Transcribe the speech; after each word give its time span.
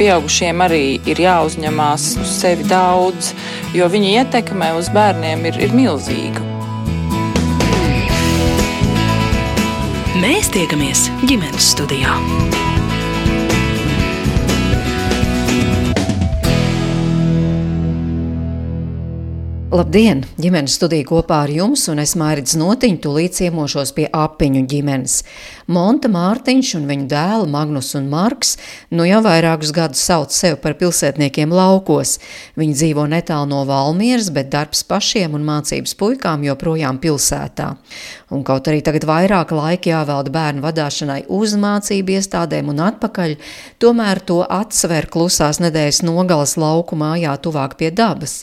pieaugušiem 0.00 0.62
arī 0.64 0.84
ir 1.10 1.20
jāuzņemās 1.20 2.06
uz 2.22 2.30
sevi 2.40 2.64
daudz, 2.70 3.34
jo 3.76 3.88
viņa 3.92 4.14
ietekme 4.22 4.72
uz 4.78 4.88
bērniem 4.94 5.44
ir, 5.50 5.60
ir 5.68 5.76
milzīga. 5.76 6.46
Mēs 10.20 10.52
tiekamies 10.52 11.08
ģimenes 11.24 11.74
studijā. 11.74 12.16
Labdien! 19.70 20.24
Ģimenes 20.34 20.74
studija 20.74 21.06
kopā 21.06 21.44
ar 21.44 21.50
jums, 21.54 21.84
un 21.92 22.00
es 22.02 22.16
Mārcis 22.18 22.56
Notiņu 22.58 22.96
tūlīt 23.04 23.36
ciemošos 23.36 23.92
pie 23.94 24.08
apiņu 24.10 24.64
ģimenes. 24.66 25.20
Monta 25.70 26.10
Mārtiņš 26.10 26.72
un 26.80 26.88
viņa 26.88 27.06
dēli 27.12 27.46
Magnus 27.52 27.92
un 27.94 28.08
Marks 28.10 28.56
nu 28.90 29.06
jau 29.06 29.20
vairākus 29.22 29.70
gadus 29.76 30.02
sauc 30.02 30.34
sevi 30.34 30.58
par 30.58 30.74
pilsētniekiem 30.80 31.54
laukos. 31.54 32.16
Viņi 32.58 32.76
dzīvo 32.80 33.06
netālu 33.14 33.46
no 33.52 33.62
Valmieras, 33.70 34.32
bet 34.34 34.50
darbs 34.50 34.82
pašiem 34.90 35.38
un 35.38 35.46
mācības 35.46 35.94
puikām 36.02 36.42
joprojām 36.48 36.98
pilsētā. 36.98 37.70
Un 38.34 38.42
kaut 38.42 38.66
arī 38.66 38.82
tagad 38.82 39.06
vairāk 39.06 39.54
laika 39.54 39.94
jāvelda 39.94 40.34
bērnu 40.34 40.66
vadāšanai 40.66 41.20
uz 41.30 41.54
mācību 41.54 42.18
iestādēm 42.18 42.74
un 42.74 42.82
atpakaļ, 42.90 43.38
tomēr 43.78 44.26
to 44.26 44.42
atsver 44.50 45.06
klusās 45.06 45.62
nedēļas 45.62 46.02
nogalas 46.10 46.58
lauku 46.58 46.98
mājā 46.98 47.38
tuvāk 47.38 47.78
pie 47.78 47.94
dabas. 47.94 48.40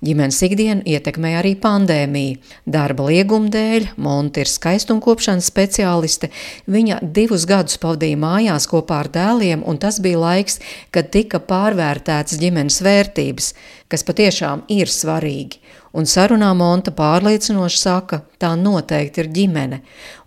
Ģimenes 0.00 0.38
ikdienu 0.46 0.80
ietekmē 0.88 1.34
arī 1.36 1.50
pandēmija. 1.60 2.38
Darba 2.64 3.10
lieguma 3.10 3.50
dēļ 3.52 3.90
Monta 4.00 4.40
ir 4.40 4.48
skaistumkopšanas 4.48 5.50
speciāliste. 5.52 6.30
Viņa 6.64 7.02
divus 7.04 7.44
gadus 7.48 7.76
pavadīja 7.82 8.16
mājās 8.22 8.64
kopā 8.70 9.02
ar 9.04 9.10
dēliem, 9.12 9.60
un 9.60 9.76
tas 9.82 10.00
bija 10.00 10.22
laiks, 10.22 10.56
kad 10.88 11.12
tika 11.12 11.42
pārvērtētas 11.44 12.40
ģimenes 12.40 12.80
vērtības, 12.86 13.52
kas 13.92 14.06
patiešām 14.08 14.64
ir 14.72 14.88
svarīgi. 14.88 15.60
Un 15.90 16.06
sarunā 16.06 16.52
Monta 16.54 16.92
pārliecinoši 16.94 17.78
saka, 17.80 18.20
tā 18.38 18.52
noteikti 18.54 19.24
ir 19.24 19.30
ģimene, 19.34 19.80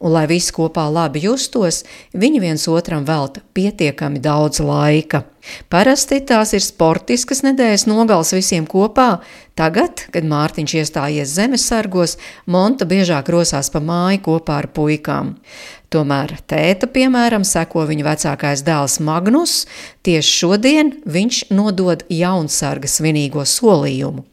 un 0.03 0.11
lai 0.11 0.25
visi 0.27 0.51
kopā 0.51 0.89
labi 0.91 1.21
justos, 1.23 1.85
viņi 2.11 2.41
viens 2.43 2.65
otram 2.67 3.05
velta 3.07 3.39
pietiekami 3.55 4.19
daudz 4.19 4.59
laika. 4.59 5.23
Parasti 5.71 6.19
tās 6.27 6.51
ir 6.55 6.63
sportiskas 6.63 7.43
nedēļas 7.47 7.87
nogals 7.87 8.33
visiem 8.35 8.67
kopā, 8.67 9.21
tagad, 9.59 10.05
kad 10.11 10.27
Mārtiņš 10.27 10.75
iestājies 10.81 11.31
zemesargos, 11.37 12.17
Monta 12.45 12.87
biežāk 12.87 13.31
rosās 13.31 13.71
pa 13.71 13.79
māju 13.83 14.19
kopā 14.27 14.59
ar 14.63 14.69
puikām. 14.75 15.37
Tomēr 15.93 16.31
tēta, 16.49 16.87
piemēram, 16.89 17.43
seko 17.45 17.83
viņa 17.85 18.05
vecākais 18.07 18.63
dēls 18.65 18.95
Magnus, 19.05 19.67
tieši 20.01 20.31
šodien 20.39 20.87
viņš 21.05 21.41
nodod 21.53 22.01
jaunsarga 22.09 22.89
svinīgo 22.89 23.43
solījumu. 23.45 24.23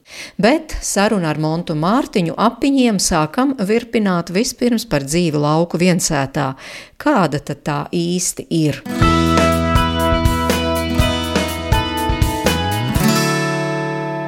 Bet 0.41 0.73
sarunu 0.81 1.29
ar 1.29 1.37
Montu 1.37 1.77
Mārtiņu 1.77 2.33
apiņiem 2.41 2.97
sākam 2.97 3.53
virpināt 3.61 4.33
vispirms 4.33 4.87
par 4.89 5.05
dzīvi 5.05 5.37
lauku 5.37 5.77
viensētā. 5.83 6.55
Kāda 6.97 7.43
tad 7.45 7.61
tā 7.69 7.77
īsti 7.93 8.47
ir? 8.49 8.81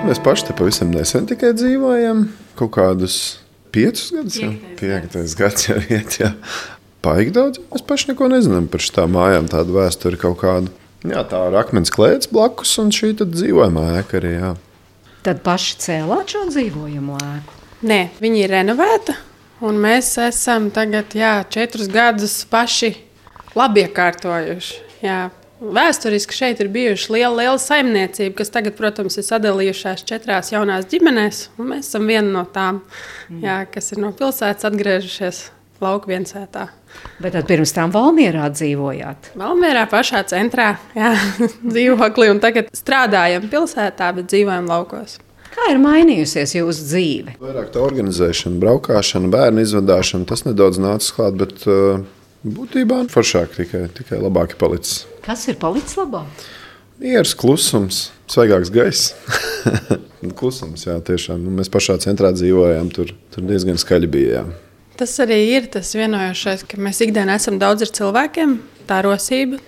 Mēs 0.04 0.20
paši 0.20 0.50
te 0.50 0.58
pavisam 0.60 0.92
nesen 0.92 1.24
tikai 1.32 1.54
dzīvojam, 1.56 2.26
kaut 2.60 2.74
kādus 2.76 3.18
piecus 3.72 4.12
gadus. 4.12 4.38
Piektais 4.76 5.40
gads 5.40 5.70
jau 5.70 5.80
iet, 5.88 6.20
jā 6.20 6.34
paigi 7.02 7.34
daudz. 7.34 7.60
Mēs 7.72 7.84
paši 7.88 8.12
neko 8.12 8.30
nezinām 8.32 8.68
par 8.72 8.84
šīm 8.84 9.16
mājām, 9.16 9.50
tādu 9.52 9.76
vēsturi 9.76 10.20
kaut 10.20 10.38
kādu. 10.42 10.72
Jā, 11.02 11.24
tā 11.26 11.40
ir 11.50 11.56
akmens 11.58 11.90
klēts 11.90 12.30
blakus, 12.30 12.76
un 12.78 12.92
šī 12.94 13.16
dzīvojamā 13.18 13.88
ēka 13.98 14.20
arī. 14.20 14.36
Jā. 14.38 14.52
Tad 15.26 15.42
paši 15.42 15.76
cēlāt 15.82 16.34
šo 16.34 16.46
dzīvojamo 16.50 17.18
ēku? 17.18 17.60
Nē, 17.86 18.00
viņi 18.22 18.42
ir 18.44 18.54
renovēti. 18.54 19.14
Un 19.62 19.78
mēs 19.82 20.16
esam 20.18 20.70
tagad 20.74 21.14
jā, 21.14 21.36
četrus 21.50 21.90
gadus 21.90 22.40
paši 22.50 22.96
labi 23.58 23.84
iekārtojuši. 23.86 24.80
Jā. 25.02 25.20
Vēsturiski 25.62 26.34
šeit 26.34 26.58
ir 26.58 26.70
bijuši 26.74 27.12
liela, 27.14 27.36
liela 27.38 27.58
saimniecība, 27.62 28.34
kas 28.40 28.50
tagad, 28.50 28.74
protams, 28.74 29.14
ir 29.18 29.26
sadalījušās 29.28 30.02
četrās 30.08 30.50
jaunās 30.50 30.88
ģimenēs. 30.90 31.44
Mēs 31.62 31.86
esam 31.86 32.10
viena 32.10 32.26
no 32.34 32.42
tām, 32.50 32.80
jā, 33.30 33.60
kas 33.70 33.92
ir 33.94 34.02
no 34.02 34.10
pilsētas 34.18 34.66
atgriežušies 34.66 35.44
lauku 35.82 36.10
viensētā. 36.10 36.66
Bet 37.22 37.36
tad 37.36 37.46
pirms 37.46 37.72
tam 37.74 37.92
Valmjerā 37.94 38.48
dzīvojāt? 38.54 39.32
Valmjerā 39.38 39.84
pašā 39.90 40.24
centrā, 40.30 40.72
jā, 40.96 41.12
dzīvoklī, 41.74 42.30
un 42.32 42.40
tagad 42.42 42.72
strādājam 42.76 43.46
pilsētā, 43.52 44.08
bet 44.16 44.30
dzīvojam 44.32 44.70
laukos. 44.70 45.18
Kā 45.52 45.68
ir 45.68 45.78
mainījusies 45.82 46.54
jūsu 46.56 46.86
dzīve? 46.88 47.36
Vairāk 47.42 47.68
tā 47.74 47.82
organizēšana, 47.84 48.56
braukšana, 48.62 49.28
bērnu 49.32 49.62
izvadāšana, 49.66 50.26
tas 50.30 50.46
nedaudz 50.46 50.80
nācis 50.80 51.12
klāt, 51.12 51.36
bet 51.36 51.66
uh, 51.68 52.00
būtībā 52.42 53.02
foršāk 53.12 53.58
tikai, 53.58 53.84
tikai 53.92 54.22
labāk 54.22 54.56
ir 54.56 54.60
palicis. 54.62 55.04
Kas 55.26 55.44
ir 55.52 55.60
palicis 55.60 56.00
labāk? 56.00 56.48
Mieras, 57.02 57.36
klusums, 57.36 58.06
svaigāks 58.30 58.72
gaiss. 58.72 59.12
klusums, 60.38 60.86
jā, 60.86 60.96
tiešām. 61.04 61.44
Nu, 61.44 61.52
mēs 61.58 61.68
pašā 61.72 61.98
centrā 62.02 62.32
dzīvojām, 62.32 62.88
tur, 62.94 63.12
tur 63.34 63.44
diezgan 63.46 63.80
skaļi 63.80 64.10
bija. 64.10 64.40
Jā. 64.40 64.71
Tas 65.02 65.16
arī 65.18 65.36
ir 65.50 65.64
tas 65.66 65.88
vienojošais, 65.98 66.60
ka 66.70 66.78
mēs 66.78 67.00
ikdienā 67.02 67.34
esam 67.34 67.56
daudz 67.58 67.82
ar 67.82 67.90
cilvēkiem, 67.90 68.52
tā 68.86 69.00
rosība. 69.02 69.58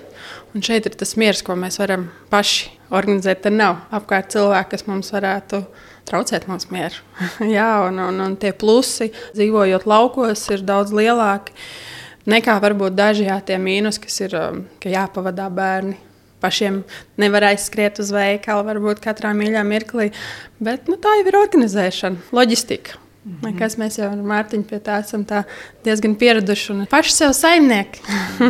Un 0.54 0.62
šeit 0.62 0.86
ir 0.86 0.94
tas 0.94 1.16
miers, 1.18 1.40
ko 1.42 1.56
mēs 1.58 1.80
varam 1.80 2.04
paši 2.30 2.68
organizēt. 2.94 3.40
Tur 3.42 3.56
nav 3.56 3.80
apkārt 3.98 4.30
cilvēki, 4.30 4.70
kas 4.76 4.86
mums 4.86 5.10
varētu 5.10 5.64
traucēt 6.06 6.46
mūsu 6.46 6.70
mieru. 6.70 7.02
Jā, 7.56 7.66
un, 7.88 7.98
un, 8.06 8.22
un 8.28 8.38
tie 8.38 8.54
plusi, 8.54 9.10
dzīvojot 9.34 9.90
laukos, 9.90 10.46
ir 10.54 10.62
daudz 10.62 10.94
lielāki 10.94 11.58
nekā 12.30 12.54
varbūt 12.62 12.94
daži 12.94 13.26
jā, 13.26 13.42
tie 13.42 13.58
mīnus, 13.58 13.98
kas 13.98 14.22
ir, 14.22 14.38
um, 14.38 14.64
ka 14.78 14.94
jāpavadā 14.94 15.50
bērni. 15.50 15.98
Pašiem 16.44 16.84
nevar 17.18 17.50
aizskriet 17.50 17.98
uz 17.98 18.14
veikalu, 18.14 18.68
varbūt 18.70 19.02
katrā 19.02 19.34
mīļā 19.34 19.66
mirklī. 19.66 20.12
Bet 20.62 20.86
nu, 20.86 20.94
tā 20.94 21.18
jau 21.18 21.26
ir 21.26 21.42
organizēšana, 21.42 22.30
loģistika. 22.38 23.00
Mm 23.24 23.36
-hmm. 23.42 23.58
Kas 23.58 23.78
mēs 23.78 23.96
jau 23.98 24.10
ar 24.12 24.18
Mārtiņu 24.18 24.66
pie 24.68 24.78
tā 24.84 24.98
esam 25.00 25.22
tā 25.24 25.42
diezgan 25.84 26.14
pieraduši 26.14 26.72
un 26.72 26.86
paši 26.90 27.12
sev 27.12 27.30
saimnieki. 27.32 28.00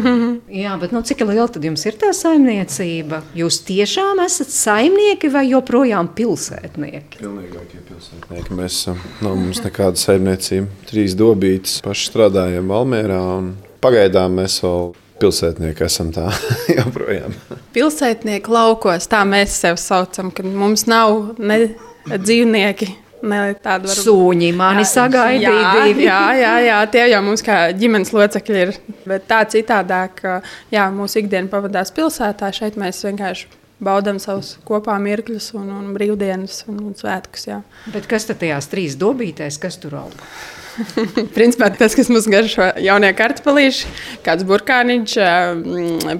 Jā, 0.63 0.81
bet 0.81 0.93
nu, 0.93 1.03
cik 1.03 1.21
liela 1.21 1.49
tad 1.49 1.65
jums 1.65 1.87
ir 1.87 1.95
tā 1.95 2.11
saimniecība? 2.13 3.23
Jūs 3.35 3.61
tiešām 3.65 4.25
esat 4.25 4.49
saimnieki 4.49 5.29
vai 5.29 5.45
joprojām 5.51 6.09
pilsētnieki? 6.09 7.19
Pilnīgākie 7.21 7.85
pilsētnieki. 7.89 8.51
Mēs 8.51 8.81
esam, 8.81 8.99
nav 9.21 9.37
mums 9.37 9.63
nekāda 9.63 9.95
saimniecība. 9.95 10.67
Trīs 10.91 11.15
dobītas 11.15 11.81
paši 11.83 12.11
strādājam 12.11 12.69
Valmērā 12.69 13.39
un 13.39 13.55
pagaidām 13.81 14.35
mēs 14.41 14.59
vēl 14.65 14.93
pilsētnieki 15.21 15.85
esam 15.85 16.11
tā 16.13 16.27
joprojām. 16.79 17.39
Pilsētnieki 17.73 18.51
laukos, 18.51 19.07
tā 19.07 19.23
mēs 19.23 19.55
sev 19.61 19.77
saucam, 19.77 20.35
ka 20.35 20.43
mums 20.43 20.87
nav 20.87 21.39
ne 21.39 21.77
dzīvnieki 22.11 23.04
tāda 23.25 23.89
var. 23.89 23.99
Sūņi 23.99 24.53
mani 24.57 24.85
sagaidīja. 24.89 25.51
Jā, 25.51 25.91
jā, 26.09 26.21
jā, 26.41 26.55
jā, 26.69 26.79
tie 26.93 27.05
jau 27.13 27.21
mums 27.27 27.45
kā 27.45 27.59
ģimenes 27.77 28.15
locekļi 28.15 28.65
ir. 28.67 28.73
Bet 29.09 29.29
tā 29.31 29.43
citādāk, 29.51 30.23
jā, 30.75 30.89
mūsu 30.95 31.23
ikdiena 31.23 31.51
pavadās 31.53 31.95
pilsētā. 31.97 32.53
Šeit 32.55 32.79
mēs 32.81 33.03
vienkārši 33.07 33.51
baudām 33.85 34.21
savus 34.23 34.55
kopā 34.67 34.97
mirkļus, 35.03 35.53
un, 35.59 35.71
un 35.75 35.95
brīvdienas 35.97 36.65
un, 36.71 36.83
un 36.91 36.99
svētkus. 36.99 37.49
Jā. 37.51 37.63
Bet 37.93 38.09
kas 38.11 38.29
tad 38.29 38.41
tajās 38.43 38.71
trīs 38.73 38.99
dobītēs, 39.01 39.59
kas 39.63 39.81
tur 39.83 39.99
aug? 40.05 40.15
Principā 41.37 41.69
tas, 41.75 41.95
kas 41.95 42.11
mums 42.11 42.27
garšo 42.31 42.73
jaunie 42.83 43.13
kartupelīši, 43.15 43.91
kāds 44.27 44.47
burkāniņš, 44.49 45.19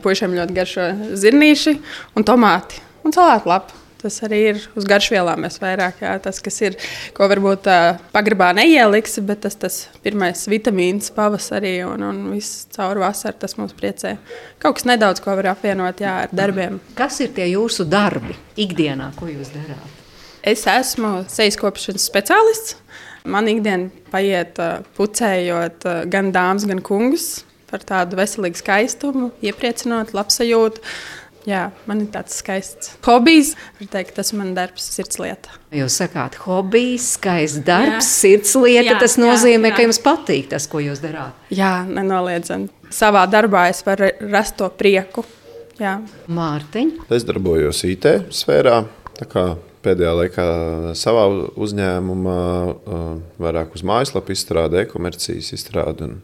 puišiem 0.05 0.37
ļoti 0.39 0.59
garšo 0.59 0.91
zirnīši 1.19 1.79
un 2.19 2.27
tomāti 2.27 2.83
un 3.05 3.15
salātu 3.15 3.51
lapu. 3.51 3.84
Tas 4.05 4.19
arī 4.27 4.39
ir 4.51 4.59
uz 4.77 4.85
garšvielām. 4.85 5.47
Vairāk 5.63 6.03
jā, 6.05 6.11
tas, 6.21 6.37
kas 6.45 6.59
ir, 6.61 6.75
ko 7.17 7.25
varbūt 7.31 7.69
uh, 7.73 8.03
pagrabā 8.13 8.51
neieliksi, 8.53 9.23
bet 9.25 9.41
tas, 9.47 9.57
tas 9.57 9.79
pirmais 10.05 10.43
vitamīns 10.51 11.09
pavasarī 11.17 11.79
un, 11.89 12.05
un 12.05 12.19
viss 12.35 12.67
caur 12.77 13.01
vasaru 13.01 13.41
tas 13.41 13.57
mums 13.57 13.73
priecē. 13.79 14.19
Kaut 14.61 14.77
kas 14.77 14.85
nedaudz, 14.91 15.25
ko 15.25 15.33
var 15.39 15.55
apvienot 15.55 16.05
jā, 16.05 16.19
ar 16.27 16.37
darbiem. 16.37 16.77
Kas 16.99 17.23
ir 17.25 17.33
tie 17.33 17.49
jūsu 17.55 17.89
darbi 17.89 18.37
ikdienā, 18.61 19.09
ko 19.17 19.31
jūs 19.33 19.55
darāt? 19.57 20.05
Es 20.45 20.67
esmu 20.69 21.23
sejas 21.33 21.57
kopšanas 21.57 22.05
speciālists. 22.05 22.77
Man 23.25 23.49
ikdiena 23.49 23.89
paiet 24.13 24.61
uh, 24.61 24.85
pucējot 25.01 25.89
uh, 25.89 26.05
gan 26.13 26.29
dāmas, 26.37 26.69
gan 26.69 26.85
kungus 26.85 27.39
par 27.73 27.83
tādu 27.89 28.21
veselīgu 28.21 28.61
skaistumu, 28.61 29.33
iepriecinot, 29.43 30.13
labsajūtu 30.15 30.85
Jā, 31.49 31.67
man 31.89 32.01
ir 32.01 32.09
tāds 32.13 32.39
skaists 32.41 32.95
hobijs. 33.05 33.53
Teikt, 33.93 34.15
tas 34.17 34.33
ir 34.33 34.41
mans 34.41 34.55
darbs, 34.57 34.87
sirdslieta. 34.97 35.53
Jūs 35.77 35.99
sakāt, 36.01 36.39
hobijs, 36.47 37.11
skaists 37.19 37.61
darbs, 37.67 37.99
jā. 37.99 38.07
sirdslieta. 38.09 38.95
Jā, 38.95 38.97
tas 39.03 39.19
nozīmē, 39.21 39.69
jā, 39.69 39.75
jā. 39.75 39.77
ka 39.77 39.87
jums 39.89 40.01
patīk 40.05 40.49
tas, 40.55 40.69
ko 40.71 40.81
jūs 40.81 41.05
darāt. 41.05 41.37
Jā, 41.53 41.75
nenoliedzami. 41.85 42.71
Savā 42.95 43.27
darbā 43.29 43.67
es 43.73 43.85
varu 43.85 44.09
rast 44.33 44.57
to 44.61 44.71
prieku. 44.73 45.27
Jā. 45.81 45.99
Mārtiņa. 46.33 47.09
Es 47.13 47.27
darbojos 47.29 47.85
IT 47.91 48.11
sfērā. 48.33 48.85
tā 49.19 49.29
kā 49.29 49.49
Pēdējā 49.85 50.13
laikā 50.17 50.45
savā 50.97 51.27
uzņēmumā 51.61 52.39
uh, 52.73 53.03
vairāk 53.43 53.75
uz 53.77 53.83
mājaslapu 53.85 54.33
izstrādi, 54.33 54.81
e-komercijas 54.81 55.51
izstrādi. 55.59 56.07
Un... 56.09 56.15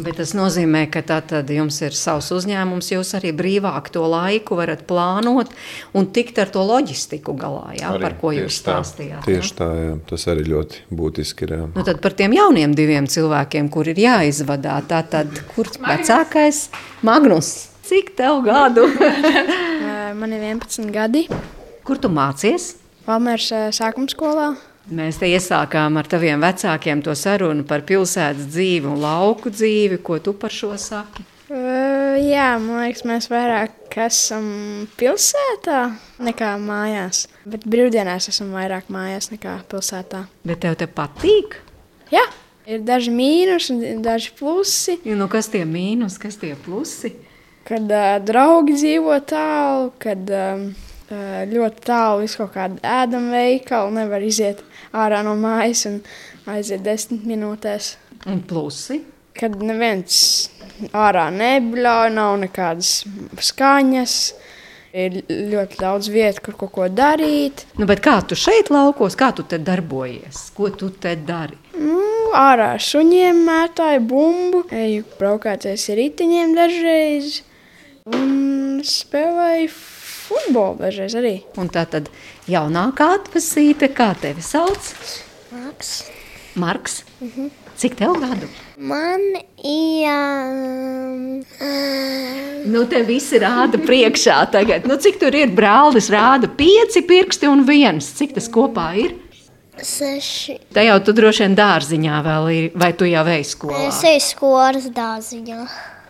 Bet 0.00 0.16
tas 0.16 0.30
nozīmē, 0.32 0.86
ka 0.88 1.02
tad 1.04 1.32
jums 1.52 1.76
ir 1.84 1.92
savs 1.92 2.30
uzņēmums, 2.32 2.86
jūs 2.94 3.10
arī 3.18 3.28
brīvāk 3.36 3.90
to 3.92 4.00
laiku 4.08 4.56
varat 4.56 4.86
plānot 4.88 5.50
un 5.92 6.06
tikt 6.16 6.38
ar 6.40 6.48
to 6.54 6.62
loģistiku 6.64 7.34
galā, 7.36 7.74
jā, 7.76 7.90
Arī 7.92 8.00
par 8.06 8.16
ko 8.22 8.32
jūs 8.32 8.56
tieši 8.56 8.62
tā. 8.64 8.78
stāstījāt. 8.78 9.26
Tieši 9.28 9.52
tā, 9.58 9.68
jā. 9.76 9.92
tas 10.08 10.24
arī 10.32 10.46
ļoti 10.48 10.80
būtiski 10.96 11.44
ir. 11.44 11.54
Jā. 11.58 11.66
Nu, 11.76 11.84
tad 11.84 12.00
par 12.00 12.16
tiem 12.16 12.32
jauniem 12.38 12.72
diviem 12.78 13.04
cilvēkiem, 13.04 13.68
kur 13.74 13.92
ir 13.92 14.00
jāizvadā, 14.00 14.78
tā 14.88 15.02
tad 15.12 15.28
kur 15.52 15.68
vecākais 15.76 16.64
Magnus? 17.04 17.52
Cik 17.84 18.14
tev 18.16 18.40
gadu? 18.48 18.88
Man 20.22 20.32
ir 20.32 20.40
11 20.54 20.88
gadi. 20.94 21.26
kur 21.84 21.98
tu 22.00 22.08
mācies? 22.08 22.76
Valmērs 23.04 23.52
sākuma 23.76 24.08
skolā. 24.08 24.52
Mēs 24.90 25.20
te 25.20 25.28
iesākām 25.30 25.94
ar 26.00 26.08
taviem 26.10 26.42
vecākiem 26.42 27.02
to 27.06 27.14
sarunu 27.14 27.62
par 27.68 27.84
pilsētas 27.86 28.48
dzīvi 28.50 28.88
un 28.90 28.98
lauku 29.04 29.52
dzīvi. 29.54 30.00
Ko 30.02 30.18
tu 30.18 30.34
par 30.34 30.50
šo 30.50 30.74
saki? 30.80 31.22
Uh, 31.52 32.16
jā, 32.18 32.56
man 32.58 32.80
liekas, 32.80 33.04
mēs 33.06 33.28
vairāk 33.30 33.94
esam 34.06 34.46
pilsētā 34.98 35.82
nekā 36.24 36.54
mājās. 36.58 37.26
Bet 37.44 37.66
brīvdienās 37.68 38.30
esam 38.32 38.54
vairāk 38.56 38.88
mājās 38.92 39.30
nekā 39.34 39.58
pilsētā. 39.70 40.24
Bet 40.48 40.62
tev 40.64 40.78
te 40.80 40.88
patīk? 40.90 41.58
Jā, 42.10 42.24
ir 42.66 42.82
daži 42.88 43.12
mīnusi 43.14 43.76
un 43.76 44.02
daži 44.02 44.32
plusi. 44.38 44.96
Nu, 45.06 45.28
kas 45.30 45.52
tie 45.52 45.62
mīnus, 45.68 46.18
kas 46.22 46.40
tie 46.40 46.56
plusi? 46.64 47.12
Kad 47.68 47.86
uh, 47.86 48.16
draugi 48.24 48.74
dzīvo 48.80 49.20
tālu, 49.28 49.92
kad 50.02 50.32
um, 50.34 50.72
ļoti 51.50 51.84
tālu 51.86 52.22
visu 52.24 52.42
kaut 52.42 52.54
kādu 52.56 52.78
ēdamu 52.86 53.32
veikalu, 53.34 53.94
nevar 53.98 54.24
iziet 54.24 54.62
ārā 54.92 55.22
no 55.26 55.34
mājas 55.38 55.86
un 55.90 56.00
aiziet 56.50 56.84
desmit 56.84 57.26
minūtēs. 57.28 57.96
Un 58.30 58.42
plusi? 58.46 59.00
Kad 59.36 59.56
neviens 59.64 60.16
ārā 60.92 61.28
nebļauj, 61.34 62.10
nav 62.16 62.38
nekādas 62.42 63.02
skaņas. 63.50 64.16
Ir 64.92 65.22
ļoti 65.48 65.78
daudz 65.80 66.10
vietu, 66.12 66.42
kur 66.44 66.56
kaut 66.60 66.72
ko 66.74 66.86
darīt. 66.92 67.62
Nu, 67.80 67.86
kā 67.88 68.18
tu 68.28 68.36
šeit 68.36 68.68
laukos, 68.68 69.14
kā 69.16 69.30
tu 69.32 69.46
te 69.48 69.56
darbojies? 69.56 70.50
Ko 70.52 70.68
tu 70.68 70.90
te 70.92 71.14
dari? 71.16 71.56
Nu, 71.80 72.02
ārā 72.36 72.74
ar 72.74 72.84
suņiem 72.84 73.40
mētāju 73.46 74.02
bumbu, 74.10 74.60
eju 74.68 75.06
braukāties 75.16 75.88
ar 75.88 75.98
riteņiem 76.02 76.52
dažreiz 76.58 77.40
un 78.12 78.82
spēlēju 78.84 79.72
futbolu 80.32 80.80
dažreiz 80.80 81.16
arī. 81.18 81.34
Un 81.60 81.70
tā 81.72 81.84
tad 81.88 82.08
jaunākā 82.50 83.12
atpasīte, 83.20 83.92
kā 83.92 84.12
tevi 84.20 84.44
sauc? 84.44 84.92
Maks. 85.52 85.96
Marks. 86.56 87.02
Mhm. 87.20 87.50
Cik 87.82 87.96
tev 87.98 88.18
gadu? 88.20 88.48
Man 88.76 89.22
ir. 89.64 90.08
Um, 90.08 91.42
Nu, 92.62 92.84
te 92.86 93.00
visi 93.02 93.40
rāda 93.42 93.80
priekšā 93.80 94.36
tagad. 94.54 94.86
Nu, 94.86 94.94
cik 94.94 95.18
tur 95.18 95.34
ir 95.34 95.50
brālis? 95.50 96.06
Rāda 96.12 96.46
pieci 96.46 97.02
pirksti 97.02 97.48
un 97.50 97.64
viens. 97.66 98.06
Cik 98.18 98.36
tas 98.36 98.46
kopā 98.52 98.92
ir? 99.02 99.16
seši. 99.82 100.58
Te 100.72 100.84
jau 100.86 100.98
tu 101.04 101.14
droši 101.16 101.46
vien 101.46 101.56
dārziņā 101.58 102.20
vēl 102.26 102.50
ir, 102.54 102.68
vai 102.78 102.92
tu 102.96 103.08
jau 103.08 103.24
ej 103.32 103.44
skolā? 103.48 103.86
Es 103.88 104.02
eju 104.06 104.22
skolas 104.24 104.88
dārziņā. 104.94 105.58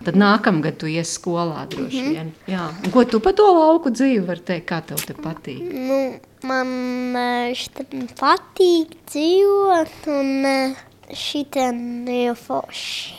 Tad 0.02 0.18
nākamgad 0.18 0.80
tu 0.80 0.88
iesi 0.90 1.18
skolā 1.18 1.66
droši 1.70 2.02
vien. 2.08 2.32
Jā. 2.50 2.68
Un 2.82 2.94
ko 2.94 3.04
tu 3.08 3.20
par 3.22 3.36
to 3.38 3.46
lauku 3.54 3.92
dzīvi 3.94 4.24
vari 4.26 4.42
teikt? 4.48 4.66
Kā 4.70 4.80
tev 4.86 5.02
te 5.06 5.14
patīk? 5.14 5.62
Nu, 5.62 6.00
man 6.48 6.72
eh, 7.18 7.52
šitien 7.58 8.08
patīk 8.18 8.96
dzīvot, 9.12 10.10
un 10.10 10.74
šitien 11.14 11.80
ir 12.10 12.36
forši. 12.38 13.16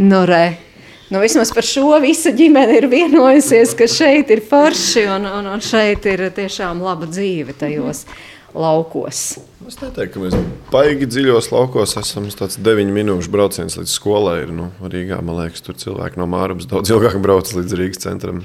Nu, 0.00 0.24
re. 0.28 0.56
Nu, 1.10 1.18
vismaz 1.18 1.50
par 1.52 1.66
šo 1.66 1.96
visa 2.00 2.30
ģimene 2.30 2.76
ir 2.78 2.86
vienojusies, 2.88 3.72
ka 3.74 3.88
šeit 3.90 4.30
ir 4.30 4.44
forši 4.46 5.08
un, 5.10 5.26
un, 5.26 5.48
un 5.56 5.64
šeit 5.64 6.06
ir 6.06 6.28
tiešām 6.36 6.80
laba 6.86 7.08
dzīve 7.10 7.56
tajos 7.58 8.04
laukos. 8.54 9.40
Es 9.68 9.76
neteiktu, 9.78 10.16
ka 10.16 10.22
mēs 10.24 10.36
baigi 10.72 11.08
dziļos 11.10 11.50
laukos 11.52 11.96
esam. 12.00 12.26
Tas 12.36 12.58
9 12.58 12.94
minūšu 12.94 13.30
brauciens 13.32 13.76
līdz 13.78 13.92
skolai 13.92 14.40
ir. 14.44 14.54
Nu, 14.56 14.70
Rīgā, 14.82 15.20
man 15.24 15.42
liekas, 15.42 15.62
tur 15.66 15.78
cilvēki 15.78 16.20
no 16.20 16.26
Mārabas 16.30 16.68
daudz 16.70 16.90
ilgāk 16.90 17.20
brauc 17.22 17.52
līdz 17.54 17.76
Rīgas 17.78 18.02
centram. 18.06 18.42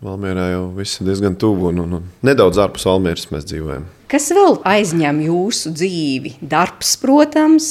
Valmjerā 0.00 0.46
jau 0.54 0.62
viss 0.78 0.96
ir 0.96 1.10
diezgan 1.10 1.34
tuvu 1.36 1.68
un, 1.68 1.82
un, 1.82 1.98
un 1.98 2.06
nedaudz 2.24 2.56
ārpus 2.62 2.86
Valmjeras 2.88 3.28
mēs 3.34 3.44
dzīvojam. 3.50 3.84
Kas 4.08 4.30
vēl 4.32 4.56
aizņem 4.64 5.20
jūsu 5.26 5.74
dzīvi? 5.76 6.38
Darbs, 6.40 6.94
protams, 7.02 7.68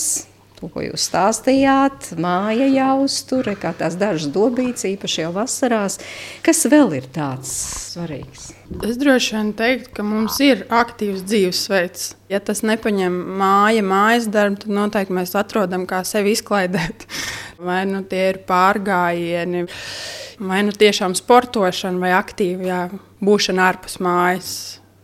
to, 0.59 0.69
ko 0.69 0.83
jūs 0.85 1.07
stāstījāt, 1.09 2.11
māja 2.21 2.69
jāuztur, 2.69 3.49
kā 3.57 3.73
tās 3.81 3.97
dažas 3.97 4.29
dobītas, 4.35 4.85
īpaši 4.91 5.25
jau 5.25 5.33
vasarās. 5.39 5.97
Kas 6.45 6.67
vēl 6.69 6.99
ir 7.01 7.09
tāds 7.17 7.55
svarīgs? 7.95 8.51
Es 8.69 8.99
droši 9.01 9.33
vien 9.33 9.47
teiktu, 9.57 9.89
ka 9.97 10.03
mums 10.05 10.35
ir 10.45 10.61
aktīvs 10.69 11.23
dzīvesveids. 11.25 12.03
Ja 12.29 12.37
tas 12.37 12.61
nepaņem 12.61 13.15
māja, 13.39 13.81
mājas 13.81 14.27
darbu, 14.29 14.61
tad 14.61 14.75
noteikti 14.77 15.15
mēs 15.17 15.33
atrodam, 15.39 15.87
kā 15.89 16.03
sevi 16.05 16.35
izklaidēt. 16.37 17.07
Vai 17.67 17.81
nu 17.89 18.03
tie 18.07 18.29
ir 18.29 18.37
pārgājieni, 18.47 19.65
vai 20.39 20.61
nu 20.63 20.71
tiešām 20.71 21.11
sportošana, 21.17 21.99
vai 21.99 22.13
aktīva 22.15 22.63
jā, 22.63 22.77
būšana 23.19 23.65
ārpus 23.65 23.97
mājas. 23.99 24.51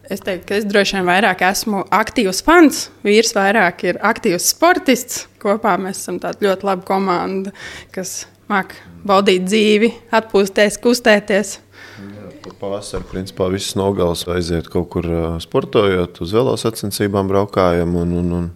Es 0.08 0.24
teiktu, 0.24 0.46
ka 0.48 0.60
es 0.62 0.68
droši 0.70 0.96
vien 0.96 1.10
vairāk 1.10 1.44
esmu 1.44 1.82
aktīvs 1.92 2.40
fans. 2.48 2.86
Vīrs 3.04 3.36
vairāk 3.36 3.84
ir 3.90 4.00
aktīvs 4.00 4.48
sportists. 4.54 5.26
Kopā 5.44 5.76
mēs 5.82 6.00
esam 6.00 6.22
tāda 6.24 6.48
ļoti 6.48 6.70
laba 6.70 6.88
komanda, 6.88 7.52
kas 7.92 8.22
māca 8.48 8.80
baudīt 9.06 9.50
dzīvi, 9.50 9.92
atpūsties, 10.16 10.80
kustēties. 10.82 11.58
Pavasarī, 12.62 13.08
principā, 13.10 13.48
visas 13.54 13.74
nogales 13.80 14.26
aiziet 14.30 14.70
kaut 14.72 14.92
kur 14.94 15.08
sportojot, 15.42 16.22
uz 16.22 16.36
velosacensībām 16.36 17.32
braukājam. 17.32 17.98
Un, 18.04 18.14
un, 18.22 18.38
un 18.42 18.54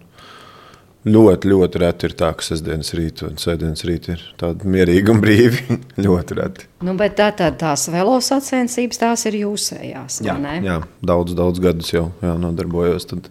Ļoti, 1.00 1.48
ļoti 1.48 1.80
reti 1.80 2.10
ir 2.10 2.12
tā, 2.12 2.28
ka 2.36 2.44
sestdienas 2.44 2.92
rīta 2.92 3.30
un 3.30 3.38
sēdienas 3.40 3.86
rīta 3.88 4.18
ir 4.18 4.24
tāda 4.36 4.68
mierīga 4.68 5.14
un 5.14 5.22
brīva. 5.22 5.78
ļoti 6.04 6.36
reti. 6.36 6.69
Nu, 6.80 6.94
bet 6.96 7.12
tā, 7.18 7.26
tā, 7.36 7.50
tās 7.60 7.82
velosacensības, 7.92 8.98
tās 9.02 9.26
ir 9.28 9.34
jūsējās. 9.42 10.14
Jā, 10.24 10.36
jā, 10.64 10.78
daudz, 11.04 11.34
daudz 11.36 11.60
gadus 11.60 11.90
jau 11.92 12.06
jā, 12.24 12.30
nodarbojos. 12.40 13.04
Tad 13.10 13.26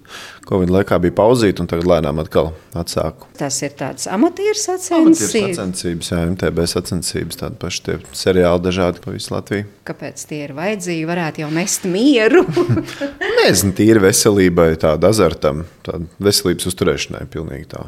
Covid 0.45 0.69
laikā 0.75 0.99
bija 1.01 1.15
pauzīta, 1.17 1.63
un 1.63 1.69
tagad 1.71 1.89
lēnām 1.89 2.21
atkal 2.21 2.51
atsāku. 2.77 3.25
Tas 3.39 3.57
ir 3.65 3.73
tāds 3.79 4.05
amatieru 4.05 4.53
sacensības. 4.53 5.23
Amatieru 5.23 5.55
sacensības, 5.57 6.11
jā, 6.13 6.19
MTB 6.35 6.67
sacensības, 6.69 7.39
tādi 7.41 7.57
paši 7.63 7.81
tie 7.87 7.97
seriāli 8.21 8.63
dažādi 8.67 9.01
pa 9.01 9.15
visu 9.15 9.33
Latviju. 9.33 9.65
Kāpēc 9.89 10.27
tie 10.29 10.43
ir 10.45 10.53
vajadzīgi? 10.59 11.09
Varētu 11.09 11.43
jau 11.45 11.49
mest 11.57 11.89
mieru. 11.89 12.45
Nezinu, 13.41 13.73
tīri 13.81 14.05
veselībai, 14.05 14.69
tāda 14.85 15.09
azartam, 15.09 15.65
tāda 15.89 16.05
veselības 16.21 16.69
uzturēšanai 16.69 17.25
pilnīgi 17.33 17.71
tā. 17.73 17.87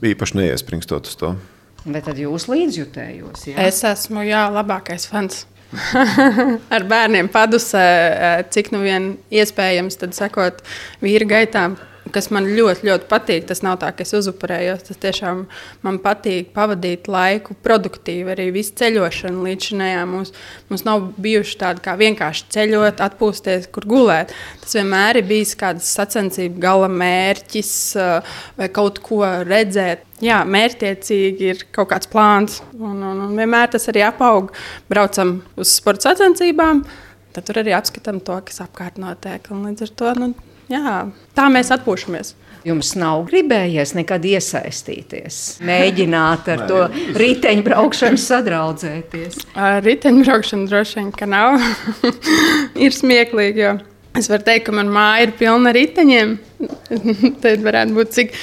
Īpaši 0.00 0.40
neiespringstot 0.40 1.12
uz 1.12 1.20
to. 1.20 1.36
Bet 1.86 2.08
tad 2.08 2.18
jūs 2.18 2.48
līdzjutējos. 2.50 3.46
Jā? 3.52 3.68
Es 3.68 3.82
esmu 3.86 4.24
jā, 4.26 4.46
labākais 4.52 5.06
fans. 5.10 5.44
Ar 6.74 6.84
bērniem 6.88 7.28
padusē, 7.28 7.84
cik 8.52 8.72
nu 8.72 8.80
vien 8.82 9.10
iespējams, 9.28 9.98
tad 10.00 10.16
sekot 10.16 10.62
vīra 11.04 11.28
gaitām, 11.28 11.76
kas 12.14 12.30
man 12.34 12.48
ļoti, 12.48 12.86
ļoti 12.88 13.08
patīk. 13.10 13.46
Tas 13.48 13.62
nav 13.66 13.78
tā, 13.82 13.90
ka 13.94 14.04
es 14.06 14.14
uzupurējos. 14.16 14.84
Tas 14.88 15.00
tiešām 15.02 15.44
man 15.84 16.00
patīk 16.04 16.52
pavadīt 16.56 17.08
laiku 17.10 17.56
produktīvi. 17.64 18.32
Arī 18.34 18.48
viss 18.54 18.74
ceļošana 18.78 19.44
līdz 19.46 19.70
šim 19.70 19.84
mums, 20.10 20.32
mums 20.70 20.84
nav 20.86 21.08
bijuši 21.20 21.58
tādi 21.60 21.84
kā 21.84 21.94
vienkārši 22.00 22.48
ceļot, 22.54 23.02
atpūsties, 23.04 23.70
kur 23.74 23.86
gulēt. 23.88 24.34
Tas 24.62 24.76
vienmēr 24.78 25.20
ir 25.20 25.28
bijis 25.28 25.54
kāds 25.58 25.88
sacensību 25.98 26.60
gala 26.62 26.90
mērķis 26.92 27.72
vai 28.58 28.70
kaut 28.74 29.02
ko 29.04 29.22
redzēt. 29.48 30.04
Jā, 30.24 30.40
mērķtiecīgi 30.42 31.50
ir 31.52 31.60
kaut 31.74 31.92
kāds 31.92 32.10
plāns, 32.10 32.58
un, 32.74 32.96
un, 33.06 33.20
un 33.28 33.36
vienmēr 33.38 33.70
tas 33.70 33.86
arī 33.92 34.02
apaug. 34.02 34.50
Braucam 34.90 35.36
uz 35.54 35.76
sporta 35.78 36.08
sacensībām, 36.08 36.82
tad 37.36 37.46
tur 37.46 37.60
arī 37.62 37.76
apskatām 37.76 38.18
to, 38.26 38.40
kas 38.48 38.58
apkārt 38.64 38.98
notiek. 38.98 39.46
Un 39.54 39.68
līdz 39.68 39.86
ar 39.86 39.92
to 40.00 40.14
nu, 40.18 40.32
Jā, 40.68 41.00
tā 41.36 41.48
mēs 41.52 41.72
atpūšamies. 41.74 42.34
Jums 42.66 42.90
nav 42.98 43.22
gribējies 43.30 43.94
nekad 43.96 44.24
iesaistīties, 44.28 45.36
mēģināt 45.64 46.48
ar 46.52 46.64
to 46.68 46.80
riteņbraukšanu 47.16 48.18
sadraudzēties. 48.20 49.38
Ar 49.56 49.78
riteņbraukšanu 49.86 50.66
droši 50.68 50.98
vien, 50.98 51.12
ka 51.14 51.28
nav. 51.30 51.60
ir 52.84 52.96
smieklīgi, 52.96 53.62
jo 53.62 53.76
es 54.18 54.28
varu 54.28 54.44
teikt, 54.48 54.66
ka 54.66 54.74
manā 54.74 54.92
mājā 54.92 55.28
ir 55.28 55.36
pilna 55.38 55.70
ar 55.70 55.78
riteņiem. 55.78 56.34
Tad 57.44 57.62
varētu 57.64 57.96
būt 57.96 58.16
cik 58.18 58.34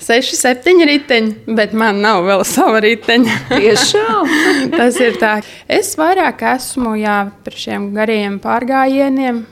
seši, 0.00 0.36
septiņi 0.38 0.88
riteņi, 0.90 1.54
bet 1.56 1.72
man 1.76 2.02
nav 2.02 2.24
vēl 2.26 2.44
sava 2.48 2.82
riteņa. 2.84 3.38
Tiešām! 3.54 4.34
Tas 4.74 4.98
ir 5.02 5.16
tā. 5.22 5.36
Es 5.70 5.94
vairāk 6.00 6.44
esmu 6.56 6.96
jā, 7.00 7.22
par 7.44 7.58
šiem 7.64 7.90
gariem 7.96 8.40
pārgājieniem, 8.42 9.44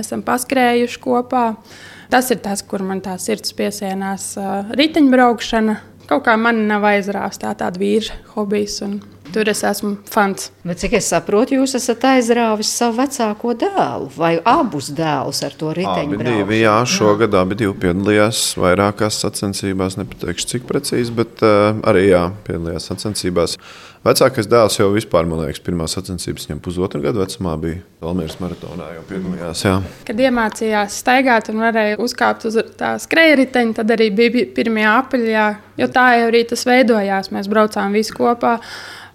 esam 0.00 0.22
paskrējuši 0.26 1.00
kopā. 1.02 1.46
Tas 2.12 2.30
ir 2.30 2.42
tas, 2.44 2.62
kur 2.62 2.84
man 2.86 3.00
tā 3.04 3.16
sirds 3.18 3.54
piesienās. 3.56 4.34
Riteņbraukšana 4.76 5.80
kaut 6.08 6.26
kā 6.26 6.36
man 6.40 6.66
nav 6.68 6.84
aizrāvsta 6.88 7.50
tā 7.50 7.64
tāda 7.64 7.80
vīra 7.80 8.18
hobijs. 8.34 8.80
Un 8.84 8.98
Tur 9.34 9.48
es 9.50 9.64
esmu 9.66 9.96
fans. 10.06 10.52
Bet, 10.62 10.78
cik 10.78 10.92
es 11.00 11.08
saprotu, 11.10 11.56
jūs 11.58 11.72
esat 11.74 12.04
aizrāvis 12.12 12.68
savu 12.70 13.00
vecāko 13.00 13.54
dēlu 13.58 14.12
vai 14.14 14.36
abus 14.46 14.92
dēlus 14.94 15.42
ar 15.42 15.56
to 15.58 15.72
riteņu. 15.74 16.20
Abi 16.20 16.28
divi, 16.28 16.60
jā, 16.60 16.76
šogad 16.86 17.34
abi 17.40 17.58
divi 17.58 17.74
piedalījās 17.82 18.44
vairākās 18.62 19.18
sacensībās. 19.24 19.98
Nepateikšu, 19.98 20.46
cik 20.52 20.68
precīzi, 20.70 21.10
bet 21.18 21.42
uh, 21.42 21.74
arī 21.90 22.06
jā, 22.12 22.28
piedalījās 22.46 22.86
sacensībās. 22.92 23.58
Vecākais 24.04 24.46
dēls 24.52 24.74
jau 24.76 24.90
vispār, 24.92 25.26
man 25.26 25.42
liekas, 25.42 25.62
pirmā 25.64 25.86
sacensības 25.88 26.44
viņam 26.44 26.58
pusotru 26.62 27.00
gadu 27.02 27.22
vecumā 27.22 27.54
bija 27.58 27.78
Valmīras 28.04 28.36
maratonā. 28.38 28.90
Jau 28.98 29.04
piedalījās. 29.08 29.62
Jā. 29.64 29.76
Kad 30.06 30.18
iemācījās 30.26 30.98
staigāt 31.02 31.48
un 31.50 31.62
varēja 31.64 31.96
uzkāpt 32.04 32.44
uz 32.50 32.58
tā 32.78 32.94
skrejriteņa, 33.00 33.78
tad 33.80 33.94
arī 33.96 34.10
bija 34.14 34.44
pirmie 34.54 34.84
apaļā, 34.90 35.46
jo 35.80 35.88
tā 35.94 36.10
jau 36.18 36.28
arī 36.28 36.44
tas 36.52 36.66
veidojās. 36.68 37.32
Mēs 37.32 37.48
braucām 37.48 37.96
visi 37.96 38.12
kopā, 38.14 38.58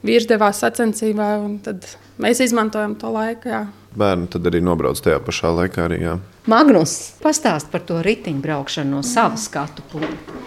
vīrs 0.05 0.27
devās 0.29 0.61
sacensībā, 0.63 1.31
un 1.43 1.57
tad 1.63 1.87
mēs 2.21 2.41
izmantojam 2.45 2.95
to 2.99 3.11
laiku. 3.13 3.51
Jā. 3.51 3.63
Bērni 3.99 4.29
tad 4.31 4.45
arī 4.49 4.61
nobrauc 4.63 4.99
tajā 5.01 5.19
pašā 5.25 5.51
laikā. 5.55 5.87
Arī, 5.89 6.03
jā. 6.05 6.19
Magnus, 6.49 6.95
pastāst 7.23 7.71
par 7.73 7.83
to 7.87 7.99
riteņbraukšanu 8.05 8.99
no 8.99 9.03
savas 9.05 9.49
skatu 9.49 9.85
punkta. 9.91 10.37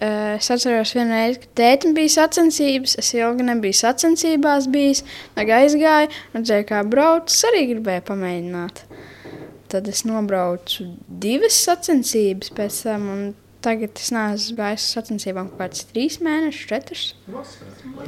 Es 0.00 0.46
atceros, 0.52 0.92
vienu 0.94 1.16
reizi, 1.16 1.40
kad 1.42 1.50
tētim 1.58 1.94
bija 1.96 2.12
sacensības. 2.20 2.94
Es 3.00 3.10
ilgi 3.16 3.46
nebiju 3.48 3.76
sacensībās, 3.80 4.68
bijis. 4.70 5.02
Tad 5.34 5.50
aizgāju, 5.56 6.12
redzēju, 6.36 6.66
kā 6.68 6.82
brauc. 6.86 7.32
Es 7.32 7.42
arī 7.48 7.66
gribēju 7.72 8.06
pamēģināt. 8.06 8.84
Tad 9.70 9.88
es 9.90 10.04
nobraucu 10.06 10.92
divas 11.22 11.58
sacensības 11.66 12.52
pēc 12.54 12.82
tam. 12.86 13.06
Tagad 13.60 13.98
es 14.00 14.08
neesmu 14.14 14.56
gājis 14.56 14.84
uz 14.86 14.94
sacensībām 14.96 15.50
kaut 15.50 15.60
kāds 15.60 15.84
trīs 15.90 16.16
mēnešus, 16.24 16.68
četrus. 16.70 17.02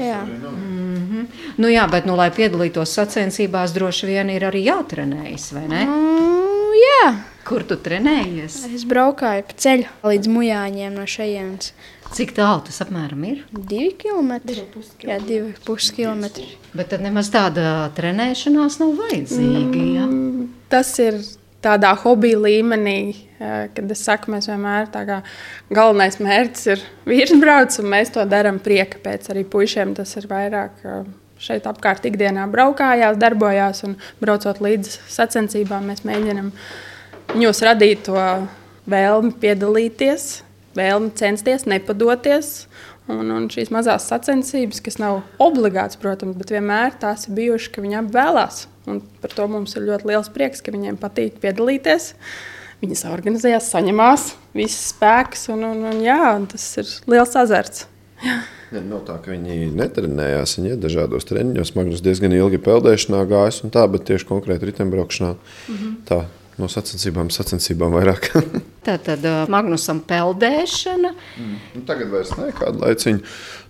Jā. 0.00 0.22
Mm 0.24 1.02
-hmm. 1.10 1.26
nu, 1.56 1.68
jā, 1.68 1.84
bet, 1.90 2.06
nu, 2.08 2.16
lai 2.16 2.30
piedalītos 2.30 2.94
sacensībās, 2.96 3.74
droši 3.76 4.06
vien 4.06 4.30
ir 4.30 4.42
arī 4.48 4.64
jātrenējas, 4.64 5.52
vai 5.52 5.68
ne? 5.68 5.84
Mm, 5.84 6.72
jā. 6.80 7.14
Kur 7.44 7.62
tu 7.62 7.76
trenējies? 7.76 8.60
Es 8.74 8.84
braukāju 8.84 9.42
pa 9.42 9.52
ceļu 9.64 9.84
līdz 10.02 10.28
mujāņiem 10.28 10.94
no 10.94 11.06
šejienes. 11.06 11.72
Cik 12.12 12.32
tālu 12.36 12.60
tas 12.66 12.80
apmēram 12.84 13.24
ir? 13.24 13.44
Divi 13.52 13.92
kilometri. 13.98 14.62
Jā, 15.02 15.18
divi 15.26 15.54
puskilometri. 15.64 16.46
Bet 16.72 16.92
tad 16.92 17.00
nemaz 17.00 17.30
tāda 17.32 17.90
trenēšanās 17.96 18.78
nav 18.80 18.96
vajadzīga. 19.00 19.84
Ja? 19.96 20.06
Mm, 20.06 20.48
tas 20.68 20.98
ir 20.98 21.18
tādā 21.62 21.92
hobija 22.02 22.40
līmenī, 22.42 22.98
kad 23.38 23.90
es 23.94 24.04
saku, 24.06 24.32
mēs 24.34 24.48
vienmēr 24.50 24.88
tā 24.92 25.04
kā 25.08 25.18
galvenais 25.74 26.18
mērķis 26.22 26.70
ir 26.74 26.84
virsbrauc, 27.08 27.78
un 27.82 27.90
mēs 27.94 28.12
to 28.14 28.24
darām 28.28 28.60
prieka 28.62 29.00
pēc. 29.02 29.30
Arī 29.32 29.44
puišiem 29.48 29.94
tas 29.98 30.14
ir 30.20 30.28
vairāk 30.30 30.84
šeit 31.42 31.66
apkārt 31.66 32.06
ikdienā 32.06 32.46
braukājās, 32.50 33.18
darbojās, 33.20 33.82
un 33.86 33.96
braucot 34.22 34.62
līdz 34.62 34.98
sacensībām, 35.10 35.90
mēs 35.90 36.04
mēģinām 36.06 36.52
viņos 37.34 37.62
radīt 37.66 38.06
to 38.06 38.18
vēlmi 38.90 39.34
piedalīties, 39.42 40.28
vēlmi 40.78 41.12
censties, 41.18 41.66
nepadoties. 41.70 42.52
Un, 43.10 43.32
un 43.34 43.48
šīs 43.50 43.72
mazās 43.74 44.06
sacensības, 44.06 44.78
kas 44.84 45.00
nav 45.02 45.24
obligātas, 45.42 45.98
protams, 45.98 46.36
bet 46.38 46.52
vienmēr 46.54 46.94
tās 47.02 47.26
ir 47.26 47.34
bijušas, 47.34 47.72
ka 47.74 47.82
viņi 47.82 47.98
apvēlās. 48.04 48.66
Un 48.86 49.00
par 49.22 49.34
to 49.34 49.46
mums 49.50 49.74
ir 49.74 49.88
ļoti 49.88 50.10
liels 50.12 50.30
prieks, 50.34 50.62
ka 50.62 50.74
viņiem 50.74 51.00
patīk 51.02 51.40
piedalīties. 51.42 52.12
Viņi 52.82 52.98
organizējās, 53.10 53.70
saņemās 53.74 54.32
visas 54.54 54.92
spēks, 54.94 55.48
un, 55.54 55.66
un, 55.66 55.84
un, 55.90 56.00
jā, 56.02 56.20
un 56.38 56.48
tas 56.50 56.64
ir 56.82 56.90
liels 57.10 57.34
azarts. 57.38 57.86
Jā. 58.22 58.40
Ja, 58.72 58.80
nav 58.80 59.02
tā, 59.04 59.18
ka 59.20 59.34
viņi 59.34 59.66
netrenējās. 59.76 60.54
Viņi 60.56 60.70
ir 60.72 60.78
dažādos 60.80 61.26
treniņos. 61.28 61.74
Magnus 61.76 62.00
diezgan 62.04 62.32
ilgi 62.32 62.60
peldēšanā 62.62 63.20
gājis, 63.28 63.60
tā, 63.74 63.82
bet 63.92 64.06
tieši 64.08 64.28
konkrēti 64.30 64.70
riteņbraukšanā. 64.70 65.32
Mm 65.34 65.76
-hmm. 65.76 65.98
Tā 66.08 66.22
no 66.60 66.68
sacensībām, 66.72 67.30
sacensībām 67.32 67.92
vairāk. 67.96 68.30
tā 68.86 68.96
tad 69.02 69.24
uh, 69.28 69.42
Magnusam 69.52 70.00
peldēšana. 70.08 71.12
Mm. 71.12 71.58
Nu, 71.82 71.86
tagad 71.88 72.12
vairs 72.14 72.30
ne 72.38 72.52
kādu 72.54 72.78
laiciņu. 72.78 73.20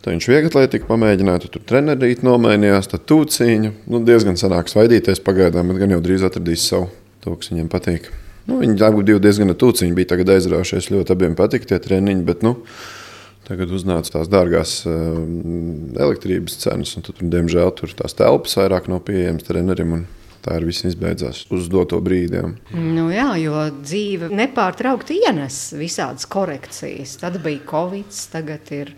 Tad 0.04 0.12
viņš 0.12 0.26
viegli 0.28 0.48
atlētīgi 0.50 0.84
pamēģināja, 0.84 1.48
tur 1.54 1.62
trenerīt 1.64 2.20
nomainījās, 2.26 2.90
tad 2.92 3.06
tūciņu. 3.08 3.70
Nu, 3.88 4.02
diezgan 4.04 4.36
sanāk 4.36 4.68
svaidīties 4.68 5.22
pagaidām, 5.24 5.70
bet 5.72 5.80
gan 5.80 5.94
jau 5.94 6.00
drīz 6.04 6.26
atradīs 6.28 6.66
savu, 6.68 6.90
to, 7.24 7.32
kas 7.40 7.48
viņam 7.54 7.70
patīk. 7.72 8.10
Nu, 8.50 8.58
viņi 8.60 8.76
abi 8.84 9.06
diezgan 9.16 9.54
tūciņi 9.56 9.96
bija 9.96 10.10
tagad 10.12 10.34
aizraujušies, 10.34 10.90
ļoti 10.92 11.14
abiem 11.16 11.38
patika 11.38 11.70
tie 11.70 11.78
treniņi, 11.80 12.26
bet 12.28 12.44
nu, 12.44 12.58
tagad 13.48 13.72
uznāca 13.72 14.18
tās 14.18 14.28
dārgās 14.28 14.74
uh, 14.84 15.16
elektrības 15.96 16.60
cenas, 16.66 16.92
tad, 17.00 17.24
diemžēl, 17.32 17.72
tur 17.80 17.96
tās 17.96 18.18
telpas 18.18 18.60
vairāk 18.60 18.92
nav 18.92 19.06
pieejamas 19.08 19.48
trenerim. 19.48 19.96
Un, 20.02 20.04
tā 20.42 20.58
ir 20.58 20.66
viss 20.68 20.86
izbeidzās 20.88 21.44
uz 21.54 21.68
doto 21.72 22.00
brīdi. 22.04 22.40
Jā. 22.40 22.50
Nu 22.74 23.08
jā, 23.12 23.28
jo 23.42 23.64
dzīve 23.78 24.30
nepārtraukti 24.32 25.20
ienes 25.22 25.58
visādas 25.78 26.26
korekcijas. 26.30 27.16
Tad 27.22 27.38
bija 27.44 27.62
Covid, 27.70 28.10
tagad 28.32 28.72
ir. 28.74 28.94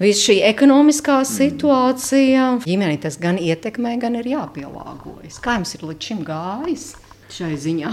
Viss 0.00 0.24
šī 0.24 0.38
ekonomiskā 0.48 1.18
situācija, 1.28 2.44
ģimeni 2.64 2.96
tas 3.02 3.18
gan 3.20 3.36
ietekmē, 3.36 3.98
gan 4.00 4.14
ir 4.16 4.30
jāpielāgojas. 4.30 5.36
Kā 5.44 5.58
jums 5.58 5.74
ir 5.76 5.84
līdz 5.90 6.06
šim 6.08 6.22
gājis 6.24 6.86
šai 7.36 7.50
ziņā? 7.60 7.90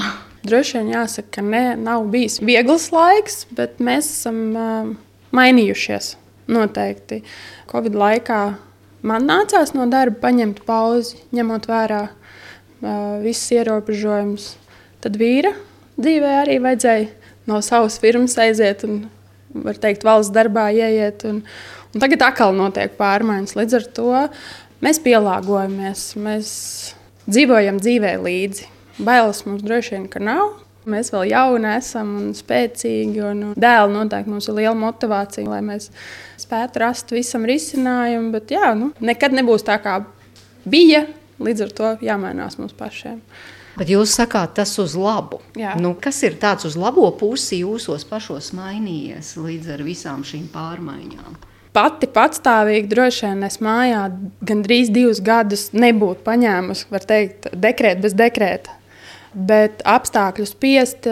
Droši 0.47 0.77
vien 0.79 0.93
jāsaka, 0.93 1.33
ka 1.35 1.43
ne, 1.43 1.63
nav 1.75 2.07
bijis 2.13 2.39
viegls 2.39 2.87
laiks, 2.95 3.41
bet 3.57 3.81
mēs 3.83 4.07
esam 4.07 4.39
uh, 4.55 4.93
mainījušies. 5.35 6.15
Noteikti. 6.47 7.25
Covid 7.67 7.97
laikā 7.99 8.39
man 9.03 9.27
nācās 9.27 9.73
no 9.75 9.83
darba 9.91 10.21
paņemt 10.29 10.63
pauzi, 10.63 11.19
ņemot 11.35 11.67
vērā 11.67 12.05
visas 12.81 13.51
ierobežojumus. 13.55 14.51
Tad 15.03 15.17
vīra 15.19 15.53
dzīvē 15.97 16.33
arī 16.43 16.57
vajadzēja 16.63 17.07
no 17.49 17.61
savas 17.65 17.97
firmas 18.01 18.37
aiziet 18.41 18.83
un, 18.87 19.07
var 19.63 19.79
teikt, 19.81 20.05
valsts 20.05 20.33
darbā 20.35 20.67
ieiet. 20.75 21.25
Un, 21.29 21.41
un 21.93 22.03
tagad 22.03 22.27
atkal 22.27 22.55
notiek 22.55 22.97
pārmaiņas. 22.99 23.55
Līdz 23.57 23.79
ar 23.79 23.89
to 23.97 24.13
mēs 24.83 25.01
pielāgojamies, 25.05 26.07
mēs 26.21 26.53
dzīvojam 27.27 27.81
dzīvē 27.81 28.15
līdzi. 28.23 28.71
Bailes 28.97 29.43
mums 29.45 29.65
droši 29.65 29.97
vien 29.97 30.09
nav. 30.25 30.55
Mēs 30.87 31.11
vēl 31.11 31.33
jauni 31.33 31.67
esam 31.75 32.13
un 32.15 32.27
spēcīgi. 32.35 33.19
Un 33.19 33.41
dēli 33.59 33.91
noteikti 33.93 34.31
mums 34.31 34.47
ir 34.47 34.55
liela 34.61 34.77
motivācija, 34.79 35.49
lai 35.49 35.59
mēs 35.65 35.89
spētu 36.39 36.81
rast 36.83 37.11
visam 37.11 37.43
risinājumu. 37.47 38.31
Bet 38.37 38.53
jā, 38.55 38.71
nu, 38.79 38.93
nekad 39.03 39.35
nebūs 39.35 39.67
tā, 39.67 39.75
kā 39.83 39.99
bija 40.67 41.03
Līdz 41.43 41.65
ar 41.67 41.73
to 41.77 41.91
jāmainās 42.05 42.57
mums 42.57 42.75
pašiem. 42.77 43.21
Bet 43.77 43.91
jūs 43.93 44.15
sakāt, 44.17 44.55
tas 44.57 44.71
uz 44.81 44.95
labu. 44.97 45.37
Jā. 45.57 45.75
Nu, 45.77 45.91
kas 46.01 46.23
ir 46.25 46.39
tāds 46.41 46.65
uz 46.65 46.77
labo 46.79 47.05
pusi 47.19 47.59
jūsos 47.61 48.07
pašos 48.09 48.49
mainījies 48.57 49.35
līdz 49.37 49.75
ar 49.75 49.83
visām 49.85 50.23
šīm 50.25 50.47
pārmaiņām? 50.53 51.37
Pati 51.77 52.09
patstāvīgi 52.09 52.89
droši 52.89 53.27
vien 53.27 53.45
es 53.45 53.59
mājā 53.61 54.07
gandrīz 54.49 54.89
divus 54.89 55.21
gadus 55.21 55.67
nebūtu 55.77 56.25
paņēmusi, 56.25 56.87
var 56.89 57.05
teikt, 57.05 57.51
dekrētu 57.53 58.01
bez 58.07 58.17
dekrēta. 58.17 58.73
Bet 59.37 59.83
apstākļu 59.85 60.47
spiest, 60.49 61.05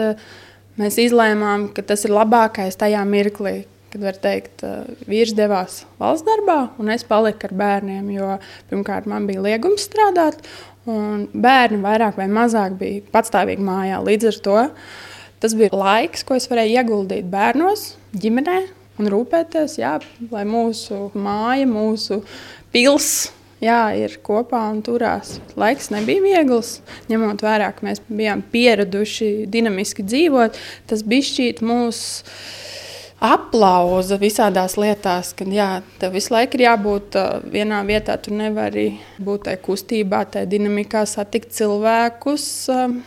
mēs 0.80 0.98
izlēmām, 0.98 1.68
ka 1.76 1.86
tas 1.86 2.02
ir 2.08 2.16
labākais 2.16 2.80
tajā 2.80 3.04
mirklī, 3.06 3.60
kad 3.96 4.04
var 4.04 4.16
teikt, 4.20 4.62
vīrs 5.08 5.32
devās 5.36 5.80
valsts 5.96 6.26
darbā, 6.26 6.58
un 6.76 6.92
es 6.92 7.04
paliku 7.08 7.48
ar 7.48 7.54
bērniem. 7.56 8.08
Jo 8.12 8.34
pirmkārt, 8.68 9.08
man 9.08 9.24
bija 9.28 9.44
liegums 9.46 9.86
strādāt, 9.88 10.42
un 10.84 11.24
bērni 11.32 11.80
vairāk 11.80 12.18
vai 12.20 12.28
mazāk 12.28 12.76
bija 12.80 13.04
patstāvīgi 13.14 13.64
mājā. 13.64 14.02
Līdz 14.04 14.28
ar 14.32 14.40
to 14.44 14.58
tas 15.40 15.54
bija 15.56 15.72
laiks, 15.72 16.26
ko 16.28 16.36
es 16.36 16.48
varēju 16.50 16.76
ieguldīt 16.76 17.30
bērnos, 17.32 17.94
ģimenē 18.20 18.58
un 19.00 19.08
rūpēties, 19.12 19.78
jā, 19.80 19.96
lai 20.32 20.44
mūsu 20.48 21.08
māja, 21.16 21.64
mūsu 21.70 22.20
pilsēta. 22.74 23.32
Jā, 23.56 23.88
ir 23.96 24.18
kopā 24.20 24.58
un 24.68 24.82
turās. 24.84 25.38
Laiks 25.56 25.86
nebija 25.88 26.20
viegls, 26.20 26.74
ņemot 27.08 27.40
vērā, 27.40 27.70
ka 27.72 27.86
mēs 27.86 28.02
bijām 28.04 28.42
pieraduši 28.52 29.46
dinamiski 29.48 30.04
dzīvot. 30.04 30.58
Tas 30.84 31.00
bija 31.08 31.24
šķiet 31.24 31.62
mūsu 31.64 32.26
aplausa 33.22 34.18
visādās 34.20 34.76
lietās, 34.80 35.32
ka 35.36 35.46
jā, 35.48 35.68
tev 36.00 36.16
visu 36.16 36.34
laiku 36.34 36.58
ir 36.58 36.66
jābūt 36.66 37.16
uh, 37.18 37.44
vienā 37.52 37.80
vietā. 37.88 38.16
Tu 38.20 38.34
nevari 38.36 38.88
būt 39.22 39.46
tajā 39.48 39.60
kustībā, 39.64 40.24
tajā 40.32 40.48
dinamikā, 40.52 41.06
satikt 41.08 41.54
cilvēkus. 41.56 42.46
Uh, 42.72 42.98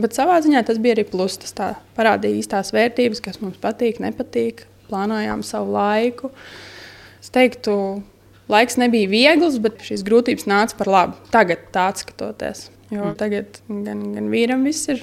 bet 0.00 0.16
savā 0.18 0.40
ziņā 0.44 0.64
tas 0.66 0.80
bija 0.82 0.96
arī 0.98 1.06
pluss. 1.08 1.38
Tas 1.42 1.54
parādīja 1.98 2.42
īstās 2.42 2.72
vērtības, 2.74 3.22
kas 3.24 3.40
mums 3.44 3.60
patīk, 3.62 4.02
nepatīk. 4.02 4.66
plānojām 4.86 5.40
savu 5.42 5.72
laiku. 5.74 6.30
Es 7.18 7.32
teiktu, 7.34 7.72
laiks 8.46 8.76
nebija 8.78 9.10
viegls, 9.10 9.58
bet 9.58 9.82
šīs 9.82 10.04
grūtības 10.06 10.46
nāca 10.46 10.78
par 10.78 10.90
labu. 10.92 11.16
Tagad 11.32 11.64
tāds 11.74 12.04
skatoties. 12.06 12.68
Jo 12.92 13.08
mm. 13.08 13.16
tagad 13.18 13.58
gan, 13.66 14.04
gan 14.14 14.30
vīram 14.30 14.62
viss 14.62 14.86
ir 14.92 15.02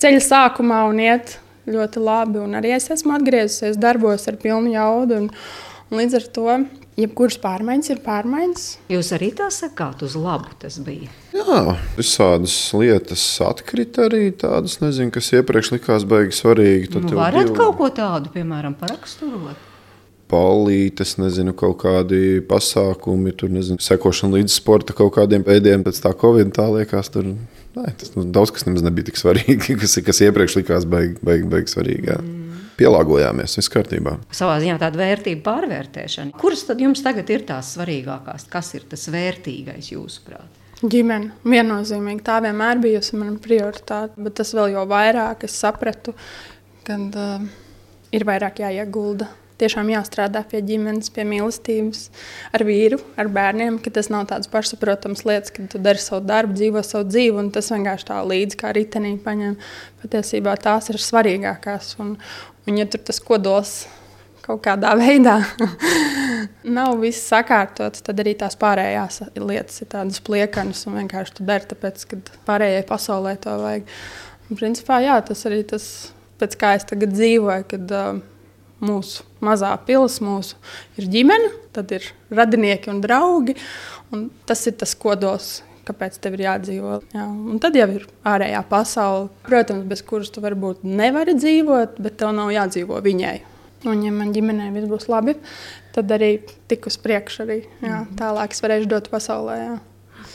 ceļa 0.00 0.22
sākumā 0.24 0.78
un 0.88 1.02
iet 1.04 1.34
ļoti 1.68 2.04
labi. 2.04 2.40
Un 2.42 2.56
arī 2.58 2.74
es 2.76 2.90
esmu 2.92 3.16
atgriezusies 3.16 3.80
darbos 3.80 4.28
ar 4.30 4.38
pilnu 4.40 4.72
jaudu. 4.74 5.24
Un, 5.24 5.32
un 5.90 6.00
līdz 6.00 6.20
ar 6.20 6.28
to 6.36 6.60
jebkuras 7.00 7.38
pārmaiņas 7.40 7.92
ir 7.94 8.02
pārmaiņas. 8.04 8.66
Jūs 8.92 9.12
arī 9.16 9.30
tā 9.36 9.48
sakāt, 9.54 10.04
uz 10.06 10.16
labu 10.18 10.52
tas 10.60 10.78
bija. 10.84 11.10
Jā, 11.34 11.76
visādas 11.98 12.54
lietas 12.76 13.24
atkrita 13.44 14.08
arī 14.08 14.30
tādas, 14.36 14.80
nezinu, 14.82 15.12
kas 15.14 15.32
iepriekš 15.36 15.74
likās 15.76 16.06
baigi 16.08 16.36
svarīgi. 16.36 16.92
Tad 16.94 17.08
nu, 17.08 17.18
varat 17.18 17.52
kaut 17.56 17.78
ko 17.80 17.90
tādu, 17.94 18.32
piemēram, 18.34 18.76
paraksturot? 18.80 19.68
Palītes, 20.30 21.16
nezinu, 21.18 21.56
kaut 21.58 21.80
kādi 21.82 22.38
pasākumi, 22.46 23.32
tur 23.34 23.50
nezinu, 23.50 23.82
sekošana 23.82 24.38
līdz 24.38 24.60
sporta 24.60 24.94
kaut 24.94 25.16
kādiem 25.16 25.42
veidiem, 25.46 25.82
pēc 25.86 25.98
tā 26.04 26.12
Covid 26.14 26.52
tā 26.54 26.68
liekas, 26.70 27.10
tur 27.10 27.32
nē, 27.80 27.94
tas 28.00 28.14
nu, 28.16 28.26
daudz 28.32 28.52
kas 28.54 28.68
nemaz 28.68 28.84
nebija 28.86 29.10
tik 29.10 29.20
svarīgi, 29.20 29.76
kas, 29.80 29.98
kas 30.06 30.22
iepriekš 30.28 30.60
likās 30.60 30.86
baigi, 30.90 31.18
baigi 31.24 31.74
svarīgi. 31.74 32.12
Jā. 32.12 32.20
Mm 32.20 32.40
pielāgojāmies, 32.80 33.58
viss 33.58 33.72
kārtībā. 33.72 34.16
Savā 34.34 34.56
ziņā 34.62 34.78
tāda 34.80 35.00
vērtība 35.00 35.44
pārvērtēšana. 35.48 36.36
Kuras 36.40 36.64
tad 36.68 36.80
jums 36.82 37.02
tagad 37.04 37.30
ir 37.32 37.44
tās 37.48 37.74
svarīgākās? 37.76 38.46
Kas 38.52 38.72
ir 38.78 38.86
tas 38.90 39.06
vērtīgais 39.12 39.92
jūsuprāt? 39.92 40.58
Ģimene 40.80 41.34
viennozīmīgi 41.44 42.24
tā 42.24 42.38
vienmēr 42.40 42.80
bijusi 42.80 43.18
mana 43.20 43.36
prioritāte, 43.42 44.16
bet 44.16 44.38
tas 44.40 44.54
vēl 44.56 44.72
jau 44.78 44.86
vairāk 44.88 45.44
es 45.44 45.58
sapratu, 45.60 46.14
ka 46.86 46.96
uh, 46.96 47.44
ir 48.16 48.24
vairāk 48.28 48.62
jāiegulda 48.64 49.28
tiešām 49.60 49.92
jāstrādā 49.92 50.42
pie 50.48 50.62
ģimenes, 50.66 51.12
pie 51.14 51.24
mīlestības, 51.28 52.06
ar 52.56 52.64
vīru, 52.66 53.00
ar 53.20 53.30
bērniem, 53.32 53.78
ka 53.84 53.92
tas 53.94 54.10
nav 54.12 54.26
tāds 54.30 54.50
pašsaprotams 54.52 55.24
lietas, 55.28 55.54
ka 55.54 55.68
tu 55.70 55.80
dari 55.82 56.02
savu 56.02 56.24
darbu, 56.26 56.56
dzīvo 56.58 56.82
savu 56.86 57.08
dzīvi, 57.10 57.36
un 57.42 57.52
tas 57.54 57.70
vienkārši 57.72 58.10
tā 58.10 58.18
līdzi 58.26 58.60
kā 58.60 58.74
ritenī 58.76 59.14
paņem. 59.24 59.56
Patiesībā 60.02 60.56
tās 60.60 60.90
ir 60.92 61.00
svarīgākās. 61.00 61.94
Un, 62.02 62.14
un 62.66 62.80
ja 62.80 62.88
tur 62.88 63.04
tas 63.04 63.20
kodols 63.24 63.82
kaut 64.44 64.62
kādā 64.64 64.94
veidā 64.98 65.36
nav 66.76 66.96
viss 67.02 67.28
sakārtots, 67.30 68.02
tad 68.06 68.22
arī 68.22 68.34
tās 68.38 68.56
pārējās 68.60 69.22
lietas 69.38 69.82
ir 69.84 69.90
tādas 69.92 70.22
pliekanas 70.24 70.82
un 70.88 70.98
vienkārši 71.00 71.36
tu 71.38 71.46
dari, 71.46 71.68
tāpēc, 71.70 72.06
ka 72.10 72.20
pārējai 72.48 72.86
pasaulē 72.88 73.36
to 73.44 73.56
vajag. 73.60 73.86
Un, 74.48 74.58
principā, 74.58 74.98
jā, 75.04 75.20
tas 75.26 75.44
arī 75.46 75.62
tas, 75.68 75.84
pēc 76.40 76.56
kā 76.58 76.74
es 76.78 76.88
tagad 76.88 77.12
dzīvoju, 77.14 77.66
kad 77.70 77.94
uh, 77.94 78.22
mūsu 78.84 79.24
mazā 79.44 79.72
pilsēta, 79.86 80.26
mūsu 80.26 80.60
ir 81.00 81.08
ģimene, 81.12 81.50
tad 81.76 81.92
ir 81.96 82.06
radinieki 82.34 82.92
un 82.92 83.02
draugi. 83.04 83.56
Un 84.10 84.26
tas 84.48 84.64
ir 84.66 84.74
tas 84.80 84.96
kodols, 84.98 85.60
kāpēc 85.86 86.16
tev 86.22 86.34
ir 86.36 86.46
jādzīvo. 86.48 86.96
Jā. 87.14 87.26
Un 87.28 87.60
tad 87.62 87.76
jau 87.78 87.86
ir 87.94 88.06
ārējā 88.26 88.62
pasaule, 88.70 89.28
protams, 89.46 89.86
bez 89.90 90.02
kuras 90.06 90.32
tu 90.34 90.42
varbūt 90.42 90.82
nevari 90.86 91.36
dzīvot, 91.38 92.00
bet 92.02 92.18
tev 92.20 92.34
nav 92.36 92.50
jādzīvo 92.54 92.98
viņai. 93.04 93.36
Un, 93.88 94.02
ja 94.04 94.10
man 94.12 94.34
ģimenē 94.34 94.66
viss 94.74 94.90
būs 94.90 95.06
labi, 95.08 95.38
tad 95.94 96.10
arī 96.12 96.34
tik 96.68 96.90
uz 96.90 96.98
priekšu, 97.00 97.46
arī 97.46 97.60
jā, 97.62 98.02
mhm. 98.02 98.18
tālāk 98.18 98.56
es 98.56 98.64
varēšu 98.64 98.90
dot 98.90 99.08
pasaulē. 99.12 99.56
Jā. 99.62 99.78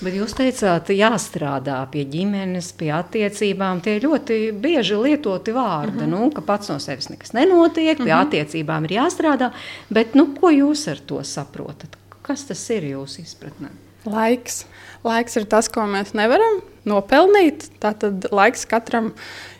Bet 0.03 0.15
jūs 0.17 0.33
teicāt, 0.35 0.89
jāstrādā 0.91 1.77
pie 1.91 2.03
ģimenes, 2.11 2.73
pie 2.75 2.89
attiecībām. 2.97 3.79
Tie 3.83 3.95
ļoti 4.03 4.39
bieži 4.59 4.97
lietoti 4.99 5.53
vārdi. 5.55 6.01
Mm 6.01 6.03
-hmm. 6.03 6.25
nu, 6.25 6.31
ka 6.35 6.41
pats 6.41 6.69
no 6.69 6.79
sevis 6.83 7.07
nekas 7.09 7.31
nenotiek, 7.33 7.97
pie 7.97 8.03
mm 8.03 8.09
-hmm. 8.09 8.25
attiecībām 8.27 8.85
ir 8.85 8.91
jāstrādā. 8.99 9.51
Bet 9.89 10.15
nu, 10.15 10.27
ko 10.35 10.51
jūs 10.51 10.91
ar 10.91 10.99
to 10.99 11.23
saprotat? 11.23 11.95
Kas 12.21 12.43
tas 12.43 12.69
ir 12.69 12.83
jūsu 12.83 13.21
izpratnē? 13.21 13.69
Laiks. 14.05 14.65
Laiks 15.03 15.35
ir 15.37 15.45
tas, 15.45 15.69
ko 15.69 15.81
mēs 15.81 16.13
nevaram 16.13 16.61
nopelnīt. 16.85 17.69
Tātad 17.79 18.31
laiks 18.31 18.65
katram 18.65 19.13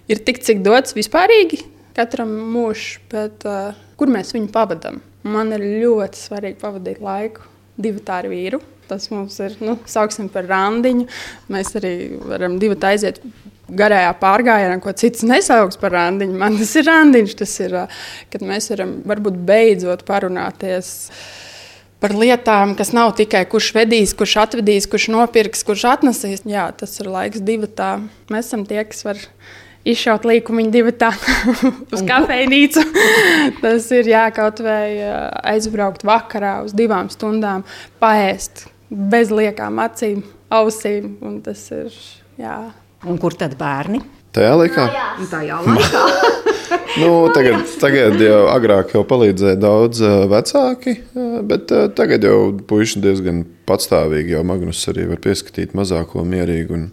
ir 0.07 0.19
tik, 0.19 0.43
cik 0.43 0.61
dots 0.61 0.95
vispārīgi, 0.95 1.63
katram 1.95 2.29
mūžam, 2.29 3.01
bet 3.09 3.45
uh, 3.45 3.73
kur 3.95 4.07
mēs 4.07 4.33
viņu 4.33 4.51
pavadām? 4.51 5.01
Man 5.23 5.53
ir 5.53 5.59
ļoti 5.59 6.17
svarīgi 6.17 6.59
pavadīt 6.61 7.01
laiku 7.01 7.41
divu 7.77 7.99
tādu 7.99 8.29
vīru 8.29 8.61
Tas 8.89 9.09
mums 9.13 9.37
ir, 9.41 9.57
nu, 9.63 9.77
sauksim 9.89 10.29
par 10.33 10.47
randiņu. 10.49 11.07
Mēs 11.53 11.73
arī 11.79 11.95
varam 12.21 12.59
divi 12.61 12.77
aiziet 12.85 13.21
garajā 13.65 14.11
pārgājienā, 14.21 14.77
ko 14.83 14.93
cits 14.97 15.25
nesauks 15.25 15.79
par 15.81 15.95
randiņu. 15.95 16.37
Man 16.41 16.59
tas 16.59 16.75
ir 16.77 16.87
randiņš, 16.89 17.33
tas 17.39 17.55
ir, 17.65 17.79
kad 18.33 18.45
mēs 18.45 18.69
varam 18.73 18.99
varbūt 19.09 19.41
beidzot 19.47 20.05
parunāties 20.07 20.93
par 22.03 22.13
lietām, 22.13 22.75
kas 22.77 22.91
nav 22.93 23.15
tikai 23.17 23.45
kurš 23.49 23.71
vedīs, 23.77 24.13
kurš 24.17 24.37
atvedīs, 24.43 24.85
kurš 24.91 25.09
nopirks, 25.15 25.65
kurš 25.65 25.87
atnesīs. 25.95 26.45
Jā, 26.45 26.67
tas 26.77 26.99
ir 27.01 27.09
laiks 27.09 27.41
divi 27.45 27.69
tā. 27.71 27.95
Mēs 28.29 28.51
esam 28.51 28.67
tie, 28.69 28.83
kas 28.85 29.05
var 29.07 29.21
izšaut 29.85 30.25
līkumu 30.27 30.67
divu 30.73 30.93
tā 30.97 31.11
uz 31.93 32.05
kafejnīcu. 32.05 32.83
Tas 33.63 33.89
ir 33.95 34.09
jā, 34.09 34.25
kaut 34.35 34.61
vai 34.65 34.97
aizbraukt 35.55 36.05
vakarā 36.05 36.57
uz 36.65 36.73
divām 36.77 37.11
stundām, 37.13 37.65
paēst 38.01 38.65
bez 38.95 39.31
liekām 39.33 39.79
acīm, 39.83 40.23
ausīm. 40.53 41.15
Tas 41.45 41.67
ir. 41.75 41.95
Jā. 42.39 42.57
Un 43.05 43.19
kur 43.21 43.35
tad 43.37 43.53
bērni? 43.59 44.01
Tajā 44.35 44.55
laikā? 44.59 44.85
Tajā 45.31 45.59
laikā. 45.63 46.01
nu, 47.01 47.09
tagad, 47.35 47.61
tagad 47.79 48.19
jau 48.19 48.41
agrāk 48.51 48.91
jau 48.95 49.03
palīdzēja 49.07 49.59
daudz 49.61 50.01
vecāki, 50.31 50.97
bet 51.47 51.71
tagad 51.95 52.25
jau 52.27 52.39
puiši 52.67 53.03
diezgan 53.05 53.45
patstāvīgi. 53.69 54.35
Jau 54.35 54.43
Magnus 54.47 54.83
arī 54.91 55.07
var 55.13 55.21
pieskatīt 55.23 55.75
mazāko 55.77 56.25
mierīgu 56.27 56.75
un 56.75 56.89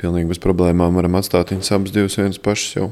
pilnīgi 0.00 0.30
bez 0.30 0.40
problēmām 0.40 0.96
varam 0.96 1.18
atstāt 1.20 1.52
viņus 1.52 1.74
abus 1.76 1.96
divus 1.96 2.16
viens 2.20 2.40
pašus 2.40 2.76
jau. 2.78 2.90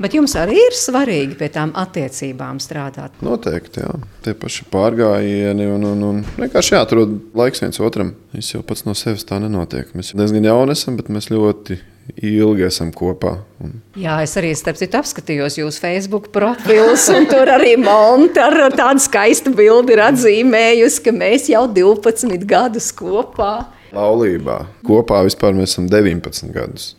Bet 0.00 0.14
jums 0.16 0.32
arī 0.40 0.56
ir 0.56 0.76
svarīgi 0.76 1.36
pie 1.36 1.50
tām 1.52 1.74
attiecībām 1.76 2.56
strādāt. 2.62 3.18
Noteikti, 3.24 3.82
jā. 3.84 3.92
Tie 4.24 4.32
paši 4.32 4.64
pārgājieni 4.72 5.66
un, 5.68 5.84
un, 5.90 6.04
un 6.08 6.22
vienkārši 6.40 6.76
jāatrod 6.78 7.18
laiks 7.36 7.60
viens 7.60 7.80
otram. 7.84 8.14
Es 8.36 8.48
jau 8.54 8.62
pats 8.64 8.86
no 8.86 8.96
sevis 8.96 9.26
tā 9.28 9.36
nenotiek. 9.42 9.92
Mēs 9.92 10.14
diezgan 10.16 10.48
jauni 10.48 10.76
esam, 10.76 10.96
bet 10.96 11.12
mēs 11.12 11.28
ļoti 11.28 11.76
ilgi 12.16 12.64
esam 12.66 12.94
kopā. 12.96 13.34
Un... 13.62 13.76
Jā, 14.00 14.16
es 14.24 14.32
arī 14.40 14.54
starp 14.56 14.80
citu 14.80 14.98
apskatījos 15.00 15.58
jūsu 15.60 15.82
Facebook 15.82 16.30
profilus, 16.34 17.04
un 17.12 17.28
tur 17.30 17.52
arī 17.52 17.76
Monta 17.80 18.48
ar 18.48 18.72
tādu 18.72 19.04
skaistu 19.04 19.52
bildi 19.56 19.94
ir 19.96 20.04
atzīmējusi, 20.08 21.04
ka 21.04 21.14
mēs 21.16 21.50
jau 21.52 21.66
12 21.76 22.48
gadus 22.48 22.90
kopā. 22.96 23.52
Laulībā 23.94 24.62
kopā 24.86 25.24
vispār 25.26 25.56
mēs 25.56 25.74
esam 25.74 25.90
19 25.90 26.54
gadus. 26.54 26.92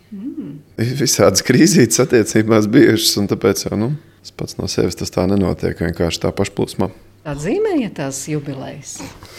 Visādas 0.81 1.43
krīzītes 1.45 2.01
attiecībās 2.03 2.67
bijušas, 2.71 3.13
un 3.21 3.29
tāpēc 3.31 3.65
jau 3.67 3.77
nu, 3.79 3.93
tas 4.21 4.35
pats 4.37 4.57
no 4.59 4.69
sevis 4.71 4.97
tas 4.99 5.13
tā 5.13 5.27
nenotiek 5.29 5.79
vienkārši 5.85 6.23
tā 6.25 6.33
pašplūsmā. 6.35 6.89
Atzīmējiet 7.31 7.99
tās 7.99 8.23
jubilejas. 8.31 8.95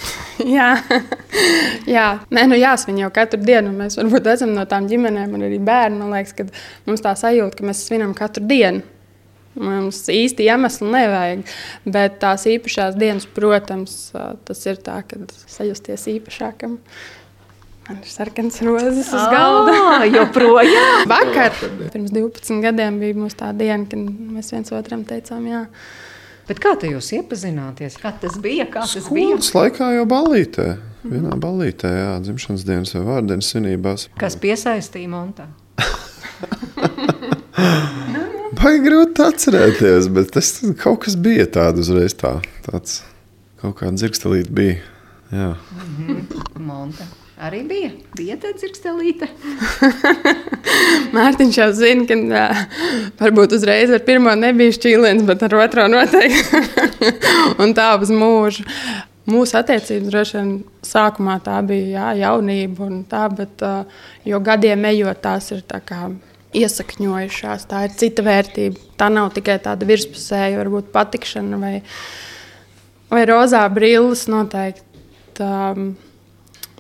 jā, 0.57 0.69
jā. 1.97 2.07
Nē, 2.31 2.45
nu 2.51 2.59
jāsvin 2.59 3.01
jau 3.03 3.11
katru 3.15 3.41
dienu. 3.43 3.73
Mēs 3.75 3.99
varbūt 3.99 4.29
esam 4.37 4.53
no 4.55 4.63
tām 4.71 4.87
ģimenēm, 4.91 5.35
un 5.35 5.47
arī 5.49 5.59
bērni. 5.59 5.99
Man 5.99 6.15
liekas, 6.15 6.37
ka 6.39 6.47
mums 6.87 7.03
tā 7.03 7.17
sajūta, 7.19 7.59
ka 7.59 7.67
mēs 7.67 7.83
svinam 7.89 8.15
katru 8.19 8.47
dienu. 8.47 8.85
Mums 9.59 10.07
īsti 10.09 10.47
iemesli 10.47 10.87
nevajag, 10.95 11.43
bet 11.85 12.15
tās 12.23 12.47
īpašās 12.49 12.95
dienas, 12.97 13.27
protams, 13.29 13.97
tas 14.47 14.63
ir 14.65 14.79
tā, 14.81 15.03
kad 15.09 15.35
sajusties 15.51 16.07
īpašākam. 16.15 16.79
Man 17.89 17.99
ir 17.99 18.11
sarkans 18.13 18.61
rozes 18.63 19.09
uz 19.11 19.25
galda. 19.33 19.73
Oh, 19.75 20.05
joprojām. 20.17 21.03
Vakar, 21.11 21.55
pirms 21.91 22.13
12 22.15 22.61
gadiem, 22.63 23.01
bija 23.03 23.17
mums 23.19 23.35
tā 23.39 23.51
diena, 23.59 23.83
kad 23.91 23.99
mēs 24.37 24.53
viens 24.55 24.71
otram 24.77 25.03
teicām, 25.09 25.49
jā. 25.51 25.65
Bet 26.47 26.61
kā 26.63 26.77
te 26.79 26.91
jūs 26.91 27.11
iepazināties? 27.19 27.97
Kā 28.03 28.13
tas 28.23 28.37
bija? 28.43 28.69
Kā 28.71 28.85
tas 28.87 29.03
Skolas 29.03 29.51
bija? 29.51 29.59
laikā 29.59 29.89
jau 29.97 30.07
ballītē. 30.11 30.67
Vienā 31.03 31.35
ballītē, 31.43 31.91
jā, 31.91 32.11
dzimšanas 32.23 32.63
dienas 32.67 32.95
vai 32.95 33.03
vārdienas 33.09 33.49
svinībās. 33.51 34.07
Kas 34.21 34.37
piesaistīja 34.39 35.11
Montā? 35.11 35.49
Vai 38.63 38.77
grūti 38.87 39.25
atcerēties, 39.27 40.07
bet 40.15 40.31
tas 40.37 40.53
kaut 40.83 41.03
kas 41.09 41.19
bija 41.19 41.49
tāds 41.51 41.83
uzreiz 41.83 42.15
tā, 42.19 42.37
tāds 42.69 43.01
kaut 43.59 43.81
kāda 43.81 43.99
dzirkstelīte 43.99 44.55
bija. 44.55 44.79
Jā. 45.33 45.51
-hmm. 45.57 46.63
Monta. 46.63 47.09
Arī 47.43 47.65
bija. 47.67 47.91
Bija 48.15 48.37
tā 48.39 48.53
dzirstelīte. 48.55 49.27
Mārtiņš 51.17 51.57
jau 51.59 51.71
zina, 51.75 52.05
ka 52.07 52.19
uh, 52.23 52.61
varbūt 53.19 53.57
uzreiz 53.57 53.91
ar 53.91 54.05
pirmo 54.07 54.35
nebija 54.39 54.75
šķīliens, 54.77 55.25
bet 55.27 55.43
ar 55.49 55.57
otro 55.65 55.89
noteikti. 55.91 56.61
un 57.63 57.75
tā 57.75 57.89
uz 57.99 58.13
mūžu. 58.15 58.67
Mūsu 59.27 59.59
attiecības 59.59 60.11
droši 60.11 60.37
vien 60.39 60.53
sākumā 60.87 61.41
tā 61.43 61.57
bija 61.67 61.91
jā, 61.91 62.07
jaunība, 62.25 62.89
tā, 63.11 63.25
bet 63.31 63.63
jo 64.27 64.41
gadiem 64.43 64.87
ejot, 64.91 65.21
tās 65.23 65.51
ir 65.55 65.63
iesakņojušās. 66.59 67.67
Tā 67.71 67.85
ir 67.87 67.99
cita 67.99 68.23
vērtība. 68.27 68.87
Tā 68.99 69.11
nav 69.11 69.31
tikai 69.35 69.59
tāda 69.63 69.87
virspusēja, 69.89 70.59
varbūt 70.61 70.91
patikšana 70.95 71.59
vai, 71.59 71.75
vai 73.11 73.27
rozā 73.31 73.63
brilles 73.73 74.29
noteikti. 74.31 74.87
Um, 75.43 75.95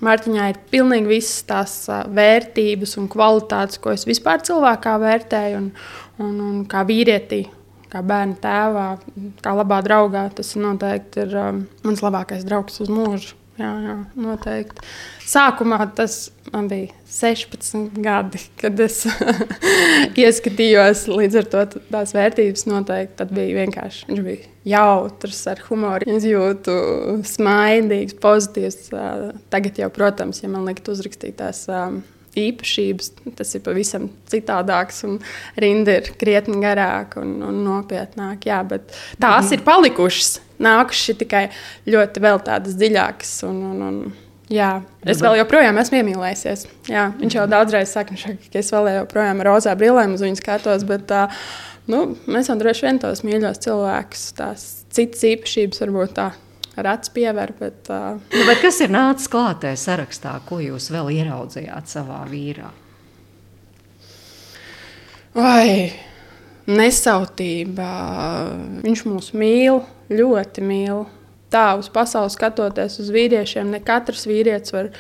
Mārtiņā 0.03 0.49
ir 0.51 0.61
pilnīgi 0.73 1.11
visas 1.11 1.45
tās 1.47 1.75
vērtības 1.89 2.97
un 2.99 3.09
kvalitātes, 3.13 3.79
ko 3.83 3.93
es 3.95 4.07
vispār 4.09 4.43
cilvēkā 4.43 4.97
vērtēju, 5.03 5.61
un, 5.61 5.69
un, 6.23 6.33
un 6.49 6.65
kā 6.71 6.83
vīrietī, 6.89 7.45
kā 7.93 8.03
bērnu 8.07 8.41
tēvā, 8.43 8.89
kā 9.45 9.53
labā 9.61 9.79
draugā. 9.87 10.27
Tas 10.35 10.55
noteikti 10.59 11.23
ir 11.27 11.39
um, 11.39 11.63
mans 11.87 12.03
labākais 12.03 12.43
draugs 12.49 12.83
uz 12.83 12.91
mūžu. 12.91 13.39
Jā, 13.63 13.73
jā, 13.85 13.97
noteikti. 14.19 14.83
Sākumā 15.29 15.79
tas 15.95 16.33
man 16.51 16.67
bija 16.71 16.91
16 17.13 18.01
gadi, 18.03 18.41
kad 18.59 18.81
es 18.83 19.03
ieskatījos. 20.25 21.05
Līdz 21.13 21.39
ar 21.43 21.51
to 21.53 21.63
tās 21.93 22.15
vērtības 22.17 22.67
noteikti 22.67 23.19
tad 23.21 23.35
bija 23.37 23.61
vienkārši. 23.63 24.09
Viņš 24.11 24.25
bija 24.27 24.51
jautrs, 24.75 25.45
ar 25.53 25.63
humoru 25.69 26.17
izjūtu, 26.17 26.75
smaidīgs, 27.29 28.19
pozitīvs. 28.23 28.91
Tagad 29.53 29.79
jau, 29.85 29.93
protams, 29.95 30.43
ja 30.43 30.51
man 30.51 30.67
likt 30.67 30.91
uzrakstīt 30.91 31.39
tās 31.39 31.69
īpašības, 32.39 33.11
tas 33.37 33.51
ir 33.57 33.63
pavisam 33.65 34.07
citādāks, 34.33 35.03
un 35.07 35.19
rinda 35.61 35.99
ir 36.01 36.15
krietni 36.19 36.63
garāka 36.63 37.21
un, 37.23 37.37
un 37.47 37.61
nopietnāka. 37.67 38.49
Jā, 38.49 38.63
bet 38.67 38.89
tās 39.21 39.51
mm. 39.51 39.55
ir 39.59 39.67
palikušas. 39.67 40.33
Nākušas 40.63 41.19
tikai 41.23 41.47
ļoti 41.91 42.23
vēl 42.23 42.43
tādas 42.47 42.77
dziļākas. 42.79 43.33
Un, 43.49 43.59
un, 43.71 43.83
un, 43.89 43.99
jā, 44.53 44.71
es 45.09 45.23
vēl 45.25 45.41
joprojām 45.41 45.81
esmu 45.83 46.01
iemīlējies. 46.01 46.67
Jā, 46.93 47.09
viņš 47.19 47.39
jau 47.39 47.49
daudzreiz 47.51 47.95
saka, 47.95 48.19
ka 48.19 48.63
es 48.63 48.73
vēl 48.75 48.93
joprojām 49.01 49.43
ar 49.43 49.53
rozā 49.55 49.75
brīlēm 49.79 50.17
uz 50.17 50.25
viņu 50.25 50.41
skatos. 50.41 50.87
Bet, 50.89 51.13
uh, 51.15 51.43
nu, 51.91 52.05
mēs 52.31 52.53
jau 52.53 52.59
droši 52.61 52.89
vien 52.89 53.03
tos 53.03 53.25
mīļos 53.27 53.63
cilvēkus, 53.67 54.29
tās 54.39 54.69
citas 54.93 55.27
īpašības 55.33 55.83
varbūt 55.85 56.15
tā 56.21 56.31
rats 56.77 57.13
piever. 57.15 57.55
Bet, 57.59 57.83
uh... 57.91 58.21
nu, 58.33 58.47
bet 58.49 58.63
kas 58.65 58.81
ir 58.85 58.95
nācis 58.95 59.31
klātē 59.33 59.75
sarakstā, 59.79 60.39
ko 60.49 60.63
jūs 60.63 60.93
vēl 60.95 61.13
ieraudzījāt 61.19 61.91
savā 61.93 62.23
vīrā? 62.31 62.71
Vai 65.33 65.93
nesautība. 66.69 67.89
Viņš 68.85 69.05
mūs 69.09 69.33
mīl, 69.39 69.81
ļoti 70.17 70.65
mīl. 70.67 71.05
Tā 71.53 71.73
uz 71.77 71.91
pasauli 71.93 72.33
skatoties 72.33 72.99
uz 73.03 73.11
vīriešiem, 73.13 73.73
ne 73.75 73.81
katrs 73.85 74.25
vīrietis 74.29 74.73
var 74.73 74.93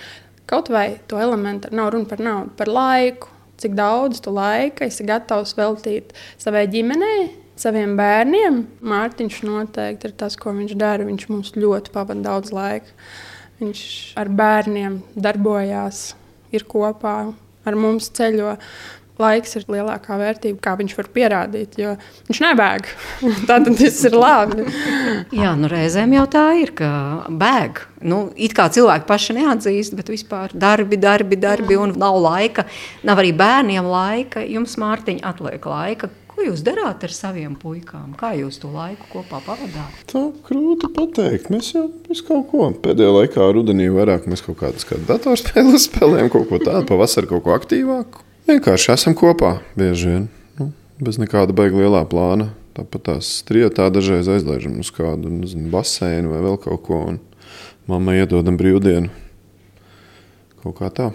kaut 0.48 0.68
vai 0.72 0.98
to 1.08 1.20
elementu, 1.20 1.70
nav 1.72 1.92
runa 1.94 2.08
par 2.10 2.20
naudu, 2.20 2.52
par 2.58 2.68
laiku. 2.68 3.30
Cik 3.62 3.76
daudz 3.78 4.18
tu 4.24 4.32
laika 4.34 4.88
esi 4.88 5.04
gatavs 5.06 5.52
veltīt 5.54 6.10
savai 6.40 6.64
ģimenei, 6.72 7.28
saviem 7.62 7.94
bērniem. 7.98 8.56
Mārtiņš 8.82 9.36
noteikti 9.46 10.08
ir 10.08 10.16
tas, 10.18 10.34
ko 10.40 10.54
viņš 10.56 10.74
dara. 10.80 11.06
Viņš 11.06 11.28
mums 11.30 11.52
ļoti 11.54 11.92
pavadīja 11.94 12.26
daudz 12.26 12.50
laika. 12.54 12.90
Viņš 13.60 13.84
ar 14.18 14.32
bērniem 14.34 14.98
darbojās, 15.14 16.02
ir 16.50 16.66
kopā 16.66 17.16
ar 17.62 17.78
mums 17.78 18.10
ceļo. 18.16 18.56
Laiks 19.20 19.58
ir 19.58 19.66
lielākā 19.68 20.16
vērtība, 20.20 20.56
kā 20.64 20.72
viņš 20.78 20.94
var 20.96 21.08
pierādīt, 21.12 21.76
jo 21.80 21.92
viņš 22.30 22.40
nebēg. 22.46 22.88
Tad 23.50 23.68
tas 23.68 24.00
ir 24.08 24.16
labi. 24.16 24.64
Jā, 25.36 25.52
nu 25.58 25.68
reizēm 25.72 26.16
jau 26.16 26.24
tā 26.32 26.46
ir, 26.62 26.72
ka 26.78 26.92
bēg. 27.28 27.84
Nu, 28.02 28.22
it 28.34 28.56
kā 28.56 28.66
cilvēki 28.72 29.06
paši 29.10 29.36
neatzīst, 29.36 29.94
bet 29.98 30.10
vispār 30.10 30.56
darbi, 30.56 30.98
darbi, 30.98 31.38
darbi, 31.38 31.78
un 31.78 31.94
nav 32.00 32.18
laika. 32.24 32.66
Nav 33.06 33.22
arī 33.22 33.34
bērniem 33.36 33.86
laika. 33.86 34.42
Jums, 34.48 34.78
Mārtiņa, 34.80 35.22
atliek 35.28 35.68
laika 35.68 36.10
Ko 36.32 36.40
jūs 36.46 36.62
darāt 36.64 37.02
ar 37.04 37.12
saviem 37.12 37.52
puikām? 37.60 38.14
Kā 38.16 38.30
jūs 38.38 38.56
to 38.62 38.70
laiku 38.72 39.04
kopā 39.12 39.42
pavadāt? 39.44 39.98
Tā 40.08 40.22
grūti 40.46 40.88
pateikt. 40.96 41.50
Mēs 41.52 41.74
jau 41.74 41.84
visu 42.08 42.24
kaut 42.24 42.46
ko. 42.48 42.70
Pēdējā 42.86 43.10
laikā, 43.18 43.50
rudenī, 43.52 43.90
vairāk 43.92 44.24
mēs 44.32 44.40
kaut 44.46 44.62
kādas 44.62 44.88
kā 44.88 44.96
datorspēles 45.10 45.90
spēlējam, 45.90 46.32
kaut 46.32 46.48
ko 46.48 46.62
tādu, 46.62 46.86
pavasarī 46.88 47.28
kaut 47.34 47.44
ko 47.44 47.52
aktīvāku. 47.58 48.24
Vienkārši 48.42 48.88
esam 48.90 49.14
kopā 49.14 49.60
bieži 49.78 50.08
vien. 50.08 50.22
Nu, 50.58 50.72
bez 50.98 51.14
nekāda 51.22 51.54
baiga 51.54 51.78
lielā 51.78 52.00
plāna. 52.10 52.48
Tāpat 52.74 53.04
tās 53.06 53.28
trijotā 53.46 53.86
dažreiz 53.94 54.26
aizlaižam 54.26 54.80
uz 54.82 54.90
kādu 54.90 55.30
nezinu, 55.30 55.68
baseinu 55.70 56.32
vai 56.32 56.40
vēl 56.42 56.58
kaut 56.64 56.82
ko. 56.88 56.98
Mammai 57.86 58.16
iedodam 58.18 58.58
brīvdienu. 58.58 59.12
Kaut 60.64 60.74
kā 60.80 60.90
tā. 60.90 61.12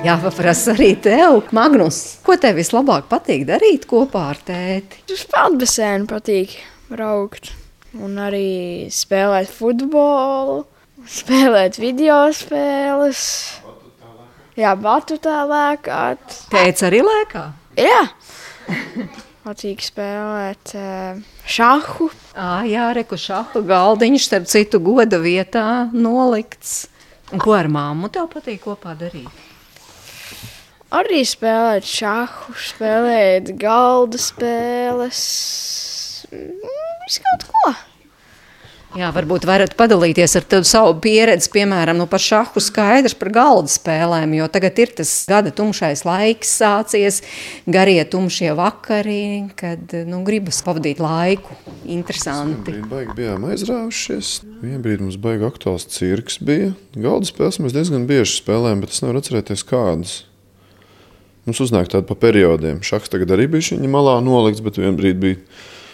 Jāpaprasa 0.00 0.72
arī 0.72 0.94
tev, 0.96 1.42
Magnus, 1.52 2.22
ko 2.24 2.40
tev 2.40 2.56
vislabāk 2.56 3.10
patīk 3.12 3.44
darīt 3.52 3.84
kopā 3.90 4.30
ar 4.32 4.44
tēti? 4.48 5.04
Uz 5.12 5.28
peldbasēnu 5.28 6.08
patīk 6.08 6.56
braukt 6.88 7.52
un 7.98 8.18
arī 8.22 8.90
spēlēt 8.94 9.50
futbolu, 9.54 10.62
spēlēt 11.08 11.80
video 11.80 12.22
spēles. 12.36 13.24
Jā, 14.58 14.74
batutā 14.76 15.40
lēkāt. 15.48 16.36
Tēts 16.52 16.84
arī 16.86 17.00
lēkā? 17.06 17.44
Jā. 17.80 18.02
Patīk 19.40 19.80
spēlēt 19.82 20.74
šāhu. 21.48 22.10
À, 22.36 22.60
jā, 22.68 22.90
reku 22.94 23.16
šāhu 23.18 23.62
galdiņš, 23.66 24.26
starp 24.26 24.50
citu, 24.50 24.82
goda 24.84 25.18
vietā 25.22 25.88
nolikts. 25.94 26.90
Un 27.30 27.40
ko 27.42 27.54
ar 27.56 27.70
māmu 27.70 28.10
tev 28.12 28.28
patīk 28.32 28.60
kopā 28.66 28.92
darīt? 28.98 29.30
Arī 30.90 31.22
spēlēt 31.22 31.86
šāhu, 31.86 32.56
spēlēt 32.58 33.52
galda 33.60 34.18
spēles, 34.18 35.20
visu 37.10 37.26
kaut 37.26 37.48
ko. 37.50 37.78
Jā, 38.98 39.12
varbūt 39.14 39.44
varat 39.46 39.76
padalīties 39.78 40.32
ar 40.34 40.44
savu 40.66 40.96
pieredzi, 40.98 41.46
piemēram, 41.54 41.94
nu 42.00 42.08
par 42.10 42.18
šahu 42.18 42.58
skaidrs 42.58 43.14
par 43.14 43.30
galda 43.30 43.70
spēlēm, 43.70 44.32
jo 44.34 44.48
tagad 44.50 44.80
ir 44.82 44.90
tas 44.98 45.12
gada 45.30 45.52
tumšais 45.54 46.02
laiks 46.02 46.50
sācies, 46.58 47.20
garie 47.70 48.02
tumšie 48.02 48.50
vakari, 48.58 49.46
kad 49.54 49.94
nu, 50.10 50.24
gribas 50.26 50.58
pavadīt 50.66 50.98
laiku. 50.98 51.54
Interesanti. 51.86 52.74
Mēs 52.80 52.90
baigi 52.90 53.16
bijām 53.20 53.46
aizrāvušies. 53.52 54.32
Vienā 54.58 54.82
brīdī 54.82 55.06
mums 55.06 55.22
baigi 55.22 55.46
aktuāls 55.46 55.86
cirks 55.94 56.42
bija. 56.42 56.74
Galda 56.98 57.30
spēles 57.30 57.62
mēs 57.62 57.78
diezgan 57.78 58.10
bieži 58.10 58.40
spēlējam, 58.40 58.82
bet 58.82 58.90
es 58.90 59.04
nevaru 59.06 59.22
atcerēties 59.22 59.68
kādas. 59.70 60.20
Mums 61.46 61.62
uznāk 61.62 61.94
tāda 61.94 62.10
pa 62.10 62.18
periodiem. 62.18 62.82
Šachs 62.82 63.14
tagad 63.14 63.30
arī 63.38 63.46
bija 63.54 63.78
viņa 63.78 63.94
malā 63.94 64.18
nolikts, 64.18 64.66
bet 64.66 64.82
vienā 64.82 64.98
brīdī 64.98 65.20
bija 65.22 65.44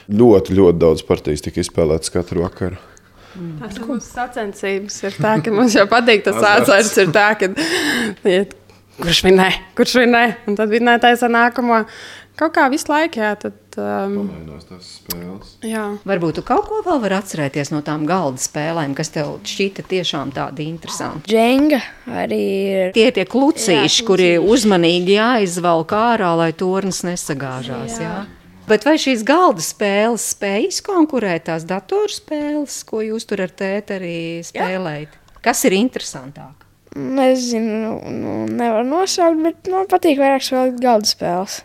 ļoti, 0.08 0.56
ļoti 0.56 0.82
daudz 0.82 1.06
partijas 1.06 1.44
tika 1.46 1.62
izspēlētas 1.62 2.12
katru 2.14 2.44
vakaru. 2.46 2.78
Tas 3.60 3.76
ir 3.76 3.84
mūsu 3.84 4.06
sacensības. 4.08 5.00
Ir 5.04 5.16
tā, 5.20 5.36
ka 5.44 5.52
mums 5.52 5.76
jau 5.76 5.84
patīk 5.90 6.24
tas 6.26 6.38
sācējs, 6.40 6.94
ir 7.02 7.10
tā, 7.14 7.28
ka 7.38 7.50
iet, 8.30 8.54
kurš 9.00 9.24
vinē, 9.26 9.50
kurš 9.76 9.98
vinē, 10.02 10.22
un 10.48 10.56
tad 10.58 10.72
vinētais 10.72 11.24
ar 11.26 11.34
nākamo. 11.34 11.82
Kaut 12.36 12.52
kā 12.52 12.66
visu 12.68 12.90
laiku, 12.90 13.16
jā, 13.22 13.30
tad. 13.40 13.54
Um, 13.80 14.16
Pamainās 14.28 14.66
tās 14.68 14.88
spēles. 14.98 15.54
Jā. 15.64 15.86
Varbūt 16.08 16.36
tu 16.36 16.42
kaut 16.44 16.66
ko 16.68 16.82
vēl 16.84 17.00
vari 17.00 17.16
atcerēties 17.16 17.72
no 17.72 17.80
tām 17.84 18.04
galda 18.08 18.40
spēlēm, 18.40 18.92
kas 18.96 19.12
tev 19.14 19.38
šķita 19.44 19.84
tiešām 19.88 20.34
tādi 20.36 20.66
interesanti. 20.68 21.32
Dženga 21.32 21.80
arī 22.24 22.42
ir. 22.44 22.92
Tie 22.96 23.06
ir 23.08 23.16
tie 23.16 23.24
klucīši, 23.28 24.02
jā, 24.02 24.06
kuri 24.08 24.30
uzmanīgi 24.40 25.16
jāizvelk 25.16 25.96
ārā, 25.96 26.34
lai 26.36 26.50
tornis 26.56 27.00
nesagāžās. 27.08 28.00
Jā. 28.00 28.10
Jā? 28.10 28.35
Bet 28.66 28.82
vai 28.82 28.96
šīs 28.98 29.22
galda 29.26 29.62
spēles 29.62 30.24
spēj 30.32 30.64
izkonkurēt 30.72 31.44
tās 31.46 31.62
datorspēles, 31.68 32.80
ko 32.88 32.98
jūs 33.04 33.28
tur 33.30 33.44
ar 33.44 33.52
tēti 33.54 33.94
arī 33.94 34.16
spēlējat? 34.48 35.12
Jā. 35.14 35.40
Kas 35.46 35.62
ir 35.68 35.76
interesantāk? 35.76 36.64
Nezinu, 36.96 37.76
nu, 37.84 37.92
nu, 38.10 38.34
nevaru 38.50 38.88
nosaukt, 38.88 39.38
bet 39.44 39.70
man 39.70 39.86
patīk 39.90 40.18
vairāk 40.18 40.42
spēlēt 40.42 40.80
galda 40.82 41.06
spēles. 41.06 41.60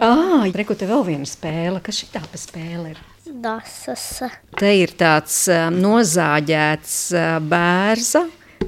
Ah, 0.00 0.46
reku 0.54 0.76
te 0.78 0.88
vēl 0.88 1.04
viena 1.04 1.28
spēle. 1.28 1.82
Kas 1.84 2.00
šī 2.00 2.08
tā 2.14 2.22
pa 2.24 2.40
spēle 2.40 2.94
ir? 2.94 3.02
Dasas. 3.28 4.06
Te 4.56 4.70
ir 4.78 4.94
tāds 4.96 5.42
nozāģēts 5.74 6.94
bērza, 7.50 8.24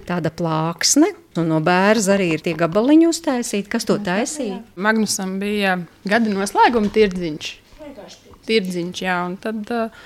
tāda 0.08 0.34
plāksne. 0.34 1.14
Un 1.38 1.48
no 1.48 1.62
bērza 1.64 2.16
arī 2.18 2.32
ir 2.34 2.44
tie 2.44 2.52
gabaliņi 2.58 3.08
uztaisīti. 3.08 3.70
Kas 3.72 3.88
to 3.88 3.96
taisīja? 4.04 4.60
Magnusam 4.76 5.38
bija 5.40 5.78
gada 6.04 6.34
noslēguma 6.34 6.90
tirdziņš. 6.92 7.52
Tirdziņš, 8.50 9.02
jā, 9.06 9.16
un 9.28 9.36
tad 9.40 9.74
uh, 9.74 10.02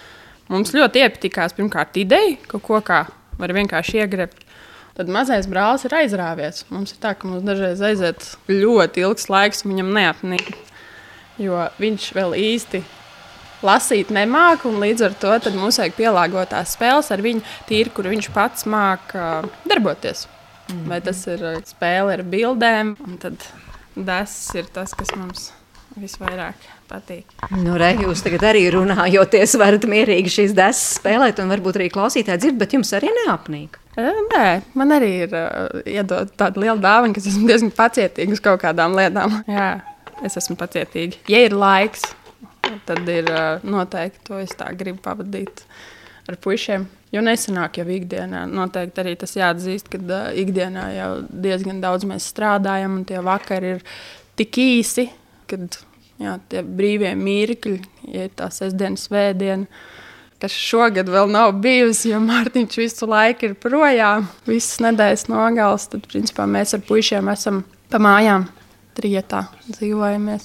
mums 0.52 0.74
ļoti 0.76 1.04
iepatikās 1.04 1.56
pirmkārt 1.56 1.96
ideja, 2.00 2.36
ka 2.50 2.60
ko 2.62 2.82
kā 2.84 3.06
var 3.40 3.56
vienkārši 3.56 4.04
iegrebt. 4.04 4.44
Tad 4.94 5.08
mazais 5.10 5.48
brālis 5.50 5.82
ir 5.88 5.96
aizrāvies. 5.98 6.62
Mums 6.70 6.94
ir 6.94 7.00
tā, 7.02 7.16
ka 7.18 7.26
mums 7.26 7.42
dažreiz 7.42 7.80
aiziet 7.82 8.28
ļoti 8.46 9.02
ilgs 9.02 9.26
laiks, 9.32 9.64
un 9.64 9.74
viņam 9.74 9.90
neapnīk 9.96 10.52
jo 11.40 11.64
viņš 11.80 12.10
vēl 12.16 12.36
īsti 12.38 12.82
lasīt 13.64 14.12
nemāku, 14.14 14.70
un 14.70 14.82
līdz 14.82 15.06
ar 15.08 15.16
to 15.18 15.34
mums 15.56 15.80
vajag 15.80 15.96
pielāgot 15.96 16.52
tās 16.52 16.74
spēles 16.76 17.10
ar 17.14 17.24
viņu 17.24 17.42
tīri, 17.68 17.92
kur 17.94 18.08
viņš 18.10 18.30
pats 18.34 18.68
māca 18.70 19.42
darboties. 19.64 20.26
Mm. 20.70 20.86
Vai 20.92 21.00
tas 21.04 21.20
ir 21.28 21.44
spēle 21.68 22.18
ar 22.18 22.24
bildēm, 22.24 22.94
un 23.04 23.18
tad 23.20 23.50
tas 23.94 24.36
ir 24.56 24.70
tas, 24.72 24.94
kas 24.96 25.12
mums 25.16 25.50
visvairāk 25.98 26.73
patīk. 26.88 27.30
Nu, 27.54 27.76
re, 27.80 27.92
jūs 28.02 28.22
tagad 28.24 28.44
arī 28.50 28.66
runājoties, 28.74 29.56
varat 29.60 29.86
mierīgi 29.90 30.32
šīs 30.38 30.54
desas 30.56 30.98
spēlēt, 30.98 31.40
un 31.42 31.52
varbūt 31.52 31.80
arī 31.80 31.88
klausītāji 31.94 32.42
dzird, 32.42 32.60
bet 32.60 32.76
jums 32.76 32.92
arī 32.96 33.12
neapnīk. 33.22 33.80
Nē, 33.94 34.46
man 34.74 34.94
arī 34.96 35.10
ir 35.28 35.34
uh, 35.38 35.82
iedot 35.86 36.32
tāda 36.38 36.60
liela 36.60 36.80
dāvana, 36.82 37.14
ka 37.14 37.22
esmu 37.22 37.46
diezgan 37.46 37.70
pacietīga 37.74 38.34
uz 38.34 38.42
kaut 38.42 38.62
kādām 38.64 38.96
lietām. 38.98 39.38
Jā, 39.46 39.68
es 40.26 40.38
esmu 40.40 40.58
pacietīga. 40.58 41.20
Ja 41.30 41.44
ir 41.46 41.54
laiks, 41.54 42.08
tad 42.88 43.06
ir 43.10 43.30
uh, 43.30 43.62
noteikti 43.62 44.24
to 44.26 44.40
es 44.42 44.54
tā 44.58 44.72
gribu 44.74 44.98
pavadīt 45.04 45.62
ar 46.26 46.38
puišiem. 46.42 46.88
Jo 47.14 47.22
nesenāk 47.22 47.78
jau 47.78 47.86
ikdienā, 47.94 48.42
noteikti 48.50 49.04
arī 49.04 49.14
tas 49.20 49.36
jāatzīst, 49.38 49.92
ka 49.92 50.02
uh, 50.02 50.28
ikdienā 50.42 50.88
jau 50.96 51.10
diezgan 51.30 51.78
daudz 51.84 52.08
mēs 52.10 52.26
strādājam, 52.34 52.98
un 52.98 53.06
tie 53.06 53.22
vakari 53.22 53.76
ir 53.76 53.84
tik 54.34 54.58
īsi, 54.58 55.06
kad 55.50 55.78
jā, 56.24 56.38
tie 56.50 56.64
brīvie 56.64 57.12
mirkļi, 57.18 57.76
ja 58.12 58.26
ir 58.28 58.34
tā 58.36 58.50
sestdiena, 58.52 59.00
svētdiena 59.00 59.84
kas 60.44 60.56
šogad 60.60 61.08
vēl 61.08 61.30
nav 61.32 61.54
bijusi, 61.64 62.10
jo 62.12 62.18
Mārtiņš 62.20 62.76
visu 62.76 63.08
laiku 63.08 63.48
ir 63.48 63.54
projām. 63.60 64.26
Visas 64.48 64.82
nedēļas 64.84 65.30
nogales, 65.32 65.88
tad 65.88 66.04
principā 66.10 66.44
mēs 66.50 66.76
ar 66.76 66.84
puišiem 66.84 67.32
esam 67.32 67.64
pa 67.92 68.02
mājām. 68.02 68.50
Trietā 68.94 69.40
dzīvojamies. 69.66 70.44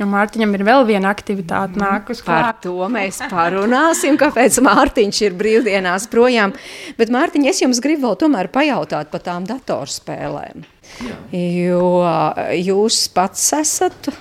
Jo 0.00 0.06
Mārtiņam 0.08 0.54
ir 0.56 0.62
vēl 0.64 0.86
viena 0.88 1.10
aktivitāte, 1.12 1.74
mm, 1.74 1.82
nākus 1.82 2.22
klāt. 2.24 2.46
Par 2.46 2.62
to 2.64 2.86
mēs 2.88 3.18
parunāsim, 3.28 4.16
kāpēc 4.22 4.56
Mārtiņš 4.64 5.20
ir 5.26 5.36
brīvdienās 5.36 6.06
projām. 6.08 6.54
Bet, 6.96 7.12
Mārtiņ, 7.12 7.50
es 7.50 7.60
jums 7.60 7.82
gribu 7.84 8.06
vēl 8.06 8.16
tomēr 8.22 8.48
pajautāt 8.54 9.12
par 9.12 9.26
tām 9.26 9.44
datorspēlēm. 9.50 10.64
Jā. 11.04 11.18
Jo 11.36 11.92
jūs 12.56 13.02
pats 13.12 13.50
esat 13.58 14.14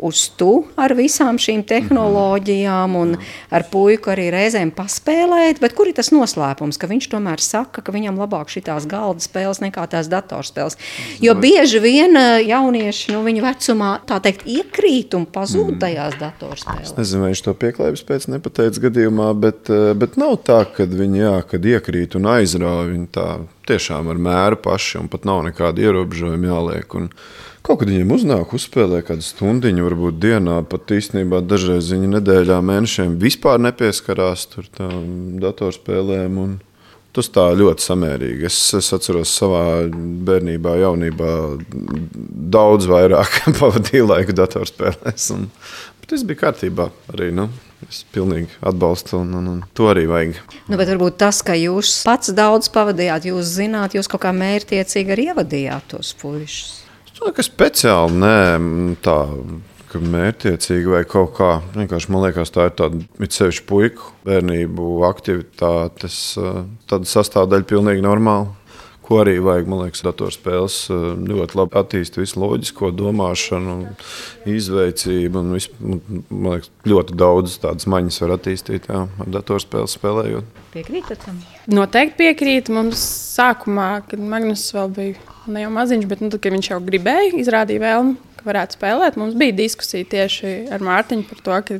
uz 0.00 0.22
tu 0.40 0.64
ar 0.80 0.94
visām 0.96 1.38
šīm 1.40 1.62
tehnoloģijām 1.68 2.96
un 2.98 3.14
ar 3.52 3.66
puiku 3.70 4.12
arī 4.14 4.28
reizēm 4.32 4.72
paspēlēt, 4.74 5.60
bet 5.62 5.74
kur 5.76 5.90
ir 5.90 5.96
tas 5.98 6.10
noslēpums, 6.14 6.78
ka 6.80 6.88
viņš 6.90 7.10
tomēr 7.12 7.42
saka, 7.44 7.84
ka 7.84 7.94
viņam 7.94 8.18
labāk 8.20 8.52
šitās 8.52 8.88
galda 8.90 9.22
spēles 9.24 9.62
nekā 9.62 9.84
tās 9.92 10.08
datorspēles. 10.12 10.78
Jo 11.22 11.36
bieži 11.38 11.82
vien 11.84 12.16
eh, 12.16 12.40
jaunieši, 12.48 13.14
nu, 13.14 13.22
viņu 13.26 13.44
vecumā, 13.44 13.92
tā 14.08 14.20
teikt, 14.24 14.46
iekrīt 14.48 15.16
un 15.18 15.28
pazūd 15.30 15.74
mm. 15.74 15.80
tajās 15.84 16.18
datorspēlēs. 16.20 16.90
Es 16.90 16.96
nezinu, 16.98 17.24
vai 17.24 17.32
viņš 17.34 17.44
to 17.46 17.56
pieklājības 17.64 18.06
pēc 18.08 18.28
nepateica 18.32 18.86
gadījumā, 18.88 19.30
bet, 19.44 19.70
eh, 19.72 19.92
bet 19.98 20.16
nav 20.20 20.38
tā, 20.46 20.62
ka 20.74 20.88
viņi, 20.88 21.24
jā, 21.24 21.36
kad 21.52 21.70
iekrīt 21.74 22.16
un 22.18 22.30
aizrauj, 22.38 22.90
viņi 22.94 23.10
tā 23.14 23.28
tiešām 23.70 24.10
ar 24.10 24.20
mēru 24.20 24.58
paši 24.64 24.98
un 25.02 25.12
pat 25.12 25.28
nav 25.28 25.44
nekāda 25.46 25.84
ierobežojuma 25.84 26.50
jāliek. 26.50 26.98
Un, 26.98 27.10
Kaut 27.66 27.82
kad 27.82 27.90
viņiem 27.90 28.14
uznāk, 28.14 28.54
uzspēlē 28.56 29.02
kādu 29.04 29.24
stundu, 29.24 29.70
varbūt 29.84 30.16
dienā, 30.22 30.60
pat 30.68 30.90
īstenībā 30.96 31.42
dažreiz 31.44 31.90
viņa 31.92 32.14
nedēļā, 32.16 32.56
mēnešiem 32.64 33.18
vispār 33.20 33.60
nepieskarās 33.60 34.48
tam 34.56 35.38
datorspēlēm. 35.42 36.42
Un... 36.44 36.58
Tas 37.10 37.26
tā 37.34 37.42
ļoti 37.58 37.82
samērīgi. 37.82 38.44
Es, 38.46 38.56
es 38.78 38.92
atceros, 38.94 39.32
savā 39.34 39.64
bērnībā, 40.28 40.76
jaunībā 40.78 41.30
daudz 42.54 42.86
vairāk 42.86 43.40
pavadīju 43.58 44.06
laiku 44.06 44.36
datorspēlēs. 44.38 45.24
Un, 45.34 45.48
bet 45.98 46.14
viss 46.14 46.28
bija 46.28 46.44
kārtībā 46.44 46.86
arī. 47.10 47.32
Nu. 47.34 47.48
Es 47.88 48.02
pilnīgi 48.12 48.52
atbalstu, 48.66 49.22
un, 49.24 49.32
un, 49.38 49.46
un 49.54 49.60
to 49.74 49.86
arī 49.88 50.04
vajag. 50.06 50.36
Nu, 50.68 50.76
bet 50.76 50.90
varbūt 50.92 51.16
tas, 51.22 51.40
ka 51.42 51.56
jūs 51.56 51.94
pats 52.04 52.28
daudz 52.36 52.68
pavadījāt, 52.74 53.30
jūs 53.30 53.54
zināt, 53.56 53.96
jūs 53.96 54.10
kaut 54.10 54.22
kā 54.26 54.34
mērķiecīgi 54.36 55.16
arī 55.16 55.30
ievadījāt 55.32 55.88
tos 55.94 56.12
puišus. 56.20 56.89
Ka 57.20 57.44
speciāli 57.44 58.16
nē, 58.20 58.38
tā 59.04 59.18
ka 59.90 60.00
mērķiecīgi 60.02 60.92
vai 60.92 61.02
kaut 61.08 61.34
kā. 61.38 61.50
Vienkārši 61.74 62.12
man 62.12 62.24
liekas, 62.26 62.52
tā 62.54 62.68
ir 62.68 62.76
tāda 62.78 63.00
itsevišķa 63.26 63.66
puiku 63.68 64.12
bērnību 64.26 64.86
aktivitātes 65.08 66.22
sastāvdaļa, 66.88 67.68
pilnīgi 67.70 68.04
normāla. 68.06 68.54
Ko 69.10 69.18
arī 69.24 69.40
vajag, 69.42 69.66
man 69.66 69.80
liekas, 69.82 70.04
datorspēles 70.06 70.74
ļoti 71.26 71.56
labi 71.58 71.78
attīstīt 71.80 72.20
visu 72.20 72.38
loģisko 72.38 72.92
domāšanu, 72.94 73.74
izveicību. 74.46 75.42
Un 75.42 75.56
visu, 75.56 75.74
man 75.82 76.52
liekas, 76.52 76.70
ļoti 76.86 77.16
daudz 77.18 77.56
tādas 77.64 77.88
maņas 77.90 78.20
var 78.22 78.36
attīstīt 78.36 78.86
jā, 78.86 79.00
ar 79.10 79.32
datorspēles 79.34 79.96
spēlējot. 79.98 80.62
Piekrītat 80.76 81.26
tam? 81.26 81.42
Noteikti 81.74 82.20
piekrīt. 82.22 82.70
Mums 82.70 83.02
sākumā, 83.34 83.90
kad 84.06 84.22
Magnus 84.22 84.68
vēl 84.76 84.94
bija 84.94 85.29
ne 85.48 85.64
jau 85.64 85.70
maziņš, 85.74 86.08
bet 86.10 86.24
nu, 86.24 86.30
tad, 86.32 86.44
viņš 86.52 86.72
jau 86.72 86.80
gribēja, 86.84 87.36
izrādīja 87.40 87.82
vēlmi, 87.84 88.16
ka 88.38 88.48
varētu 88.48 88.76
spēlēt. 88.76 89.20
Mums 89.20 89.36
bija 89.38 89.56
diskusija 89.56 90.08
tieši 90.10 90.56
ar 90.74 90.84
Mārtiņu 90.84 91.28
par 91.28 91.40
to, 91.46 91.60
ka 91.68 91.78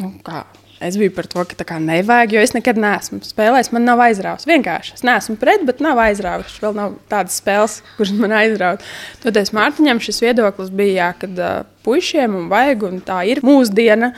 nu, 0.00 0.12
kā, 0.24 0.44
es 0.80 0.96
biju 1.00 1.12
par 1.16 1.28
to, 1.30 1.44
ka 1.50 1.66
kā 1.68 1.78
nevajag, 1.82 2.36
jo 2.36 2.44
es 2.44 2.54
nekad 2.56 2.80
neesmu 2.80 3.20
spēlējis. 3.26 3.72
Man 3.74 3.86
nav 3.88 4.02
aizrauts. 4.06 4.48
Vienkārši 4.48 4.96
es 4.98 5.04
neesmu 5.06 5.36
pret, 5.40 5.66
bet 5.68 5.82
nav 5.84 6.00
aizrauts. 6.06 6.56
Vēl 6.62 6.76
nav 6.76 6.96
tādas 7.12 7.38
spēles, 7.40 7.78
kuras 7.98 8.16
man 8.16 8.34
aizraut. 8.36 8.84
Toties 9.24 9.54
Mārtiņam 9.56 10.02
šis 10.04 10.22
viedoklis 10.24 10.72
bija, 10.72 10.96
jā, 11.00 11.12
ka 11.20 11.30
uh, 11.32 11.54
puišiem 11.86 12.36
un 12.40 12.50
vajag, 12.52 12.88
un 12.90 13.00
tā 13.04 13.22
ir 13.28 13.44
mūsdiena. 13.46 14.12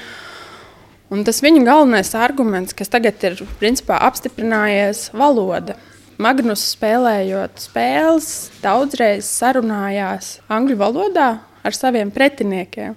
Un 1.09 1.23
tas 1.25 1.39
viņa 1.41 1.63
galvenais 1.65 2.11
arguments, 2.21 2.75
kas 2.77 2.91
tagad 2.93 3.23
ir 3.25 3.39
principā 3.61 3.97
apstiprinājies, 4.11 5.07
ir 5.09 5.23
valoda. 5.23 5.79
Magnus 6.19 6.65
spēlējot 6.73 7.61
spēles, 7.63 8.29
daudzreiz 8.59 9.29
sarunājās 9.31 10.41
angļu 10.51 10.75
valodā 10.81 11.29
ar 11.63 11.77
saviem 11.77 12.11
pretiniekiem. 12.11 12.97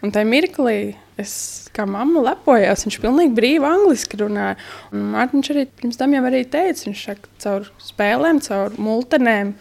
Un 0.00 0.12
tajā 0.14 0.28
mirklī 0.30 0.78
es 1.20 1.34
kā 1.76 1.84
mamma 1.84 2.22
lepojos, 2.30 2.86
viņš 2.86 2.96
pilnīgi 3.02 3.36
brīvi 3.36 3.68
angliski 3.68 4.22
runāja. 4.22 4.56
Un 4.96 5.10
Mārtiņš 5.12 5.50
arī 5.52 5.66
pirms 5.76 6.00
tam 6.00 6.16
jau 6.16 6.22
arī 6.30 6.40
teica, 6.48 6.86
viņš 6.86 7.04
saka, 7.10 7.34
caur 7.44 7.68
spēlēm, 7.84 8.40
caur 8.48 8.80
multenēm, 8.80 9.52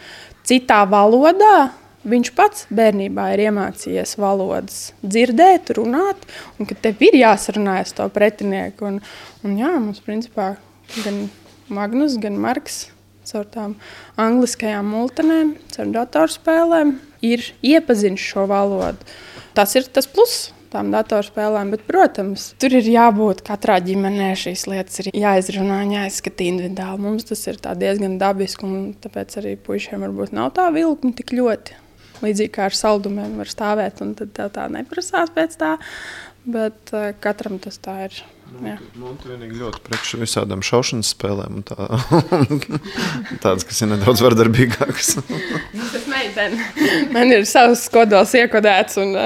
citā 0.48 0.80
valodā. 0.88 1.74
Viņš 2.08 2.34
pats 2.40 2.66
bērnībā 2.72 3.30
ir 3.36 3.46
iemācījies 3.50 4.16
valodas, 4.20 4.80
dzirdēt, 5.04 5.76
runāt, 5.76 6.24
un 6.56 6.72
ka 6.72 6.80
tev 6.88 7.04
ir 7.04 7.20
jāsarunājas 7.20 7.92
ar 7.98 8.00
to 8.00 8.10
pretinieku. 8.16 8.88
Un, 8.88 9.04
un 9.44 9.60
jā, 9.60 9.76
mums 9.76 10.04
principā 10.04 10.54
gan 11.04 11.26
Magnus, 11.72 12.20
gan 12.20 12.40
Marks 12.40 12.86
caur 13.34 13.48
tām 13.52 13.78
angliskajām 14.22 14.90
multenēm, 14.94 15.56
caur 15.74 15.94
datorspēlēm, 15.98 16.98
ir 17.26 17.48
iepazinis 17.66 18.24
šo 18.24 18.48
valodu. 18.52 19.14
Tas 19.58 19.76
ir 19.78 19.90
tas 19.94 20.08
pluss 20.10 20.52
tām 20.74 20.90
datorspēlēm, 20.94 21.74
bet, 21.76 21.86
protams, 21.86 22.48
tur 22.62 22.74
ir 22.80 22.88
jābūt 22.90 23.44
katrā 23.46 23.78
ģimenē. 23.86 24.32
Šīs 24.40 24.66
lietas 24.70 25.04
ir 25.04 25.12
jāizrunā, 25.14 25.84
jāizskata 25.92 26.48
individuāli. 26.48 27.04
Mums 27.06 27.30
tas 27.30 27.46
ir 27.50 27.62
diezgan 27.62 28.18
dabiski, 28.22 28.66
un 28.66 28.92
tāpēc 29.04 29.38
arī 29.42 29.56
puišiem 29.62 30.06
varbūt 30.08 30.34
nav 30.34 30.54
tā 30.58 30.70
vilkme 30.74 31.14
tik 31.18 31.36
ļoti. 31.38 31.80
Līdzīgi 32.24 32.54
kā 32.56 32.70
ar 32.70 32.78
saldumiem 32.78 33.38
var 33.42 33.52
stāvēt, 33.52 34.02
un 34.06 34.14
tad 34.18 34.38
tā 34.56 34.70
neprasās 34.72 35.34
pēc 35.36 35.58
tā. 35.60 35.76
Bet 36.44 36.92
uh, 36.96 37.12
katram 37.24 37.60
tas 37.62 37.78
tā 37.84 38.06
ir. 38.08 38.24
Monte 39.00 39.32
vienīgi 39.32 39.58
ļoti 39.60 39.82
priekš 39.88 40.14
visādām 40.22 40.62
šaušanas 40.66 41.14
spēlēm. 41.16 41.64
Tā, 41.68 41.88
tādas, 43.44 43.66
kas 43.66 43.82
ir 43.82 43.92
nedaudz 43.94 44.22
vardarbīgākas. 44.26 45.16
Tas 45.24 46.08
meitene. 46.12 46.70
Man 47.16 47.34
ir 47.34 47.48
savs 47.50 47.88
kodols 47.94 48.36
iekodēts. 48.38 49.00
Un, 49.02 49.18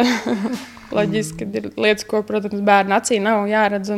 loģiski, 0.96 1.44
ka 1.44 1.60
ir 1.60 1.70
lietas, 1.76 2.08
ko, 2.08 2.22
protams, 2.28 2.64
bērnu 2.66 2.96
acī 2.98 3.20
nav 3.24 3.48
jāredz. 3.52 3.92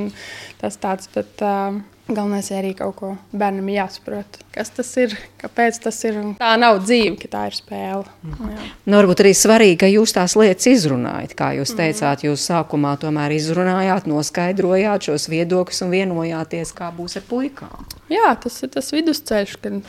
Tas 0.59 0.77
tāds, 0.81 1.09
bet, 1.13 1.45
uh, 1.45 1.77
Galvenais 2.09 2.47
ir 2.49 2.57
arī 2.57 2.71
kaut 2.73 2.95
ko 2.97 3.09
bērnam 3.37 3.67
jāsaprot. 3.69 4.39
Kas 4.53 4.71
tas 4.73 4.89
ir, 4.97 5.13
kāpēc 5.41 5.77
tas 5.83 5.99
ir. 6.09 6.17
Tā 6.39 6.55
nav 6.57 6.79
dzīve, 6.81 7.13
ka 7.21 7.29
tā 7.29 7.43
ir 7.51 7.57
spēle. 7.57 8.09
Mm. 8.25 8.55
Nu, 8.89 8.97
varbūt 8.97 9.21
arī 9.21 9.35
svarīgi, 9.37 9.77
ka 9.83 9.91
jūs 9.91 10.15
tās 10.17 10.33
lietas 10.39 10.71
izrunājat. 10.71 11.35
Kā 11.37 11.51
jūs 11.59 11.75
mhm. 11.75 11.79
teicāt, 11.83 12.25
jūs 12.25 12.47
sākumā 12.49 12.95
tomēr 13.03 13.35
izrunājāt, 13.37 14.09
noskaidrojāt 14.09 15.09
šos 15.11 15.29
viedokļus 15.29 15.85
un 15.85 15.93
vienojāties, 15.93 16.73
kā 16.77 16.89
būs 16.97 17.19
ar 17.21 17.27
puikām. 17.29 17.85
Jā, 18.09 18.33
tas 18.41 18.57
ir 18.65 18.73
tas 18.73 18.89
vidusceļš, 18.95 19.57
kad 19.61 19.83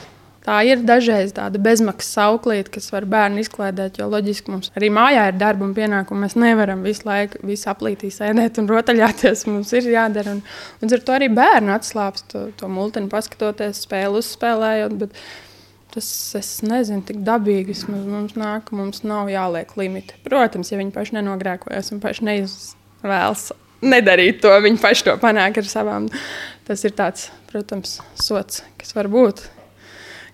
Tā 0.50 0.56
ir 0.66 0.80
dažreiz 0.82 1.30
tāda 1.36 1.60
bezmaksas 1.62 2.16
auklīte, 2.24 2.72
kas 2.74 2.88
var 2.90 3.04
bērnu 3.06 3.38
izklaidēt, 3.44 4.00
jo 4.00 4.08
loģiski 4.10 4.50
mums 4.50 4.72
arī 4.74 4.88
mājā 4.90 5.28
ir 5.30 5.36
darba 5.38 5.62
un 5.62 5.76
pienākumi. 5.76 6.24
Mēs 6.24 6.34
nevaram 6.34 6.82
visu 6.82 7.06
laiku 7.06 7.38
visu 7.46 7.68
aplītī 7.70 8.10
sēdēt 8.10 8.58
un 8.58 8.66
rotaļāties. 8.70 9.44
Mums 9.46 9.70
ir 9.78 9.86
jādara. 9.92 10.34
Un, 10.34 10.42
un 10.82 10.96
ar 10.96 11.04
to 11.06 11.14
arī 11.14 11.28
bērnu 11.36 11.70
atslābst 11.76 12.26
to, 12.32 12.42
to 12.58 12.72
multeni, 12.72 13.06
paskatoties, 13.12 13.84
spēli 13.86 14.18
uzspēlējot. 14.24 14.98
Bet, 15.04 15.22
Tas 15.90 16.06
es 16.38 16.48
nezinu, 16.62 17.02
tik 17.02 17.24
dabīgi 17.26 17.72
vismaz 17.72 18.04
mums 18.06 18.36
nāk, 18.38 18.68
mums 18.70 19.02
nav 19.02 19.26
jāliek 19.26 19.72
limiti. 19.74 20.14
Protams, 20.22 20.70
ja 20.70 20.78
viņi 20.78 20.94
paši 20.94 21.16
nenogrēkojas 21.16 21.90
un 21.90 21.98
paši 22.04 22.28
neizvēlas 22.28 23.48
nedarīt 23.82 24.38
to. 24.44 24.52
Viņi 24.62 24.78
paši 24.78 25.08
to 25.08 25.16
panāk 25.18 25.58
ar 25.58 25.66
savām. 25.66 26.06
Tas 26.68 26.86
ir 26.86 26.94
tāds, 26.94 27.32
protams, 27.50 27.98
sots, 28.14 28.62
kas 28.78 28.94
var 28.94 29.10
būt. 29.10 29.42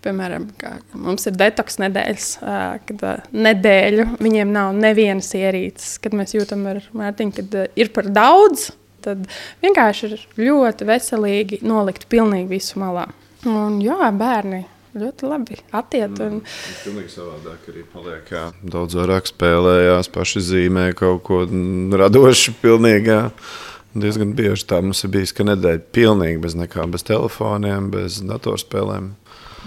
Piemēram, 0.07 0.45
mums 1.03 1.27
ir 1.27 1.35
detoks 1.35 1.81
nedēļas, 1.83 2.27
kad 2.87 3.05
nedēļu 3.35 4.05
viņiem 4.23 4.53
nav 4.55 4.77
nevienas 4.79 5.33
ierīces, 5.35 5.97
kad 6.03 6.15
mēs 6.15 6.37
jūtam 6.37 6.63
ar 6.71 6.79
Mārtiņu, 6.95 7.35
kad 7.41 7.57
ir 7.75 7.91
par 7.97 8.11
daudz. 8.15 8.71
Tad 9.03 9.27
vienkārši 9.63 10.09
ir 10.09 10.23
ļoti 10.39 10.87
veselīgi 10.87 11.61
nolikt 11.67 12.09
pilnīgi 12.11 12.57
visu 12.57 12.81
malā. 12.83 13.05
Un, 13.47 13.81
jā, 13.83 14.09
bērni 14.15 14.65
ļoti 14.97 15.29
labi 15.29 15.59
attiekti. 15.77 16.27
Un... 16.27 16.41
Tas 16.47 16.83
pilnīgi 16.87 17.13
savādāk 17.13 17.69
arī 17.71 17.85
paliek. 17.93 18.33
Jā. 18.33 18.45
Daudz 18.77 18.97
vairāk 18.99 19.31
spēlējās, 19.31 20.11
paši 20.15 20.43
zīmē 20.49 20.89
kaut 20.99 21.23
ko 21.27 21.43
radošu. 22.01 22.57
Pilnīgi, 22.63 23.13
jā. 23.13 23.23
Diezgan 23.97 24.35
bieži 24.37 24.67
tā 24.69 24.83
mums 24.85 25.01
ir 25.07 25.13
bijis, 25.15 25.33
ka 25.37 25.47
nedēļa 25.47 25.85
pilnīgi 25.97 26.41
bez 26.43 26.57
nekā, 26.59 26.85
bez 26.93 27.07
telefoniem, 27.09 27.89
bez 27.95 28.19
datorspēlēm. 28.29 29.15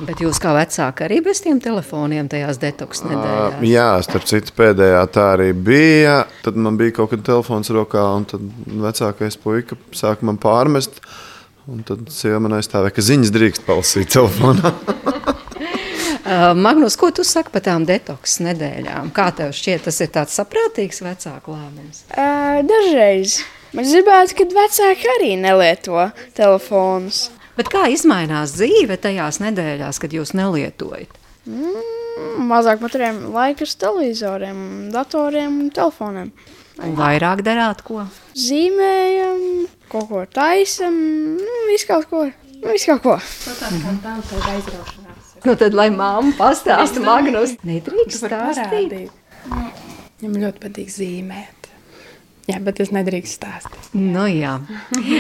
Bet 0.08 0.22
jūs 0.24 0.38
kā 0.40 0.54
vecāki 0.56 1.04
arī 1.04 1.20
bez 1.26 1.42
tiem 1.44 1.58
telefoniem 1.64 2.30
tajās 2.32 2.60
detoks 2.62 3.04
nedēļās? 3.04 3.58
Uh, 3.58 3.66
jā, 3.68 3.88
starp 4.06 4.28
citu, 4.30 4.54
pēdējā 4.56 5.02
tā 5.12 5.26
arī 5.34 5.50
bija. 5.54 6.22
Tad 6.46 6.60
man 6.60 6.80
bija 6.80 6.96
kaut 7.02 7.12
kāda 7.14 7.26
telefons 7.34 7.72
rokā, 7.76 8.06
un 8.16 8.28
tad 8.30 8.46
vecākais 8.86 9.40
puika 9.44 9.76
sāka 9.92 10.28
man 10.30 10.40
pārmest. 10.42 11.02
Un 11.70 11.84
tad 11.86 12.08
sieva 12.14 12.40
man 12.42 12.56
aizstāvēja, 12.58 12.96
ka 12.96 13.06
ziņas 13.06 13.34
drīkst 13.36 13.68
palasīt 13.68 14.16
telefonā. 14.16 14.74
Uh, 16.30 16.54
Magnus, 16.54 16.94
ko 17.00 17.08
tu 17.10 17.24
saki 17.26 17.50
par 17.50 17.64
tām 17.66 17.88
detoks 17.90 18.36
nedēļām? 18.46 19.08
Kā 19.18 19.32
tev 19.34 19.50
šķiet, 19.56 19.88
tas 19.88 19.98
ir 20.04 20.12
tāds 20.14 20.36
saprātīgs 20.38 21.02
vecāku 21.02 21.56
lēmums? 21.56 22.04
Uh, 22.12 22.60
dažreiz. 22.70 23.40
Es 23.74 23.90
gribētu, 23.96 24.36
ka 24.38 24.46
vecāki 24.54 25.10
arī 25.16 25.32
nelieto 25.42 26.04
telefonus. 26.38 27.32
Bet 27.60 27.68
kā 27.68 27.90
izmainās 27.92 28.54
dzīve 28.56 28.96
tajās 29.04 29.42
nedēļās, 29.44 29.98
kad 30.00 30.14
jūs 30.16 30.32
nelietojat? 30.38 31.18
Mm, 31.44 32.46
mazāk 32.48 32.80
patērējam 32.80 33.34
laiku 33.34 33.68
uz 33.68 33.74
televizoriem, 33.82 34.62
datoriem 34.94 35.58
un 35.66 35.74
telefoniem. 35.76 36.30
Un 36.80 36.96
vairāk 36.96 37.44
darāt 37.44 37.84
ko? 37.84 38.06
Zīmējam, 38.40 39.44
kaut 39.92 40.08
ko 40.08 40.24
taisam, 40.32 40.96
nu, 41.36 41.60
visu 41.68 41.90
kaut 41.90 42.08
ko. 42.08 42.24
Nu, 42.62 42.72
visu 42.72 42.94
kaut 42.94 43.04
ko. 43.04 43.18
Mhm. 43.20 44.00
Nu, 45.44 45.56
tad, 45.60 45.76
lai 45.76 45.90
mamma 45.92 46.32
pastāsta, 46.40 47.04
Magnus, 47.04 47.58
nedrīkst 47.68 48.24
stāstīt. 48.24 49.12
Viņam 50.24 50.44
ļoti 50.46 50.64
patīk 50.64 50.96
zīmēt. 50.96 51.59
Jā, 52.50 52.58
bet 52.66 52.80
es 52.82 52.90
nedrīkstu 52.90 53.38
stāstīt. 53.38 53.90
Nu, 53.94 54.24
jā. 54.26 54.56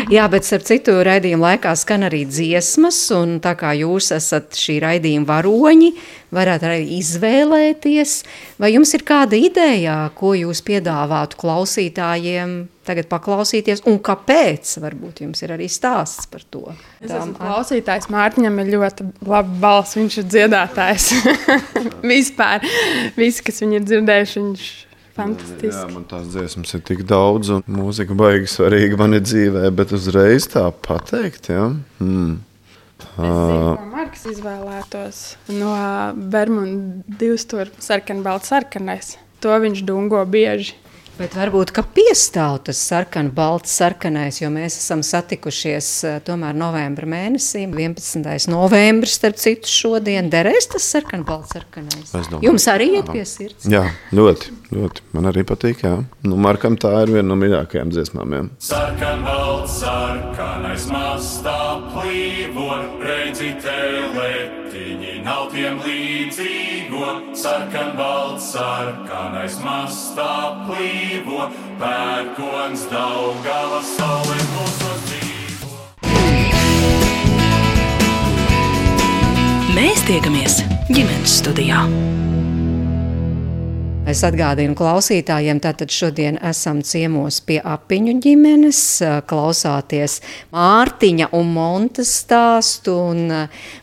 jā, 0.09 0.23
bet 0.33 0.47
ar 0.55 0.63
citu 0.65 0.95
raidījumu 1.05 1.45
laikā 1.45 1.75
skan 1.77 2.07
arī 2.07 2.23
dziesmas, 2.25 2.97
un 3.13 3.37
tā 3.43 3.53
kā 3.59 3.75
jūs 3.77 4.09
esat 4.15 4.57
šī 4.57 4.79
raidījuma 4.81 5.29
varoņi, 5.29 5.91
varat 6.33 6.65
arī 6.65 6.87
izvēlēties, 6.97 8.15
vai 8.61 8.73
jums 8.73 8.95
ir 8.97 9.05
kāda 9.05 9.37
ideja, 9.37 9.99
ko 10.17 10.33
jūs 10.37 10.63
piedāvātu 10.65 11.37
klausītājiem 11.43 12.57
tagad 12.89 13.05
paklausīties, 13.11 13.83
un 13.85 14.01
kāpēc? 14.01 14.73
Varbūt 14.81 15.21
jums 15.27 15.45
ir 15.45 15.53
arī 15.53 15.69
stāsts 15.69 16.25
par 16.31 16.41
to. 16.49 16.73
Es 16.97 17.13
esmu 17.13 17.37
klausītājs, 17.37 18.09
Mārtiņam 18.09 18.57
ir 18.63 18.73
ļoti 18.73 19.09
laba 19.29 19.61
balss, 19.61 19.99
viņš 19.99 20.21
ir 20.23 20.29
dziedātājs. 20.33 21.11
Vispār, 22.15 22.65
visi, 23.19 23.45
kas 23.45 23.61
viņu 23.61 23.83
ir 23.83 23.89
dzirdējuši, 23.91 24.39
viņš 24.41 24.69
fantastiski. 25.19 25.71
Jā, 25.75 25.86
man 25.93 26.05
tās 26.10 26.27
dziesmas 26.34 26.75
ir 26.75 26.84
tik 26.88 27.05
daudz, 27.10 27.51
un 27.55 27.63
mūzika 27.79 28.17
baigi 28.17 28.49
svarīga 28.51 28.99
man 28.99 29.17
ir 29.19 29.25
dzīvē, 29.25 29.65
bet 29.75 29.93
uzreiz 29.95 30.49
tā 30.51 30.65
pateikt, 30.86 31.51
jā. 31.53 31.71
Hmm. 31.99 32.39
Uh, 33.15 33.77
Marks 33.93 34.25
izvēlētos 34.27 35.19
no 35.55 35.71
Bermuda 36.32 37.17
divstūra 37.21 37.71
sarkanbalts 37.84 38.51
sarkanais. 38.51 39.15
To 39.43 39.55
viņš 39.63 39.86
dungo 39.88 40.19
bieži. 40.27 40.75
Bet 41.19 41.34
varbūt, 41.36 41.73
ka 41.75 41.82
piestāv 41.84 42.62
tas 42.69 42.79
sarkans, 42.79 43.34
balts, 43.36 43.73
sarkanais, 43.75 44.38
jo 44.39 44.47
mēs 44.53 44.77
esam 44.79 45.01
satikušies 45.03 45.89
eh, 46.08 46.19
tomēr 46.23 46.55
novembra 46.55 47.10
mēnesī, 47.12 47.65
11. 47.67 48.47
novembris, 48.47 49.17
starp 49.19 49.36
citu, 49.41 49.67
šodien 49.67 50.29
derēs 50.32 50.69
tas 50.71 50.88
sarkans, 50.88 51.25
balts, 51.27 51.51
sarkanais. 51.58 52.15
Jums 52.39 52.69
arī 52.71 52.93
iet 53.01 53.12
pie 53.12 53.25
sirds? 53.27 53.67
Jā, 53.67 53.84
ļoti, 54.15 54.55
ļoti. 54.71 55.05
Man 55.17 55.27
arī 55.34 55.43
patīk, 55.49 55.84
jā. 55.84 55.97
Nu, 56.23 56.39
Markam 56.39 56.79
tā 56.79 56.93
ir 57.03 57.12
viena 57.17 57.27
no 57.34 57.39
mīļākajām 57.43 57.91
dziesmām, 57.91 58.38
jā. 58.38 58.41
Sarkan, 58.69 59.27
balts, 59.27 59.75
sarkanais 59.84 60.88
mastā 60.93 61.60
plīvo, 61.91 62.71
redzi 63.03 63.58
teletiņi, 63.67 65.19
nav 65.27 65.51
tiem 65.51 65.84
līdzīgo. 66.99 67.35
Sarkan, 67.35 67.95
balts, 67.97 68.51
sarkanais 68.53 69.59
mastā 69.63 70.65
plīvo 70.67 71.49
pērkons 71.79 72.88
Daugava 72.91 73.81
saule 73.83 74.35
mūsos 74.53 74.99
dzīvo. 75.07 75.69
Mēs 79.75 80.03
tiekamies 80.07 80.63
ģimenes 80.89 81.39
studijā. 81.39 81.85
Es 84.10 84.24
atgādinu 84.26 84.74
klausītājiem, 84.74 85.60
tātad 85.62 85.91
šodien 85.93 86.39
esam 86.50 86.80
ciemos 86.82 87.36
pie 87.45 87.60
apiņu 87.62 88.15
ģimenes, 88.24 88.80
klausāties 89.30 90.15
Mārtiņa 90.56 91.28
un 91.38 91.52
Montas 91.54 92.15
stāstu, 92.24 92.95
un 93.12 93.30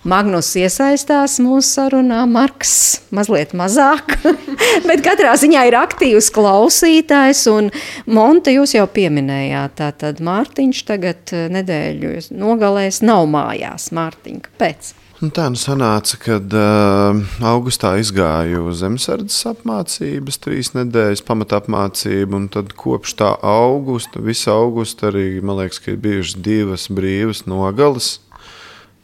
Magnus 0.03 0.51
iesaistās 0.59 1.39
mūsu 1.45 1.69
sarunā, 1.77 2.25
Marks 2.27 2.75
mazliet 3.15 3.55
mazāk, 3.55 4.17
bet 4.89 5.07
katrā 5.07 5.37
ziņā 5.39 5.63
ir 5.71 5.79
aktīvs 5.79 6.33
klausītājs, 6.35 7.47
un 7.55 7.71
Monta 8.11 8.51
jūs 8.51 8.75
jau 8.75 8.89
pieminējāt, 8.91 9.79
tātad 9.79 10.27
Mārtiņš 10.27 10.85
tagad 10.91 11.39
nedēļu 11.55 12.17
nogalēs 12.35 13.05
nav 13.07 13.31
mājās. 13.31 13.93
Mārtiņ, 13.95 14.47
kāpēc? 14.51 14.97
Un 15.25 15.31
tā 15.33 15.47
nu 15.49 15.57
sanāca, 15.57 16.19
kad 16.21 16.53
uh, 16.53 17.17
augustā 17.49 17.95
izgāju 17.97 18.69
zemesardzes 18.77 19.47
apmācības, 19.49 20.37
trīs 20.45 20.75
nedēļas 20.75 21.23
pamatapmācību, 21.25 22.37
un 22.37 22.49
tad 22.53 22.75
kopš 22.77 23.15
tā 23.23 23.31
augusta, 23.41 24.21
visa 24.21 24.53
augusta 24.53 25.09
arī, 25.09 25.39
man 25.41 25.63
liekas, 25.63 25.81
ka 25.81 25.95
ir 25.95 26.03
bijušas 26.05 26.37
divas 26.45 26.85
brīvas 26.93 27.47
nogales, 27.49 28.11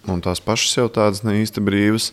un 0.04 0.20
tās 0.20 0.42
pašas 0.44 0.76
jau 0.82 0.90
tādas 0.92 1.24
ne 1.24 1.38
īsti 1.40 1.64
brīvas. 1.64 2.10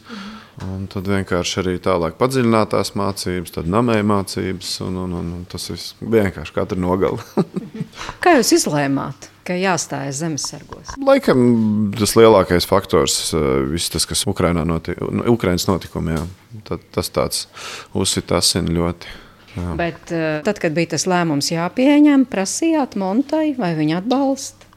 Un 0.60 0.88
tad 0.92 1.08
vienkārši 1.08 1.60
arī 1.62 1.74
tālāk 1.80 2.18
padziļinātās 2.20 2.92
mācības, 3.00 3.54
tad 3.56 3.68
namēja 3.72 4.04
mācības, 4.08 4.74
un, 4.84 4.98
un, 5.06 5.14
un, 5.20 5.30
un 5.38 5.46
tas 5.48 5.70
viss 5.72 5.94
vienkārši 6.00 6.56
katra 6.56 6.80
nogala. 6.80 7.24
Kā 8.24 8.36
jūs 8.36 8.52
izlēmāt? 8.58 9.30
Ka 9.50 9.58
jāstājas 9.58 10.22
zemesargos? 10.22 10.94
Laikam 11.02 11.40
tas 11.98 12.14
lielākais 12.20 12.68
faktors, 12.70 13.18
eh, 13.34 13.48
viss 13.74 13.90
tas, 13.94 14.06
kas 14.10 14.26
Ukrainā 14.30 14.66
notika, 14.68 15.10
nu, 15.10 15.26
Ukrainas 15.34 15.66
notikumi, 15.70 16.16
jā, 16.18 16.24
tad, 16.70 16.86
tas 16.96 17.10
tāds 17.16 17.48
uzsit 17.98 18.32
asini 18.36 18.78
ļoti. 18.78 19.18
Jā. 19.58 19.74
Bet 19.80 20.14
eh, 20.14 20.40
tad, 20.46 20.62
kad 20.62 20.78
bija 20.78 20.94
tas 20.94 21.08
lēmums 21.10 21.50
jāpieņem, 21.52 22.28
prasījāt 22.30 23.00
Montai 23.00 23.56
vai 23.58 23.74
viņa 23.80 24.04
atbalstu? 24.04 24.70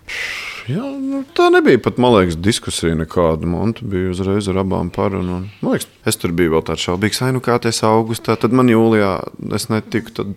Jā, 0.71 0.85
nu, 1.03 1.25
tā 1.35 1.49
nebija 1.51 1.81
pat, 1.83 1.97
liekas, 1.99 2.37
diskusija 2.39 2.95
nekāda. 2.95 3.49
Man 3.51 3.73
bija 3.81 4.13
uzreiz 4.13 4.47
ar 4.51 4.61
abām 4.63 4.93
par. 4.95 5.17
Un, 5.19 5.31
un, 5.35 5.47
man 5.59 5.75
liekas, 5.75 5.89
es 6.07 6.19
tur 6.23 6.35
biju 6.39 6.55
vēl 6.55 6.63
tāds 6.69 6.85
šaubīgs, 6.87 7.19
ai, 7.27 7.33
nu 7.35 7.43
kā 7.43 7.57
tas 7.63 7.83
augustā. 7.87 8.37
Tad 8.39 8.55
man 8.55 8.71
jūlijā 8.71 9.11
es 9.59 9.67
netiku. 9.73 10.15
Tad, 10.15 10.35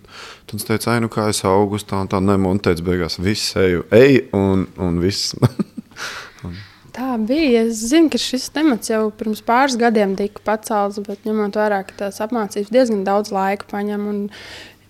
tad 0.50 0.58
es 0.58 0.66
teicu, 0.66 0.90
ai, 0.90 0.98
nu 1.04 1.10
kā 1.12 1.28
es 1.30 1.44
augustā. 1.46 2.00
Un 2.02 2.10
tā 2.10 2.18
ne, 2.24 2.34
man 2.42 2.58
teica, 2.62 2.82
beigās 2.86 3.20
viss 3.22 3.54
eju, 3.60 3.84
ej, 3.94 4.24
un, 4.36 4.66
un 4.82 4.98
viss. 5.02 5.36
Tā 6.96 7.10
bija. 7.20 7.66
Es 7.68 7.84
zinu, 7.92 8.08
ka 8.10 8.18
šis 8.18 8.48
temats 8.54 8.90
jau 8.90 9.10
pirms 9.14 9.42
pāris 9.46 9.76
gadiem 9.78 10.14
tika 10.16 10.40
pacelts, 10.48 10.98
bet 11.04 11.28
ņemot 11.28 11.58
vērā, 11.60 11.82
ka 11.84 11.98
tās 12.06 12.22
apmācības 12.24 12.72
diezgan 12.72 13.04
daudz 13.06 13.30
laika 13.36 13.68
paņem. 13.68 14.08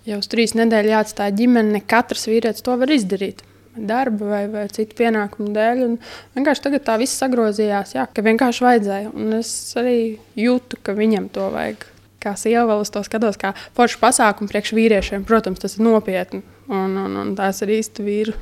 Jau 0.07 0.21
uz 0.21 0.31
trīs 0.31 0.55
nedēļas 0.55 0.93
jāatstāj 0.93 1.35
ģimene, 1.35 1.75
ne 1.75 1.83
katrs 1.83 2.29
vīrietis 2.31 2.63
to 2.63 2.77
var 2.79 2.95
izdarīt 2.95 3.43
darba 3.77 4.31
vai, 4.31 4.41
vai 4.51 4.65
citu 4.73 4.97
pienākumu 4.99 5.51
dēļ. 5.55 5.83
Un 5.85 5.97
vienkārši 6.37 6.65
tagad 6.65 6.85
tā 6.87 6.97
viss 7.01 7.19
sagrozījās, 7.21 7.93
jā, 7.97 8.07
ka 8.11 8.25
vienkārši 8.25 8.65
vajadzēja. 8.65 9.13
Un 9.13 9.37
es 9.39 9.51
arī 9.79 9.97
jūtu, 10.39 10.81
ka 10.83 10.97
viņam 10.97 11.29
to 11.33 11.49
vajag. 11.53 11.85
Kā 12.23 12.33
sieva 12.39 12.65
vēl 12.71 12.81
uz 12.81 12.91
to 12.91 13.03
skatos, 13.05 13.37
kā 13.39 13.53
foršu 13.77 14.01
pasākumu 14.01 14.49
priekš 14.51 14.73
vīriešiem. 14.75 15.27
Protams, 15.27 15.61
tas 15.63 15.77
ir 15.77 15.85
nopietni 15.85 16.41
un, 16.67 16.97
un, 16.97 17.19
un 17.21 17.35
tās 17.37 17.61
ir 17.63 17.75
īsti 17.77 18.05
vīru 18.05 18.33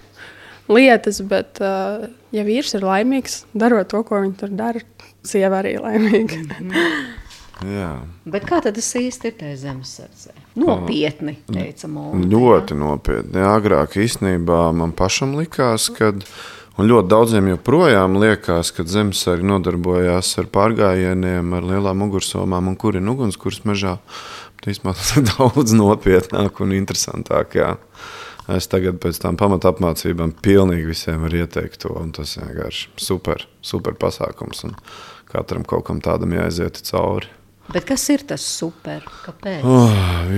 lietas. 0.71 1.19
Bet, 1.27 1.59
uh, 1.63 2.07
ja 2.36 2.47
vīrs 2.47 2.77
ir 2.77 2.88
laimīgs, 2.88 3.43
darot 3.53 3.91
to, 3.91 4.01
ko 4.07 4.23
viņš 4.23 4.39
tur 4.41 4.55
dara, 4.55 4.81
sieva 5.27 5.61
arī 5.61 5.75
laimīga. 5.81 6.41
Jā. 7.64 7.91
Bet 8.28 8.43
kā 8.49 8.60
tas 8.64 8.89
īsti 8.99 9.32
ir 9.32 9.38
tajā 9.39 9.56
zemesardzē? 9.62 10.34
Nopietni, 10.60 11.38
teica 11.47 11.88
Mūna. 11.88 12.26
Ļoti 12.28 12.76
nopietni. 12.80 13.39
Jā, 13.39 13.53
agrāk 13.56 13.95
īstenībā 14.03 14.68
man 14.76 14.95
pašam 14.97 15.38
likās, 15.39 15.88
ka. 15.95 16.12
Un 16.76 16.89
ļoti 16.89 17.08
daudziem 17.08 17.45
joprojām 17.53 18.18
liekas, 18.20 18.74
ka 18.76 18.84
zemesargi 18.84 19.47
nodarbojās 19.47 20.34
ar 20.41 20.49
pārgājieniem, 20.51 21.53
ar 21.56 21.70
lielām 21.70 22.03
ugunsomām 22.03 22.68
un 22.68 22.76
kuriem 22.76 23.14
ugunskurs 23.14 23.62
mežā. 23.64 23.93
Īstenībā 24.66 24.95
tas 24.97 25.14
ir 25.16 25.24
daudz 25.32 25.72
nopietnāk 25.78 26.60
un 26.66 26.76
interesantāk. 26.76 27.56
Jā. 27.62 27.72
Es 28.51 28.68
tagad 28.70 28.99
pēc 29.01 29.18
tam 29.24 29.39
pamatu 29.39 29.72
apmācībām 29.72 30.36
pilnīgi 30.43 30.89
visiem 30.89 31.24
varu 31.24 31.45
ieteikt 31.45 31.80
to. 31.86 31.95
Tas 32.18 32.36
vienkārši 32.41 32.91
super, 33.01 33.47
super 33.66 33.95
pasākums. 34.01 34.66
Un 34.68 34.76
katram 35.32 35.64
kaut 35.66 35.88
kam 35.88 36.03
tādam 36.03 36.36
jāiziet 36.36 36.82
cauri. 36.91 37.32
Bet 37.74 37.88
kas 37.89 38.03
ir 38.13 38.22
tas 38.30 38.43
super? 38.45 39.01
Kāpēc? 39.26 39.66
Oh, 39.66 39.95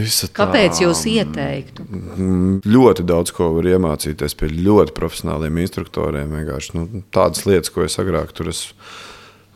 tā. 0.08 0.30
Kāpēc 0.38 0.80
jūs 0.86 1.04
ieteiktu? 1.12 1.84
Mm, 1.92 2.62
Ļoti 2.64 3.04
daudz 3.08 3.34
ko 3.36 3.50
var 3.58 3.68
iemācīties 3.74 4.38
pie 4.40 4.50
ļoti 4.54 4.96
profesionāliem 4.96 5.60
instruktoriem. 5.66 6.32
Vienkārši, 6.40 6.74
nu, 6.78 7.04
tādas 7.14 7.44
lietas, 7.50 7.74
ko 7.74 7.84
es 7.86 8.00
agrāk 8.02 8.32
tur 8.38 8.54
esmu. 8.54 8.80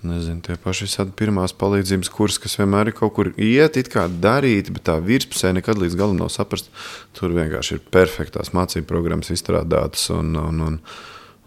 Nezinu, 0.02 0.42
tie 0.42 0.56
paši 0.58 0.88
visādi 0.88 1.14
pirmās 1.14 1.54
palīdzības 1.62 2.10
kursi, 2.10 2.40
kas 2.42 2.58
vienmēr 2.58 2.90
ir 2.90 2.96
kaut 2.98 3.14
kur 3.14 3.28
iet, 3.38 3.76
it 3.78 3.92
kā 3.94 4.08
darīt, 4.10 4.72
bet 4.74 4.88
tā 4.90 4.96
virspusē 4.98 5.52
nekad 5.54 5.78
līdz 5.78 5.98
galam 6.00 6.18
nav 6.18 6.32
saprast. 6.34 6.72
Tur 7.18 7.36
vienkārši 7.36 7.78
ir 7.78 7.84
perfektās 7.94 8.50
mācību 8.58 8.90
programmas 8.90 9.30
izstrādātas 9.30 10.08
un, 10.16 10.34
un, 10.42 10.64
un, 10.66 10.80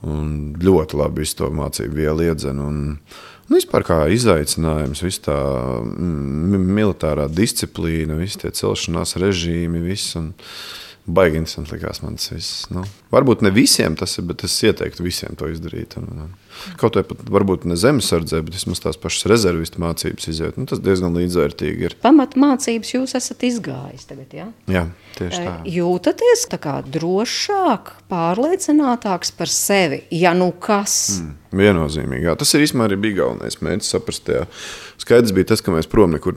un 0.07 0.29
ļoti 0.63 1.01
labi 1.03 1.27
to 1.35 1.51
mācību 1.51 1.99
vielu 1.99 2.29
iedzen. 2.31 2.63
Un 3.45 3.59
vispār 3.59 3.85
kā 3.85 3.99
izaicinājums, 4.13 5.03
viss 5.05 5.21
tā 5.25 5.37
mm, 5.83 6.65
militārā 6.79 7.27
disciplīna, 7.29 8.17
visi 8.17 8.41
tie 8.45 8.53
celšanās 8.55 9.19
režīmi, 9.21 9.85
viss. 9.85 10.17
Baigi 11.05 11.37
interesanti 11.37 11.75
likās 11.75 12.01
man 12.01 12.17
tas 12.17 12.31
viss. 12.33 12.63
Nu, 12.73 12.87
varbūt 13.13 13.43
ne 13.45 13.53
visiem 13.53 13.97
tas 14.01 14.17
ir, 14.17 14.25
bet 14.31 14.47
es 14.47 14.57
ieteiktu 14.65 15.05
visiem 15.05 15.37
to 15.37 15.51
izdarīt. 15.53 15.99
Un, 16.01 16.09
un, 16.15 16.31
kaut 16.81 16.99
vai 16.99 17.05
pat 17.07 17.23
varbūt 17.37 17.67
ne 17.69 17.79
zemesardzē, 17.79 18.43
bet 18.47 18.59
vismaz 18.59 18.83
tās 18.85 18.99
pašas 19.01 19.29
rezervistu 19.31 19.83
mācības 19.83 20.29
iziet. 20.33 20.59
Nu, 20.61 20.67
tas 20.71 20.83
diezgan 20.85 21.17
līdzvērtīgi 21.19 21.89
ir. 21.89 21.97
Pamatmācības 22.05 22.95
jūs 22.97 23.17
esat 23.19 23.47
izgājis 23.47 24.09
tagad, 24.11 24.35
jā? 24.35 24.49
Jā, 24.71 24.85
tieši 25.19 25.41
tā. 25.45 25.55
Jūtaties 25.77 26.49
tā 26.53 26.61
kā 26.63 26.79
drošāk, 26.97 27.95
pārliecinātāks 28.13 29.35
par 29.39 29.51
sevi, 29.53 30.05
ja 30.15 30.35
nu 30.37 30.53
kas? 30.53 31.21
Mm. 31.23 31.41
Viennozīmīgi. 31.55 32.27
Jā. 32.27 32.35
Tas 32.39 32.51
ir 32.57 32.65
īstenībā 32.65 32.89
arī 32.89 32.99
bija 32.99 33.21
galvenais 33.21 33.61
mērķis. 33.63 33.93
Saprast, 33.95 34.31
jā. 34.31 34.45
Skaidrs 34.99 35.35
bija 35.37 35.53
tas, 35.53 35.63
ka 35.63 35.75
mēs 35.75 35.87
prom 35.91 36.15
nekur 36.17 36.37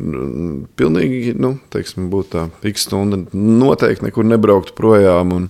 pilnīgi, 0.78 1.34
nu, 1.42 1.56
teiksim, 1.74 2.12
būtu 2.14 2.34
tā 2.36 2.44
x 2.70 2.86
stunda, 2.86 3.24
noteikti 3.34 4.06
nekur 4.06 4.28
nebrauktu 4.28 4.76
projām. 4.78 5.34
Un, 5.34 5.50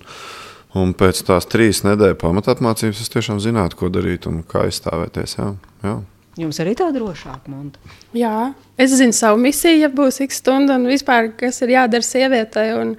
un 0.76 0.92
pēc 0.98 1.22
tās 1.28 1.48
trīs 1.48 1.82
nedēļu 1.86 2.18
pamatāmācības 2.20 3.00
es 3.04 3.12
tiešām 3.14 3.40
zinātu, 3.44 3.78
ko 3.80 3.92
darīt 3.92 4.28
un 4.30 4.42
kā 4.48 4.66
izstāvēties. 4.68 5.38
Jā. 5.38 5.52
Jā. 5.86 5.96
Jums 6.38 6.60
arī 6.62 6.76
tā 6.78 6.90
drošāk, 6.94 7.48
Monta? 7.50 7.80
Jā, 8.14 8.52
es 8.78 8.92
zinu 8.94 9.16
savu 9.16 9.40
misiju, 9.42 9.80
ja 9.80 9.88
būs 9.90 10.20
x 10.22 10.38
stunda 10.38 10.76
un 10.78 10.86
vispār, 10.86 11.32
kas 11.38 11.58
ir 11.66 11.74
jādara 11.74 12.06
sievietei. 12.06 12.68
Un, 12.78 12.94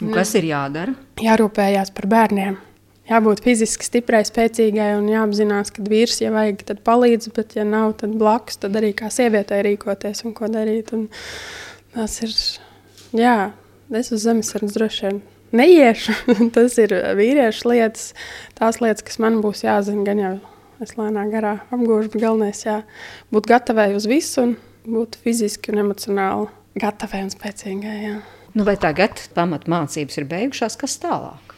un 0.00 0.10
kas 0.16 0.34
ir 0.40 0.48
jādara? 0.48 0.96
Jārūpējās 1.22 1.94
par 1.94 2.10
bērniem 2.10 2.58
jābūt 3.10 3.42
fiziski 3.44 3.86
stiprai, 3.86 4.22
spēcīgai 4.26 4.92
un 4.98 5.08
jāapzinās, 5.10 5.72
ka 5.74 5.84
vīrs, 5.86 6.20
ja 6.22 6.30
vajag, 6.34 6.62
tad 6.68 6.82
palīdz, 6.86 7.32
bet, 7.36 7.56
ja 7.58 7.66
nav, 7.66 7.96
tad 8.02 8.14
blakus, 8.20 8.60
tad 8.62 8.78
arī 8.78 8.92
kā 8.96 9.10
sievietei 9.12 9.64
rīkoties 9.66 10.24
un 10.28 10.36
ko 10.36 10.50
darīt. 10.52 10.92
Un 10.96 11.08
tas 11.96 12.20
ir, 12.24 12.36
jā, 13.18 13.36
es 14.02 14.12
uz 14.14 14.26
zemesardze 14.26 14.78
droši 14.78 15.06
vien 15.08 15.22
neiešu. 15.56 16.14
tas 16.56 16.78
ir 16.82 16.94
vīriešu 17.18 17.70
lietas, 17.72 18.10
tās 18.58 18.80
lietas, 18.82 19.04
kas 19.06 19.20
man 19.22 19.40
būs 19.44 19.64
jāzina, 19.66 20.04
gan 20.06 20.22
jau 20.22 20.32
es 20.80 20.96
lēnā 20.96 21.26
garā 21.32 21.58
apgūšu, 21.74 22.14
bet 22.14 22.24
galvenais 22.24 22.64
jā, 22.64 22.80
būt 23.34 23.50
gatavai 23.50 23.90
uz 23.96 24.08
visu 24.08 24.46
un 24.46 24.56
būt 24.88 25.18
fiziski 25.20 25.74
un 25.74 25.84
emocionāli 25.84 26.48
gatavai 26.80 27.24
un 27.26 27.32
spēcīgai. 27.32 27.96
Jā. 28.06 28.18
Nu, 28.56 28.64
vai 28.66 28.74
tagad 28.80 29.20
pamatmācības 29.36 30.18
ir 30.18 30.26
beigušās, 30.30 30.78
kas 30.80 30.96
tālāk? 31.02 31.50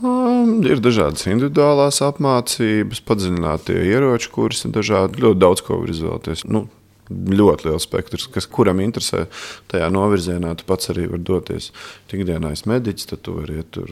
Um, 0.00 0.62
ir 0.64 0.80
dažādas 0.80 1.26
individuālās 1.28 2.00
apmācības, 2.06 3.02
padziļinātie 3.04 3.76
ieroču 3.84 4.30
kursi, 4.32 4.70
dažādi. 4.72 5.20
Ļoti 5.20 5.40
daudz 5.42 5.62
ko 5.66 5.82
var 5.82 5.92
izvēlēties. 5.92 6.46
Nu, 6.48 6.64
ļoti 7.10 7.68
liels 7.68 7.86
spektrs, 7.86 8.28
kas 8.30 8.46
kuram 8.50 8.80
interesē 8.82 9.24
tajā 9.70 9.88
novirzienā. 9.92 10.52
Tu 10.58 10.66
pats 10.68 10.92
arī 10.92 11.08
vari 11.10 11.24
doties. 11.26 11.70
Ikdienā 12.10 12.52
es 12.54 12.64
mediķis, 12.70 13.10
tad 13.12 13.24
tu 13.26 13.36
vari 13.38 13.60
iet 13.60 13.72
tur 13.74 13.90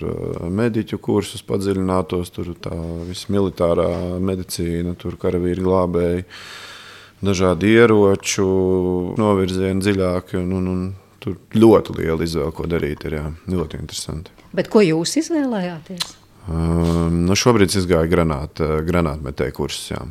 mediķu 0.55 1.01
kursus, 1.03 1.45
padziļinātos, 1.47 2.33
tur 2.35 2.53
tā 2.63 2.77
visa 3.09 3.33
militārā 3.35 3.89
medicīna, 4.23 4.95
tur 4.99 5.19
karavīri 5.21 5.65
glābēji, 5.65 6.25
dažādi 7.25 7.75
ieroču 7.75 8.49
novirzieni 9.19 9.85
dziļāki. 9.85 10.39
Un, 10.43 10.55
un, 10.61 10.71
un, 10.75 10.87
tur 11.23 11.39
ļoti 11.59 11.99
liela 11.99 12.27
izvēle, 12.27 12.55
ko 12.55 12.69
darīt. 12.71 13.09
Ir 13.09 13.19
jā, 13.19 13.27
ļoti 13.51 13.83
interesanti. 13.83 14.35
Bet 14.55 14.71
ko 14.73 14.83
jūs 14.85 15.19
izvēlējāties? 15.23 16.15
Um, 16.49 17.25
nu 17.29 17.37
šobrīd 17.37 17.75
es 17.77 17.85
gāju 17.89 18.09
granāt, 18.09 18.63
granātmetēju 18.89 19.57
kursus. 19.59 19.91
Jā. 19.93 20.07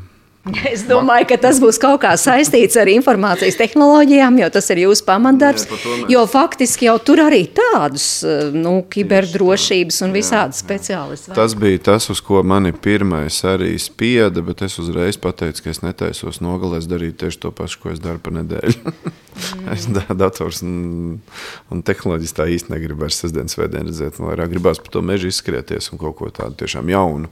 Es 0.73 0.83
domāju, 0.87 1.27
ka 1.31 1.37
tas 1.47 1.59
būs 1.61 1.79
kaut 1.81 2.01
kā 2.03 2.13
saistīts 2.19 2.77
ar 2.79 2.89
informācijas 2.91 3.57
tehnoloģijām, 3.59 4.39
jo 4.41 4.49
tas 4.53 4.69
ir 4.73 4.81
jūsu 4.85 5.05
pamatdarbs. 5.07 5.67
Jo 6.11 6.25
faktiski 6.29 6.87
jau 6.87 6.97
tur 7.03 7.21
arī 7.25 7.43
tādus 7.57 8.07
nu, 8.55 8.79
kiberdrošības 8.91 10.01
un 10.07 10.15
visādas 10.15 10.61
speciālistus. 10.63 11.35
Tas 11.37 11.55
bija 11.57 11.81
tas, 11.91 12.09
uz 12.13 12.21
ko 12.23 12.43
mani 12.47 12.73
pirmais 12.73 13.39
arī 13.47 13.73
spieda, 13.81 14.43
bet 14.45 14.63
es 14.67 14.77
uzreiz 14.81 15.19
pateicu, 15.21 15.65
ka 15.65 15.73
es 15.73 15.83
netaisos 15.85 16.41
nogalēs 16.43 16.89
darīt 16.89 17.19
tieši 17.21 17.43
to 17.45 17.53
pašu, 17.55 17.83
ko 17.83 17.95
es 17.95 18.03
daru 18.03 18.21
pa 18.23 18.33
nedēļu. 18.39 18.77
Mm. 19.37 19.67
es 19.75 19.87
dators 20.17 20.61
un, 20.65 21.17
un 21.73 21.83
tehnoloģijas 21.85 22.37
tā 22.37 22.47
īsti 22.53 22.73
negribu 22.73 23.05
vairs 23.05 23.19
sestdienas 23.21 23.57
vēdienu 23.59 23.91
redzēt. 23.91 24.21
Man 24.21 24.31
vairāk 24.31 24.53
gribās 24.53 24.81
par 24.81 24.93
to 24.95 25.03
mežu 25.05 25.31
izskrieties 25.31 25.91
un 25.91 26.01
kaut 26.01 26.17
ko 26.19 26.31
tādu 26.33 26.57
tiešām 26.63 26.89
jaunu, 26.93 27.31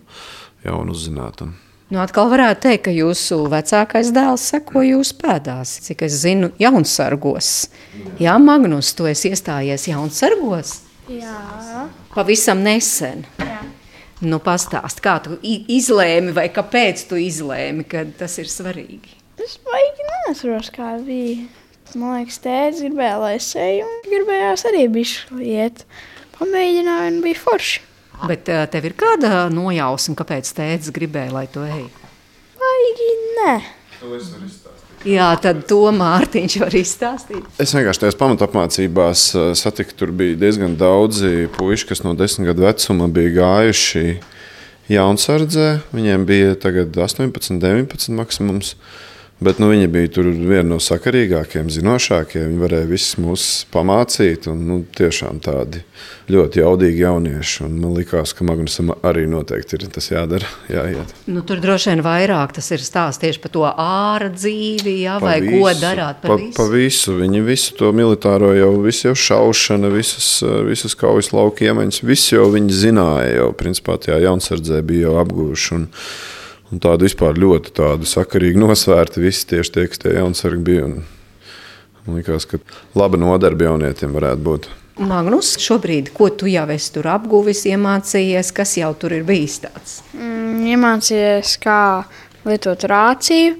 jaunu 0.65 0.95
uzzināt. 0.95 1.45
Un, 1.45 1.55
Nu, 1.85 1.99
atkal 2.01 2.31
varētu 2.31 2.63
teikt, 2.63 2.83
ka 2.87 2.91
jūsu 2.95 3.43
vecākais 3.51 4.09
dēls 4.13 4.47
seko 4.49 4.81
jūsu 4.81 5.19
pēdās. 5.21 5.75
Cik 5.85 6.01
es 6.07 6.15
zinu, 6.23 6.49
jaunsargos. 6.57 7.49
Jā, 8.17 8.39
Magnus, 8.41 8.89
tu 8.97 9.05
esi 9.05 9.29
iestājies 9.29 9.85
jaunsargos? 9.91 10.79
Jā. 11.13 11.85
Pavisam 12.15 12.63
nesen. 12.65 13.21
Jā. 13.37 13.59
Nu, 14.25 14.39
pastāst, 14.41 15.03
kā 15.05 15.19
tu 15.21 15.37
izlēmi 15.45 16.33
vai 16.33 16.47
kāpēc 16.49 17.05
tu 17.11 17.19
izlēmi, 17.21 17.85
ka 17.85 18.01
tas 18.17 18.39
ir 18.41 18.49
svarīgi? 18.49 19.13
Es 19.45 19.59
baigi 19.61 20.09
neatceros, 20.09 20.71
kā 20.73 20.95
bija. 21.05 21.45
Man 21.93 22.15
liekas, 22.17 22.41
tēvs 22.41 22.81
gribēja, 22.81 23.17
lai 23.21 23.35
es 23.37 23.51
eju, 23.61 23.85
un 23.85 24.07
gribējās 24.09 24.65
arī 24.71 24.87
bišķi 24.95 25.51
iet. 25.53 25.85
Pamēģināju, 26.39 27.11
un 27.11 27.19
bija 27.23 27.43
forši. 27.43 27.83
Bet 28.23 28.49
uh, 28.51 28.63
tev 28.71 28.87
ir 28.87 28.95
kāda 28.97 29.45
nojausma, 29.53 30.15
kāpēc 30.21 30.51
tēvs 30.55 30.93
gribēja, 30.95 31.33
lai 31.35 31.45
tu 31.51 31.65
ej? 31.67 31.87
Baigi 32.59 33.09
nē. 33.39 33.55
Jā, 35.05 35.27
tad 35.37 35.65
to 35.69 35.83
Mārtiņš 35.93 36.55
var 36.63 36.75
izstāstīt. 36.79 37.43
Es 37.61 37.75
vienkārši 37.77 38.01
tajās 38.01 38.17
pamatapmācībās 38.17 39.25
satiku, 39.59 39.93
tur 39.99 40.13
bija 40.17 40.37
diezgan 40.41 40.73
daudzi 40.79 41.45
puiši, 41.53 41.91
kas 41.91 42.01
no 42.01 42.15
desmit 42.17 42.49
gadu 42.49 42.65
vecuma 42.65 43.09
bija 43.13 43.35
gājuši 43.35 44.05
jaunsardzē. 44.89 45.67
Viņiem 45.93 46.25
bija 46.25 46.55
tagad 46.61 46.97
18, 46.97 47.59
19 47.61 48.17
maksimums. 48.17 48.73
Bet 49.43 49.57
nu, 49.59 49.67
viņi 49.67 49.89
bija 49.91 50.07
tur 50.15 50.29
viena 50.31 50.63
no 50.69 50.77
sakarīgākajiem, 50.79 51.67
zinošākajiem. 51.75 52.53
Viņi 52.53 52.61
varēja 52.61 52.87
visus 52.87 53.17
mūs 53.19 53.47
pamācīt. 53.73 54.45
Un, 54.47 54.61
nu, 54.63 54.77
tiešām 54.95 55.41
tādi 55.43 55.81
ļoti 56.31 56.61
jaudīgi 56.61 57.01
jaunieši. 57.03 57.65
Un 57.65 57.73
man 57.81 57.97
liekas, 57.97 58.31
ka 58.31 58.47
Magnusam 58.47 58.93
arī 59.03 59.25
noteikti 59.27 59.75
ir 59.75 59.83
tas 59.91 60.07
jādara. 60.07 60.47
Jāiet. 60.71 61.11
Nu, 61.27 61.43
tur 61.43 61.59
droši 61.63 61.91
vien 61.91 62.03
vairāk 62.05 62.55
tas 62.55 62.71
ir 62.71 62.85
stāsts 62.85 63.19
tieši 63.25 63.41
par 63.43 63.53
to 63.57 63.65
ārā 63.67 64.29
dzīvi, 64.31 64.95
jā, 65.03 65.17
vai 65.19 65.35
visu, 65.43 65.59
ko 65.59 65.73
darāt 65.83 66.23
par 66.23 66.31
pa, 66.31 66.39
visu. 66.39 66.55
Pa 66.55 66.69
visu. 66.71 67.17
Viņi 67.19 67.43
visu 67.49 67.75
to 67.81 67.91
militāro 67.97 68.53
jau, 68.55 68.71
visu 68.87 69.09
jau 69.09 69.17
šaušana, 69.25 69.91
visas, 69.91 70.29
visas 70.69 70.95
kaujas 70.95 71.33
lauka 71.35 71.67
iemaņas, 71.67 72.05
visu 72.07 72.37
jau 72.37 72.47
viņi 72.55 72.79
zināja. 72.85 73.35
Jau 73.41 73.51
principā 73.59 73.99
tajā 73.99 74.21
jaunsardzē 74.29 74.79
bija 74.87 75.09
jau 75.09 75.19
apguvuši. 75.25 75.83
Un, 76.65 76.75
Un 76.75 76.81
tādu 76.81 77.05
vispār 77.05 77.37
ļoti 77.37 77.75
tādu 77.77 78.07
sakarīgu 78.09 78.57
nosvērtu 78.57 79.21
visi 79.21 79.45
tieši 79.51 79.71
tie, 79.75 79.83
kas 79.91 80.01
tie 80.01 80.15
jaunsargi 80.17 80.63
bija. 80.65 80.87
Un, 80.87 81.03
man 82.05 82.17
liekas, 82.17 82.47
ka 82.49 82.57
laba 82.97 83.19
nodarbe 83.21 83.67
jaunietiem 83.67 84.15
varētu 84.15 84.45
būt. 84.45 84.67
Magnus, 85.05 85.57
šobrīd, 85.59 86.13
ko 86.15 86.29
tu 86.31 86.47
jau 86.47 86.63
esi 86.71 86.93
tur 86.95 87.09
apguvis, 87.11 87.65
iemācījies, 87.67 88.53
kas 88.55 88.77
jau 88.79 88.93
tur 88.97 89.13
ir 89.17 89.25
bijis 89.27 89.59
tāds? 89.65 89.97
Mm, 90.15 90.63
iemācījies, 90.71 91.57
kā 91.61 91.79
lietot 92.47 92.85
rāciju, 92.87 93.57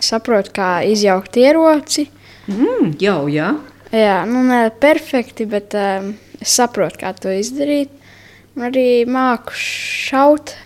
saprotu, 0.00 0.54
kā 0.56 0.70
izjaukt 0.88 1.36
ieroci. 1.36 2.06
Mm, 2.48 2.94
jau, 3.02 3.20
jā. 3.30 3.52
Jā, 3.92 4.22
nu 4.26 4.42
ne 4.46 4.62
perfekti, 4.80 5.44
bet 5.50 5.76
um, 5.76 6.14
es 6.40 6.56
saprotu, 6.56 7.02
kā 7.02 7.12
to 7.18 7.34
izdarīt. 7.36 7.92
Arī 8.58 9.06
māku 9.06 9.54
šaut 9.54 10.56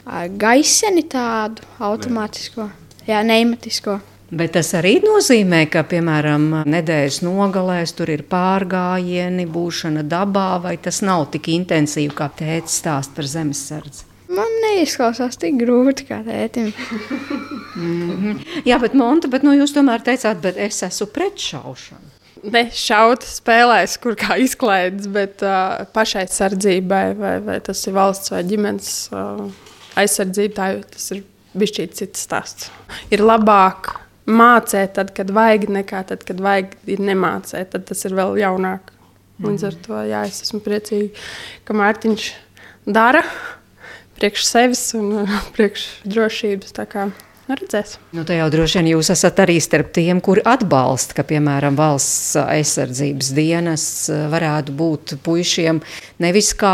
gaiseni 0.41 1.05
tādu 1.11 1.62
automātisko, 1.85 2.70
jā, 3.07 3.20
neimatisko. 3.26 3.99
Bet 4.35 4.55
tas 4.57 4.72
arī 4.74 4.97
nozīmē, 5.05 5.66
ka, 5.70 5.85
piemēram, 5.87 6.64
nedēļas 6.66 7.20
nogalēs 7.22 7.93
tur 7.95 8.11
ir 8.11 8.24
pārgājieni, 8.30 9.45
būšana 9.47 10.03
dabā, 10.09 10.57
vai 10.64 10.74
tas 10.80 11.03
nav 11.05 11.28
tik 11.35 11.53
intensīvi, 11.53 12.11
kā 12.16 12.30
tēvs 12.41 12.80
stāsta 12.80 13.20
par 13.20 13.28
zemesardzi. 13.30 14.09
Man 14.35 14.51
neizklausās 14.64 15.37
tik 15.39 15.61
grūti 15.61 16.09
kā 16.09 16.22
tētim. 16.26 16.72
Jā, 18.68 18.80
bet 18.82 18.97
Monta, 18.99 19.28
bet, 19.30 19.45
nu, 19.47 19.53
jūs 19.55 19.76
tomēr 19.76 20.03
teicāt, 20.03 20.41
bet 20.43 20.59
es 20.59 20.80
esmu 20.89 21.11
pret 21.14 21.39
šaušanu. 21.39 22.14
Ne 22.53 22.66
šaut 22.76 23.24
spēlēs, 23.24 23.97
kur 24.03 24.16
kā 24.20 24.36
izklaides, 24.42 25.07
bet 25.12 25.40
uh, 25.47 25.84
pašai 25.95 26.26
sardzībai, 26.28 27.05
vai, 27.16 27.34
vai 27.45 27.59
tas 27.64 27.80
ir 27.88 27.95
valsts 27.97 28.32
vai 28.34 28.42
ģimenes 28.45 28.90
uh, 29.14 29.47
aizsardzība, 30.01 30.55
tā, 30.59 30.66
jau- 30.74 30.88
tas 30.92 31.07
ir 31.14 31.22
bijis 31.55 31.95
cits 31.97 32.26
stāsts. 32.26 32.68
Ir 33.14 33.24
labāk 33.24 33.95
mācīt, 34.26 34.95
tad, 34.99 35.12
kad 35.16 35.30
vajag, 35.34 35.68
nekā 35.80 36.05
tad, 36.11 36.24
kad 36.26 36.40
vajag 36.42 36.74
ir 36.90 37.03
nemācīt. 37.05 37.70
Tad 37.72 37.86
tas 37.90 38.05
ir 38.05 38.16
vēl 38.16 38.38
jaunāk. 38.42 38.92
Līdz 39.45 39.64
ar 39.66 39.76
to 39.82 40.01
jā, 40.07 40.20
es 40.28 40.45
esmu 40.45 40.61
priecīga, 40.62 41.11
ka 41.66 41.74
Mārtiņš 41.74 42.28
dara 42.86 43.24
priekš 44.14 44.45
sevis 44.47 44.84
un 44.95 45.24
priekš 45.57 45.88
drošības. 46.07 46.76
Nu, 47.45 47.57
redzēs. 47.61 47.99
Nu, 48.16 48.22
tā 48.24 48.38
jau 48.38 48.47
droši 48.49 48.78
vien 48.78 48.86
jūs 48.95 49.11
esat 49.12 49.42
arī 49.45 49.59
starp 49.61 49.90
tiem, 49.92 50.22
kuri 50.24 50.40
atbalsta, 50.49 51.12
ka, 51.18 51.24
piemēram, 51.28 51.76
valsts 51.76 52.38
aizsardzības 52.40 53.28
dienas 53.36 53.84
varētu 54.32 54.72
būt 54.78 55.14
puišiem 55.26 55.82
nevis 56.24 56.55
kā 56.57 56.72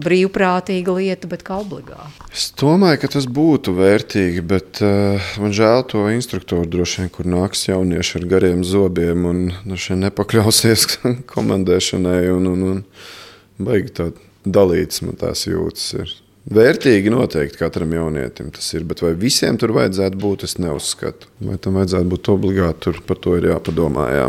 brīvprātīga 0.00 0.94
lieta, 0.96 1.28
bet 1.28 1.44
kā 1.44 1.58
obligāta. 1.60 2.30
Es 2.32 2.48
domāju, 2.56 3.02
ka 3.02 3.12
tas 3.12 3.28
būtu 3.28 3.76
vērtīgi, 3.76 4.46
bet 4.54 4.80
uh, 4.86 5.30
man 5.42 5.52
žēl 5.56 5.84
to 5.92 6.06
instruktoru 6.14 6.64
droši 6.70 7.02
vien, 7.02 7.12
kur 7.12 7.28
nāks 7.28 7.66
jaunieši 7.68 8.22
ar 8.22 8.26
gariem 8.32 8.64
zobiem 8.64 9.28
un 9.28 9.44
droši 9.66 9.92
vien 9.92 10.06
nepakļausies 10.06 10.88
komandēšanai 11.34 12.22
un, 12.38 12.48
un, 12.54 12.66
un 12.72 13.68
baigi 13.68 13.96
tā 14.00 14.10
dalīts 14.48 15.04
man 15.04 15.20
tās 15.20 15.44
jūtas. 15.44 15.92
Ir. 16.00 16.19
Vērtīgi 16.48 17.10
noteikti 17.12 17.60
katram 17.60 17.92
jaunietim 17.92 18.48
tas 18.54 18.70
ir, 18.72 18.86
bet 18.88 19.02
vai 19.04 19.12
visiem 19.18 19.58
tur 19.60 19.74
vajadzētu 19.76 20.16
būt, 20.20 20.46
es 20.48 20.56
neuzskatu. 20.56 21.28
Vai 21.44 21.58
tam 21.60 21.76
vajadzētu 21.76 22.08
būt 22.08 22.30
obligāti, 22.32 22.80
tur 22.86 23.02
par 23.06 23.20
to 23.20 23.36
ir 23.36 23.50
jāpadomā. 23.50 24.06
Jā. 24.14 24.26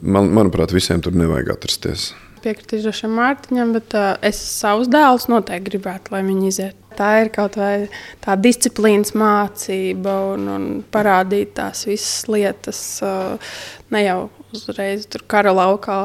Man, 0.00 0.30
manuprāt, 0.32 0.72
visiem 0.72 1.02
tur 1.04 1.16
nevajag 1.18 1.52
atrasties. 1.52 2.10
Piekritīšu 2.40 3.10
Mārtiņam, 3.12 3.74
bet 3.76 3.92
uh, 3.98 4.14
es 4.24 4.38
savus 4.40 4.88
dēlus 4.88 5.28
noteikti 5.28 5.74
gribētu, 5.74 6.14
lai 6.14 6.22
viņi 6.24 6.48
iziet. 6.48 6.78
Tā 6.96 7.10
ir 7.20 7.28
kaut 7.32 7.54
vai 7.60 7.90
tā 8.24 8.34
disciplīnas 8.40 9.12
mācība 9.16 10.14
un, 10.32 10.48
un 10.48 10.64
parādīt 10.92 11.52
tās 11.60 11.84
visas 11.88 12.24
lietas. 12.32 12.80
Uh, 13.04 13.52
ne 13.92 14.02
jau 14.06 14.18
uzreiz 14.56 15.04
tur 15.12 15.22
kara 15.28 15.52
laukā 15.54 16.00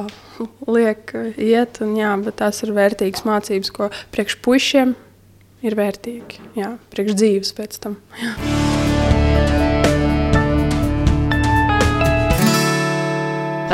liek 0.67 1.15
iet, 1.39 1.79
un, 1.81 1.95
jā, 1.97 2.11
bet 2.27 2.41
tās 2.43 2.61
ir 2.67 2.75
vērtīgas 2.75 3.23
mācības, 3.25 3.73
ko 3.79 3.89
priekš 4.11 4.39
puišiem 4.43 4.93
ir 5.63 5.77
vērtīgi. 5.77 6.41
Jā, 6.59 6.75
priekš 6.91 7.17
dzīves 7.21 7.55
pēc 7.55 7.79
tam. 7.83 7.99
Jā. 8.19 8.35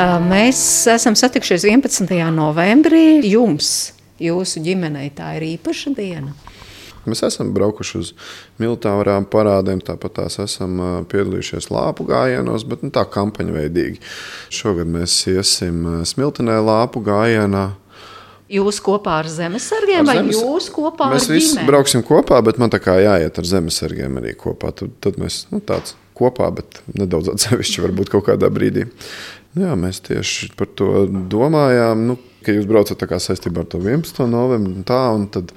Mēs 0.02 0.58
esam 0.88 1.14
satikušies 1.18 1.66
11. 1.68 2.08
novembrī. 2.32 3.20
Jums, 3.28 3.92
jūsu 4.22 4.62
ģimenei, 4.64 5.10
tā 5.14 5.34
ir 5.36 5.44
īpaša 5.56 5.92
diena. 5.98 6.32
Mēs 7.02 7.24
esam 7.26 7.50
braukuši 7.54 7.98
uz 7.98 8.12
militārām 8.62 9.26
parādēm, 9.30 9.82
tāpat 9.82 10.14
tās 10.20 10.38
esam 10.42 10.78
piedalījušies 11.10 11.66
lāpu 11.74 12.06
gājienos, 12.06 12.64
bet 12.68 12.84
nu, 12.86 12.92
tā 12.94 13.02
kampaņa 13.10 13.56
veidīgi. 13.56 13.98
Šogad 14.54 14.90
mēs 14.90 15.16
iesim 15.32 15.82
smiltenē 16.06 16.60
lāpu 16.62 17.02
gājienā. 17.04 17.66
Jūs 18.52 18.78
kopā 18.84 19.18
ar 19.22 19.28
zemesargiem 19.32 20.02
Ar 20.02 20.08
vai 20.10 20.16
zemes- 20.18 20.40
jūs 20.42 20.66
kopā 20.74 21.06
Mēs 21.14 21.28
ar 21.30 21.36
visi 21.38 21.54
ģimeni? 21.54 21.66
brauksim 21.70 22.02
kopā, 22.04 22.42
bet 22.44 22.58
man 22.60 22.68
tā 22.70 22.80
kā 22.84 22.98
jāiet 23.00 23.38
ar 23.40 23.48
zemesargiem 23.48 24.18
arī 24.20 24.34
kopā. 24.36 24.74
Tad, 24.76 24.90
tad 25.00 25.16
mēs 25.22 25.46
nu, 25.50 25.60
tāds 25.64 25.94
kopā, 26.18 26.50
bet 26.54 26.82
nedaudz 26.92 27.30
atsevišķi 27.32 27.84
varbūt 27.86 28.12
kaut 28.12 28.26
kādā 28.28 28.50
brīdī. 28.52 28.84
Nu 29.56 29.66
Jā, 29.66 29.72
mēs 29.76 30.00
tieši 30.04 30.50
par 30.56 30.66
to 30.76 31.06
domājām, 31.32 32.06
nu, 32.08 32.18
ka 32.44 32.52
jūs 32.52 32.68
braucat 32.68 33.00
saistībā 33.20 33.64
ar 33.64 33.68
to 33.72 33.78
11. 33.80 34.26
novembri 34.28 34.72
un 34.80 34.84
tā, 34.84 35.00
un 35.14 35.26
tad, 35.32 35.52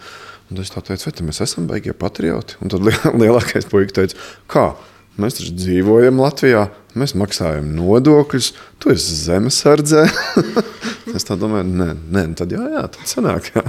un 0.51 0.59
es 0.63 0.71
tā 0.71 0.81
teicu, 0.83 1.11
vai 1.11 1.27
mēs 1.29 1.41
esam 1.43 1.67
baigie 1.67 1.93
patrioti? 1.93 2.55
Un 2.61 2.69
tad 2.71 2.83
liel- 2.83 3.15
lielākais 3.23 3.67
puika 3.71 3.91
teica, 4.01 4.15
kā? 4.51 4.65
Mēs 5.21 5.37
taču 5.37 5.53
dzīvojam 5.55 6.19
Latvijā, 6.19 6.65
mēs 6.99 7.13
maksājam 7.15 7.69
nodokļus, 7.77 8.49
tu 8.83 8.91
esi 8.91 9.15
zemesardzē. 9.21 10.03
es 11.15 11.27
tā 11.27 11.37
domāju, 11.39 11.69
nē, 11.71 11.89
nē, 11.95 12.23
nu 12.31 12.39
tad 12.39 12.51
jā, 12.51 12.63
jā, 12.73 12.83
tad 12.91 13.11
sanāk. 13.11 13.47
Jā. 13.55 13.63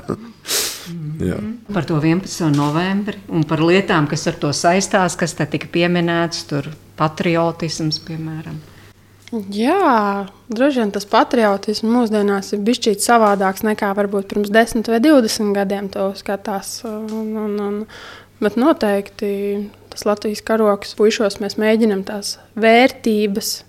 jā. 1.30 1.38
Par 1.70 1.86
to 1.86 2.00
11. 2.02 2.48
novembri 2.56 3.22
un 3.30 3.46
par 3.46 3.62
lietām, 3.62 4.10
kas 4.10 4.26
ar 4.30 4.40
to 4.42 4.50
saistās, 4.56 5.18
kas 5.18 5.38
te 5.38 5.46
tika 5.54 5.70
pieminēts, 5.70 6.48
tur 6.50 6.72
patriotisms, 6.98 8.00
piemēram. 8.08 8.58
Jā, 9.50 10.26
droši 10.54 10.82
vien 10.82 10.92
tas 10.94 11.06
patriotisms 11.10 11.90
mūsdienās 11.90 12.52
ir 12.54 12.62
bijis 12.66 13.02
savādāks 13.06 13.64
nekā 13.66 13.90
varbūt 13.98 14.30
pirms 14.30 14.52
10 14.54 14.86
vai 14.90 15.00
20 15.02 15.54
gadiem. 15.56 15.90
To 15.94 16.12
skatās. 16.18 16.78
Un, 16.86 17.34
un, 17.42 17.56
un, 17.62 17.80
bet 18.42 18.58
noteikti 18.60 19.30
tas 19.96 20.04
Latvijas 20.04 20.42
karoks 20.44 20.92
puišos 20.98 21.38
mēs 21.40 21.56
mēģinām 21.56 22.02
tās 22.04 22.34
vērtības 22.60 23.62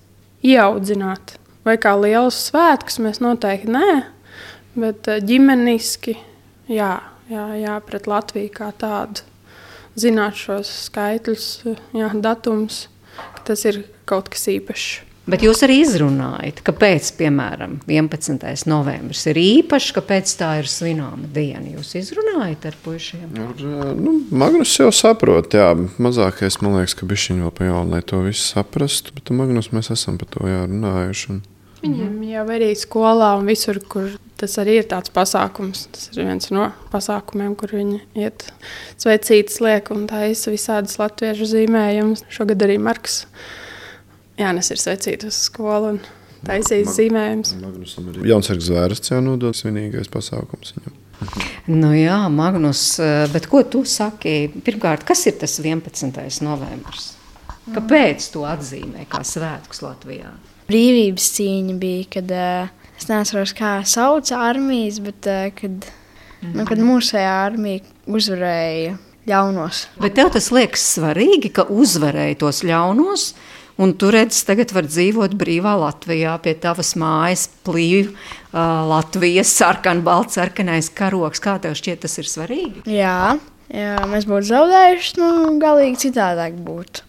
ieaudzināt. 0.44 1.38
Vai 1.64 1.78
kā 1.80 1.94
lielus 1.96 2.42
svētkus 2.50 3.00
mēs 3.04 3.22
noteikti 3.24 3.72
nē, 3.72 3.94
bet 4.76 5.08
eh, 5.08 5.24
ģimeniski 5.24 6.18
jā, 6.68 6.92
jā, 7.32 7.48
jā 7.56 7.80
pret 7.88 8.12
Latviju 8.12 8.52
kā 8.60 8.74
tādu. 8.76 9.24
Zināt 9.98 10.36
šos 10.38 10.70
skaitļus, 10.90 11.48
jā, 11.96 12.12
datums, 12.22 12.84
ka 13.16 13.48
tas 13.48 13.64
ir 13.66 13.86
kaut 14.06 14.28
kas 14.30 14.50
īpašs. 14.52 15.07
Bet 15.28 15.44
jūs 15.44 15.60
arī 15.66 15.82
izrunājat, 15.84 16.62
kāpēc, 16.64 17.10
piemēram, 17.20 17.74
11. 17.92 18.46
novembris 18.72 19.26
ir 19.28 19.40
īpašs, 19.42 19.90
kāpēc 19.98 20.32
tā 20.40 20.54
ir 20.62 20.70
zināma 20.72 21.28
diena. 21.36 21.66
Jūs 21.74 21.98
izrunājat 22.00 22.70
ar 22.70 22.78
puišiem. 22.86 23.26
Ar, 23.44 23.52
ā, 23.60 23.90
nu, 24.00 24.14
Magnus 24.32 24.78
jau 24.80 24.88
saprot, 24.96 25.58
jā, 25.60 25.74
mazākais 26.00 26.62
man 26.64 26.80
liekas, 26.80 26.96
ka 26.96 27.10
viņš 27.12 27.28
vēl 27.42 27.52
pa 27.60 27.68
jaunu, 27.68 27.98
lai 27.98 28.02
to 28.08 28.22
visu 28.24 28.46
saprastu. 28.54 29.12
Bet 29.18 29.28
ar 29.28 29.40
Magnus 29.42 29.74
mēs 29.76 29.92
esam 29.98 30.16
par 30.22 30.32
to 30.32 30.48
jā, 30.48 30.64
runājuši. 30.64 31.36
Un... 31.36 31.44
Viņiem 31.84 32.18
jau 32.32 32.48
arī 32.56 32.72
skolā 32.80 33.36
un 33.38 33.52
visur, 33.52 33.84
kur 33.92 34.16
tas 34.40 34.56
arī 34.62 34.80
ir 34.80 34.88
tāds 34.90 35.12
pasākums. 35.14 35.90
Tas 35.92 36.10
ir 36.16 36.24
viens 36.24 36.52
no 36.56 36.72
pasākumiem, 36.94 37.52
kur 37.60 37.76
viņi 37.76 38.00
iet 38.24 38.48
sveicītas 38.96 39.60
liek 39.66 39.92
un 39.92 40.08
taisa 40.10 40.56
visādas 40.56 40.96
latviešu 41.02 41.52
zīmējumus. 41.52 42.24
Šogad 42.34 42.64
arī 42.64 42.80
Marks 42.82 43.26
Jānis 44.38 44.70
ir 44.74 44.82
sveicīts 44.82 45.28
uz 45.28 45.42
skolu 45.48 45.96
un 45.96 46.00
taisījis 46.46 46.94
zīmējumus. 47.00 47.56
Magnusam 47.64 48.10
ir 48.12 48.22
Jaunsargs 48.30 48.70
zvērsts 48.70 49.14
jau 49.14 49.22
nodots 49.26 49.64
svinīgais 49.64 50.12
pasākums. 50.14 50.76
Viņam. 50.78 51.04
Nu 51.74 51.92
jā, 51.98 52.20
Magnus, 52.30 53.00
eh, 53.02 53.26
bet 53.34 53.48
ko 53.50 53.64
tu 53.66 53.84
saki? 53.86 54.52
Pirmkārt, 54.64 55.06
kas 55.08 55.26
ir 55.26 55.40
tas 55.42 55.58
11. 55.60 56.42
novembris? 56.46 57.16
Kāpēc 57.74 58.30
to 58.32 58.46
atzīmē 58.48 59.08
kā 59.12 59.24
svētkus 59.28 59.82
Latvijā? 59.84 60.30
Brīvības 60.70 61.26
cīņa 61.36 61.76
bija, 61.80 62.06
kad 62.18 62.32
uh, 62.32 62.92
es 63.00 63.10
neatceros, 63.10 63.54
kā 63.58 63.82
sauc 63.88 64.32
armijas, 64.36 65.02
bet 65.04 65.28
uh, 65.28 65.50
kad, 65.56 65.90
nu, 66.44 66.64
kad 66.68 66.80
mūsējā 66.80 67.34
armija 67.48 67.84
uzvarēja 68.08 68.96
ļaunos. 69.28 69.84
Bet 70.00 70.16
tev 70.20 70.32
tas 70.36 70.48
liekas 70.56 70.86
svarīgi, 70.96 71.52
ka 71.56 71.68
uzvarēja 71.72 72.40
tos 72.44 72.64
ļaunos, 72.68 73.30
un 73.82 73.94
tu 73.98 74.10
redzi, 74.14 74.44
tagad 74.48 74.74
var 74.76 74.88
dzīvot 74.90 75.36
brīvā 75.38 75.76
Latvijā, 75.82 76.36
pie 76.44 76.54
tavas 76.62 76.94
mājas 77.00 77.48
plīv 77.68 78.12
uh, 78.12 78.88
Latvijas 78.90 79.54
sarkanbalts, 79.58 80.38
sarkanais 80.40 80.90
karoks. 80.94 81.42
Kā 81.44 81.58
tev 81.64 81.78
šķiet, 81.78 82.04
tas 82.06 82.18
ir 82.22 82.30
svarīgi? 82.30 82.86
Jā, 82.92 83.38
jā 83.74 83.98
mēs 84.10 84.28
būtu 84.30 84.50
zaudējuši, 84.52 85.14
nu, 85.22 85.30
galīgi 85.62 86.08
citādāk 86.08 86.58
būtu. 86.66 87.06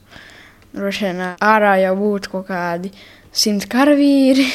Droši 0.77 1.09
vien 1.09 1.25
ārā 1.33 1.79
jau 1.81 1.95
būtu 1.99 2.35
kaut 2.37 2.51
kādi 2.51 2.93
simt 3.33 3.65
karavīri, 3.73 4.47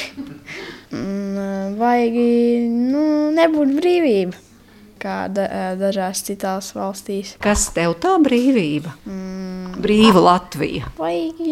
vajag, 1.82 2.18
nu, 2.94 3.06
nebūt 3.34 3.78
brīvība, 3.80 4.38
kā 5.04 5.18
da, 5.34 5.48
dažās 5.80 6.24
citās 6.28 6.72
valstīs. 6.78 7.36
Kas 7.44 7.68
tev 7.76 7.98
tā 8.04 8.16
brīvība? 8.24 8.96
Mm. 9.06 9.76
Brīva 9.84 10.22
Latvija. 10.24 10.90
Vajag, 11.00 11.44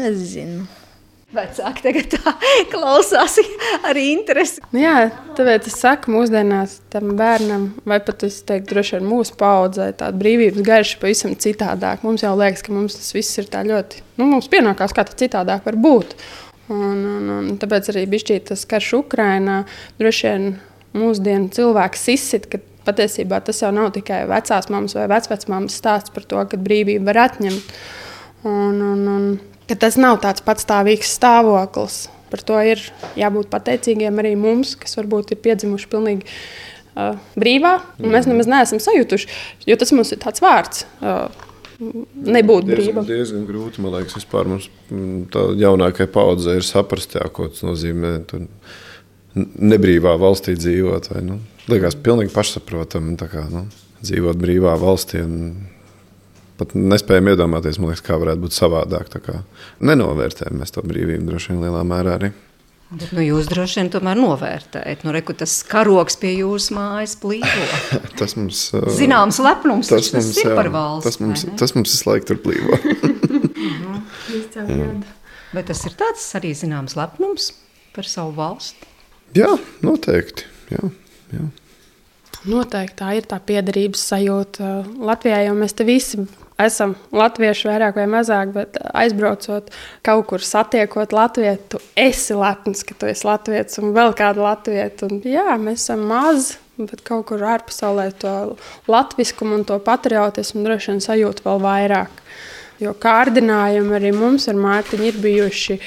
nezinu. 0.00 0.66
Vecāki 1.34 1.82
tagad 1.82 2.12
tā 2.14 2.32
klausās 2.72 3.34
ar 3.84 3.98
interesi. 3.98 4.62
Nu 4.70 4.80
Jā, 4.80 5.08
tāpēc 5.36 5.66
es 5.68 5.74
saku, 5.82 6.12
mūsdienās 6.14 6.78
tam 6.92 7.16
bērnam, 7.18 7.66
vai 7.88 7.98
pat 8.04 8.22
es 8.28 8.38
teiktu, 8.46 8.70
droši 8.70 8.96
vien 8.96 9.08
mūsu 9.10 9.34
paudzē, 9.40 9.90
tāda 9.98 10.16
brīvības 10.22 10.64
garša 10.66 11.00
pavisam 11.02 11.34
citādāk. 11.34 12.06
Mums 12.06 12.24
jau 12.24 12.32
liekas, 12.38 12.62
ka 12.64 12.72
mums 12.76 12.96
tas 13.00 13.10
viss 13.16 13.42
ir 13.42 13.50
tā 13.52 13.64
ļoti, 13.66 14.04
nu, 14.20 14.30
mums 14.30 14.48
pienākās, 14.52 14.94
kā 14.96 15.04
tas 15.08 15.18
citādāk 15.18 15.66
var 15.66 15.80
būt. 15.82 16.16
Un, 16.70 17.02
un, 17.02 17.28
un 17.36 17.50
tāpēc 17.62 17.92
arī 17.92 18.06
bija 18.10 18.40
tas 18.46 18.64
karš 18.66 18.94
Ukrajinā. 19.02 19.60
Droši 20.00 20.30
vien 20.30 20.48
mūsdienu 20.96 21.50
cilvēks 21.54 22.08
izsit, 22.14 22.48
ka 22.50 22.60
patiesībā 22.86 23.40
tas 23.44 23.62
jau 23.62 23.72
nav 23.74 23.92
tikai 23.96 24.24
vecās 24.30 24.70
mammas 24.72 24.96
vai 24.96 25.06
vecvecmāmas 25.10 25.78
stāsts 25.80 26.14
par 26.14 26.26
to, 26.28 26.42
ka 26.50 26.60
brīvību 26.60 27.06
var 27.08 27.24
atņemt. 27.26 27.72
Un, 28.46 28.82
un, 28.92 29.06
un, 29.10 29.24
tas 29.72 29.98
nav 29.98 30.20
tāds 30.22 30.44
patstāvīgs 30.46 31.16
stāvoklis. 31.18 32.04
Par 32.30 32.42
to 32.42 32.58
ir 32.66 32.82
jābūt 33.18 33.50
pateicīgiem 33.52 34.22
arī 34.22 34.34
mums, 34.38 34.74
kas 34.78 34.98
varbūt 34.98 35.32
ir 35.34 35.42
piedzimuši 35.44 35.90
pilnīgi 35.90 36.26
uh, 36.26 37.18
brīvā. 37.38 37.76
Mēs 38.02 38.26
nemaz 38.26 38.50
neesam 38.50 38.82
sajutuši, 38.82 39.30
jo 39.70 39.76
tas 39.78 39.94
mums 39.94 40.10
ir 40.14 40.22
tāds 40.22 40.42
vārds. 40.42 40.86
Uh, 41.00 41.28
Nebūt 41.76 42.70
brīvam. 42.70 43.04
Tas 43.04 43.10
ir 43.12 43.20
diezgan 43.20 43.44
grūti. 43.44 43.82
Man 43.84 43.92
liekas, 43.98 44.16
vispār 44.16 44.48
mums 44.48 44.70
mm, 44.88 45.26
tā 45.32 45.42
jaunākajai 45.60 46.08
paudzei 46.08 46.56
ir 46.56 46.64
saprast, 46.64 47.18
jā, 47.18 47.26
ko 47.28 47.50
tas 47.52 47.60
nozīmē. 47.66 48.12
Tur 48.30 48.46
nebrīvā 49.36 50.16
valstī 50.20 50.56
dzīvot. 50.58 51.10
Vai, 51.12 51.22
nu, 51.26 51.38
liekas, 51.70 51.98
pilnīgi 52.00 52.34
pašsaprotami 52.34 53.16
kā, 53.20 53.46
nu, 53.52 53.66
dzīvot 54.02 54.40
brīvā 54.40 54.76
valstī. 54.80 55.22
Un, 55.24 55.34
pat 56.56 56.72
nespējam 56.76 57.32
iedomāties, 57.34 57.80
liekas, 57.82 58.04
kā 58.04 58.14
varētu 58.20 58.46
būt 58.46 58.56
savādāk. 58.56 59.06
Nenovērtējam 59.84 60.56
mēs 60.62 60.74
to 60.74 60.84
brīvību 60.86 61.24
droši 61.28 61.52
vien 61.52 61.64
lielā 61.66 61.82
mērā 61.86 62.18
arī. 62.20 62.32
Bet, 62.86 63.10
nu, 63.16 63.18
jūs 63.18 63.48
droši 63.50 63.80
vien 63.80 63.88
tomēr 63.90 64.14
novērtējat, 64.20 65.00
nu, 65.02 65.10
reku, 65.16 65.34
tas 65.34 65.56
karoks 65.66 66.14
pie 66.22 66.36
jūsu 66.36 66.76
mājas 66.76 67.16
plīvo. 67.18 67.64
tas 68.20 68.36
mums 68.38 68.60
zināms 68.94 69.40
lepnums, 69.42 69.90
tas, 69.90 70.12
mums, 70.14 70.28
tas 70.30 70.38
ir 70.38 70.52
jā, 70.52 70.54
par 70.54 70.70
valsts. 70.70 71.08
Tas 71.08 71.18
mums, 71.18 71.42
tas 71.58 71.74
mums 71.74 71.90
visu 71.96 72.06
laiku 72.06 72.30
tur 72.30 72.38
plīvo. 72.46 72.78
Bet 75.56 75.66
tas 75.72 75.80
ir 75.88 75.96
tāds 75.98 76.22
arī 76.38 76.54
zināms 76.54 76.94
lepnums 76.98 77.50
par 77.96 78.06
savu 78.06 78.36
valsti. 78.38 78.95
Jā, 79.34 79.52
noteikti. 79.82 80.46
Jā, 80.70 80.88
jā. 81.34 81.46
Noteikti 82.46 82.98
tā 83.00 83.12
ir 83.18 83.26
tā 83.26 83.40
piederības 83.42 84.02
sajūta 84.12 84.72
Latvijā, 85.02 85.40
jo 85.48 85.54
mēs 85.58 85.74
te 85.74 85.86
visi 85.88 86.20
esam 86.62 86.94
latvieši 87.12 87.68
vairāk 87.68 87.98
vai 87.98 88.06
mazāk, 88.10 88.52
bet 88.54 88.78
aizbraucot 88.96 89.72
kaut 90.06 90.28
kur 90.30 90.44
satiekot 90.44 91.12
latviešu, 91.16 91.64
tu 91.74 91.80
esi 91.98 92.36
lepns, 92.38 92.84
ka 92.86 92.96
tu 92.98 93.08
esi 93.10 93.26
latviečs 93.28 93.80
un 93.82 93.92
vēl 93.96 94.14
kādu 94.16 94.46
latviešu. 94.46 95.10
Jā, 95.26 95.56
mēs 95.60 95.84
esam 95.84 96.06
mazi. 96.10 96.60
Bet 96.76 97.00
kaut 97.08 97.30
kur 97.30 97.40
ārpasaulē 97.40 98.10
to 98.20 98.30
latviskumu 98.92 99.56
un 99.56 99.62
to 99.64 99.78
patriotismu 99.80 100.60
droši 100.66 100.90
vien 100.90 100.98
sajūt 101.00 101.40
vēl 101.46 101.62
vairāk. 101.62 102.18
Jo 102.82 102.92
kārdinājumi 103.00 103.94
arī 103.96 104.10
mums 104.12 104.48
ar 104.50 104.58
Mārtiņu 104.60 105.06
ir 105.08 105.20
bijuši 105.22 105.78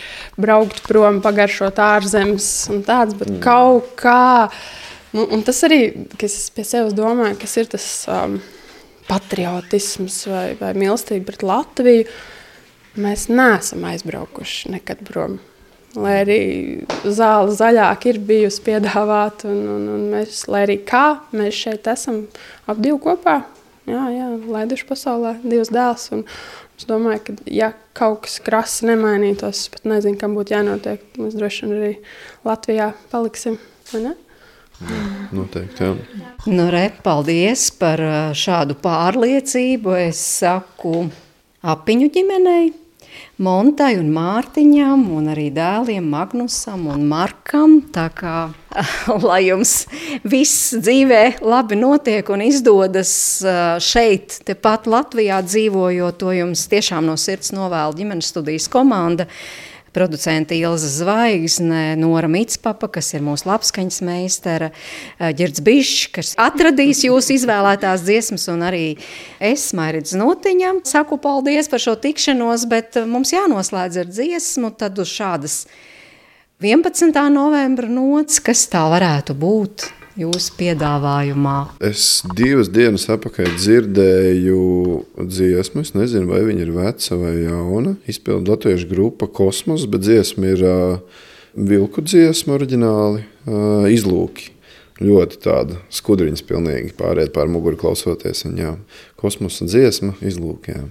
braukt 0.42 0.82
prom, 0.88 1.20
pagaršot 1.22 1.78
ārzemes 1.86 2.48
un 2.74 2.82
tāds, 2.88 3.14
bet 3.18 3.30
mm. 3.30 3.42
kaut 3.44 3.92
kā. 4.00 4.50
Nu, 5.14 5.28
tas 5.46 5.62
arī, 5.66 6.08
kas 6.22 6.38
pie 6.54 6.66
sevis 6.66 6.96
domāju, 6.98 7.38
kas 7.42 7.56
ir 7.62 7.70
tas 7.70 7.86
um, 8.10 8.40
patriotisms 9.10 10.24
vai, 10.30 10.48
vai 10.58 10.74
mīlestība 10.78 11.30
pret 11.30 11.46
Latviju. 11.46 12.10
Mēs 13.00 13.28
neesam 13.30 13.86
aizbraukuši 13.86 14.74
nekad 14.74 15.06
prom. 15.08 15.38
Lai 15.98 16.20
arī 16.22 16.42
zāle 17.06 17.54
zaļāk 17.58 18.06
ir 18.12 18.20
bijusi 18.22 18.62
piedāvāta, 18.66 19.50
un, 19.50 19.62
un, 19.76 19.86
un 19.96 20.04
mēs, 20.12 20.44
lai 20.50 20.66
arī 20.68 20.78
kā 20.86 21.06
mēs 21.34 21.58
šeit 21.64 21.90
esam 21.90 22.24
ap 22.70 22.82
divu 22.82 23.00
kopā, 23.02 23.40
jā, 23.90 24.04
jā, 24.14 24.28
laiduši 24.54 24.86
pasaulē 24.90 25.38
divus 25.42 25.72
dēlus. 25.74 26.12
Es 26.80 26.88
domāju, 26.88 27.20
ka, 27.28 27.34
ja 27.52 27.74
kaut 27.98 28.22
kas 28.24 28.38
krasi 28.40 28.88
nemainītos, 28.88 29.66
es 29.66 29.72
pat 29.74 29.88
nezinu, 29.92 30.16
kam 30.22 30.38
būtu 30.38 30.56
jānotiek. 30.56 31.04
Mēs 31.20 31.36
droši 31.36 31.66
vien 31.66 31.76
arī 31.76 31.94
Latvijā 32.48 32.94
paliksim. 33.12 33.58
Jā, 33.92 34.14
noteikti. 35.36 35.84
Jā. 35.84 36.30
Nu, 36.48 36.70
re, 36.72 36.86
paldies 37.04 37.68
par 37.76 38.00
šādu 38.32 38.80
pārliecību. 38.80 39.98
Es 40.08 40.22
saku 40.40 41.10
apiņu 41.68 42.08
ģimenei. 42.16 42.70
Montai 43.40 43.94
un 44.00 44.10
Mārtiņam, 44.12 45.06
un 45.16 45.30
arī 45.32 45.48
dēliem 45.56 46.10
Magnusam 46.12 46.88
un 46.92 47.06
Markam. 47.08 47.78
Tā 47.96 48.10
kā 48.16 48.36
lai 49.30 49.42
jums 49.48 49.86
viss 50.28 50.74
dzīvē 50.76 51.40
labi 51.42 51.80
notiek 51.80 52.28
un 52.34 52.44
izdodas 52.46 53.14
šeit, 53.86 54.42
tepat 54.48 54.90
Latvijā 54.92 55.40
dzīvojot, 55.46 56.20
to 56.20 56.36
jums 56.36 56.68
tiešām 56.72 57.08
no 57.10 57.18
sirds 57.20 57.54
novēlu 57.56 57.98
ģimenes 58.02 58.34
studijas 58.34 58.70
komanda 58.72 59.30
producente 59.96 60.58
Ilza 60.58 60.88
Zvaigzne, 60.94 61.96
Nora 62.00 62.30
Mitspapa, 62.32 62.90
kas 62.94 63.12
ir 63.14 63.24
mūsu 63.26 63.50
labskaņas 63.50 64.00
meistara, 64.06 64.72
Girds 65.38 65.64
Bišs, 65.66 66.08
kas 66.16 66.34
atradīs 66.40 67.04
jūsu 67.08 67.36
izvēlētās 67.38 68.06
dziesmas, 68.08 68.48
un 68.54 68.66
arī 68.70 68.84
es, 69.40 69.70
Mairidz 69.78 70.16
Notiņam, 70.20 70.84
saku 70.88 71.20
paldies 71.22 71.72
par 71.72 71.84
šo 71.84 71.98
tikšanos, 72.00 72.66
bet 72.72 73.00
mums 73.10 73.36
jānoslēdz 73.36 74.04
ar 74.04 74.12
dziesmu, 74.12 74.74
tad 74.80 75.00
uz 75.02 75.12
šādas 75.14 75.62
11. 76.60 77.16
novembra 77.32 77.88
nots, 77.88 78.42
kas 78.44 78.66
tā 78.72 78.84
varētu 78.92 79.38
būt 79.40 79.90
jūsu 80.20 80.54
piedāvājumā? 80.60 81.56
Es 81.90 82.22
divas 82.38 82.70
dienas 82.74 83.08
atpakaļ 83.12 83.56
dzirdēju 83.56 84.60
dziesmu. 85.20 85.86
Es 85.86 85.96
nezinu, 85.96 86.30
vai 86.32 86.44
viņa 86.48 86.66
ir 86.66 86.76
veca 86.76 87.18
vai 87.20 87.34
jauna. 87.46 87.96
Izpildīja 88.10 88.56
latviešu 88.56 88.90
grupa 88.92 89.30
Kosmos, 89.32 89.88
bet 89.90 90.06
dziesma 90.06 90.54
ir 90.54 90.64
uh, 90.68 91.26
vilku 91.56 92.04
dziesma 92.06 92.58
oriģināli, 92.60 93.26
uh, 93.48 93.90
izlūki. 93.92 94.54
Ļoti 95.00 95.40
tāda 95.40 95.78
skudriņas, 95.96 96.44
pilnīgi 96.44 96.92
pārējai 97.00 97.32
pār 97.32 97.48
muguru 97.48 97.80
klausoties. 97.80 98.44
Un, 98.50 98.58
jā, 98.60 98.74
kosmosa 99.20 99.68
dziesma, 99.70 100.18
izlūkiem. 100.20 100.90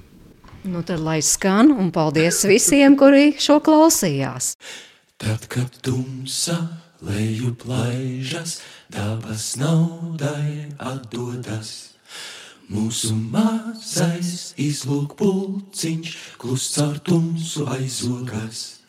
Nu 0.69 0.81
tad 0.85 1.03
lai 1.05 1.21
skan, 1.25 1.75
un 1.77 1.93
paldies 1.93 2.41
visiem, 2.49 2.97
kuri 2.99 3.35
šo 3.41 3.61
klausījās. 3.65 4.55
Tad, 5.21 5.45
kad 5.53 5.77
tumsa 5.85 6.57
leju 7.03 7.55
plaižas, 7.55 8.61
dabas 8.91 9.57
naudai 9.57 10.73
atdodas. 10.79 11.95
Mūsu 12.69 13.15
mazais 13.17 14.53
izlūk 14.61 15.15
pulciņš, 15.17 16.11
kluss 16.37 16.75
caur 16.75 16.99
tumsu 17.01 17.65
aizogas. 17.65 18.83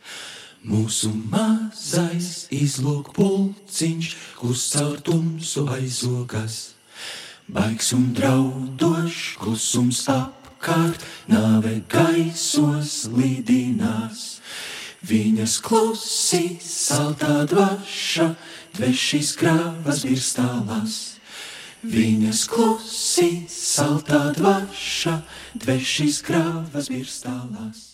Mūsu 0.68 1.14
mazais 1.32 2.50
izlūk 2.52 3.14
pulciņš, 3.16 4.10
kluss 4.42 4.74
caur 4.74 5.00
tumsu 5.00 5.64
aizogas. 5.72 6.74
Baigs 7.48 7.94
un 7.96 8.12
draudošs 8.18 9.38
klusums 9.40 10.04
apkārt, 10.12 11.06
nāve 11.32 11.80
gaisos 11.90 13.08
lidinās. 13.16 14.42
Viņas 15.08 15.60
klusi, 15.64 16.58
saltā 16.60 17.46
dvaša, 17.48 18.28
dvešīs 18.76 19.32
krāvas 19.40 20.04
virstālās. 20.04 20.98
Viņas 21.88 22.44
klusi, 22.52 23.30
saltā 23.48 24.26
dvaša, 24.36 25.16
dvešīs 25.56 26.20
krāvas 26.28 26.92
virstālās. 26.92 27.89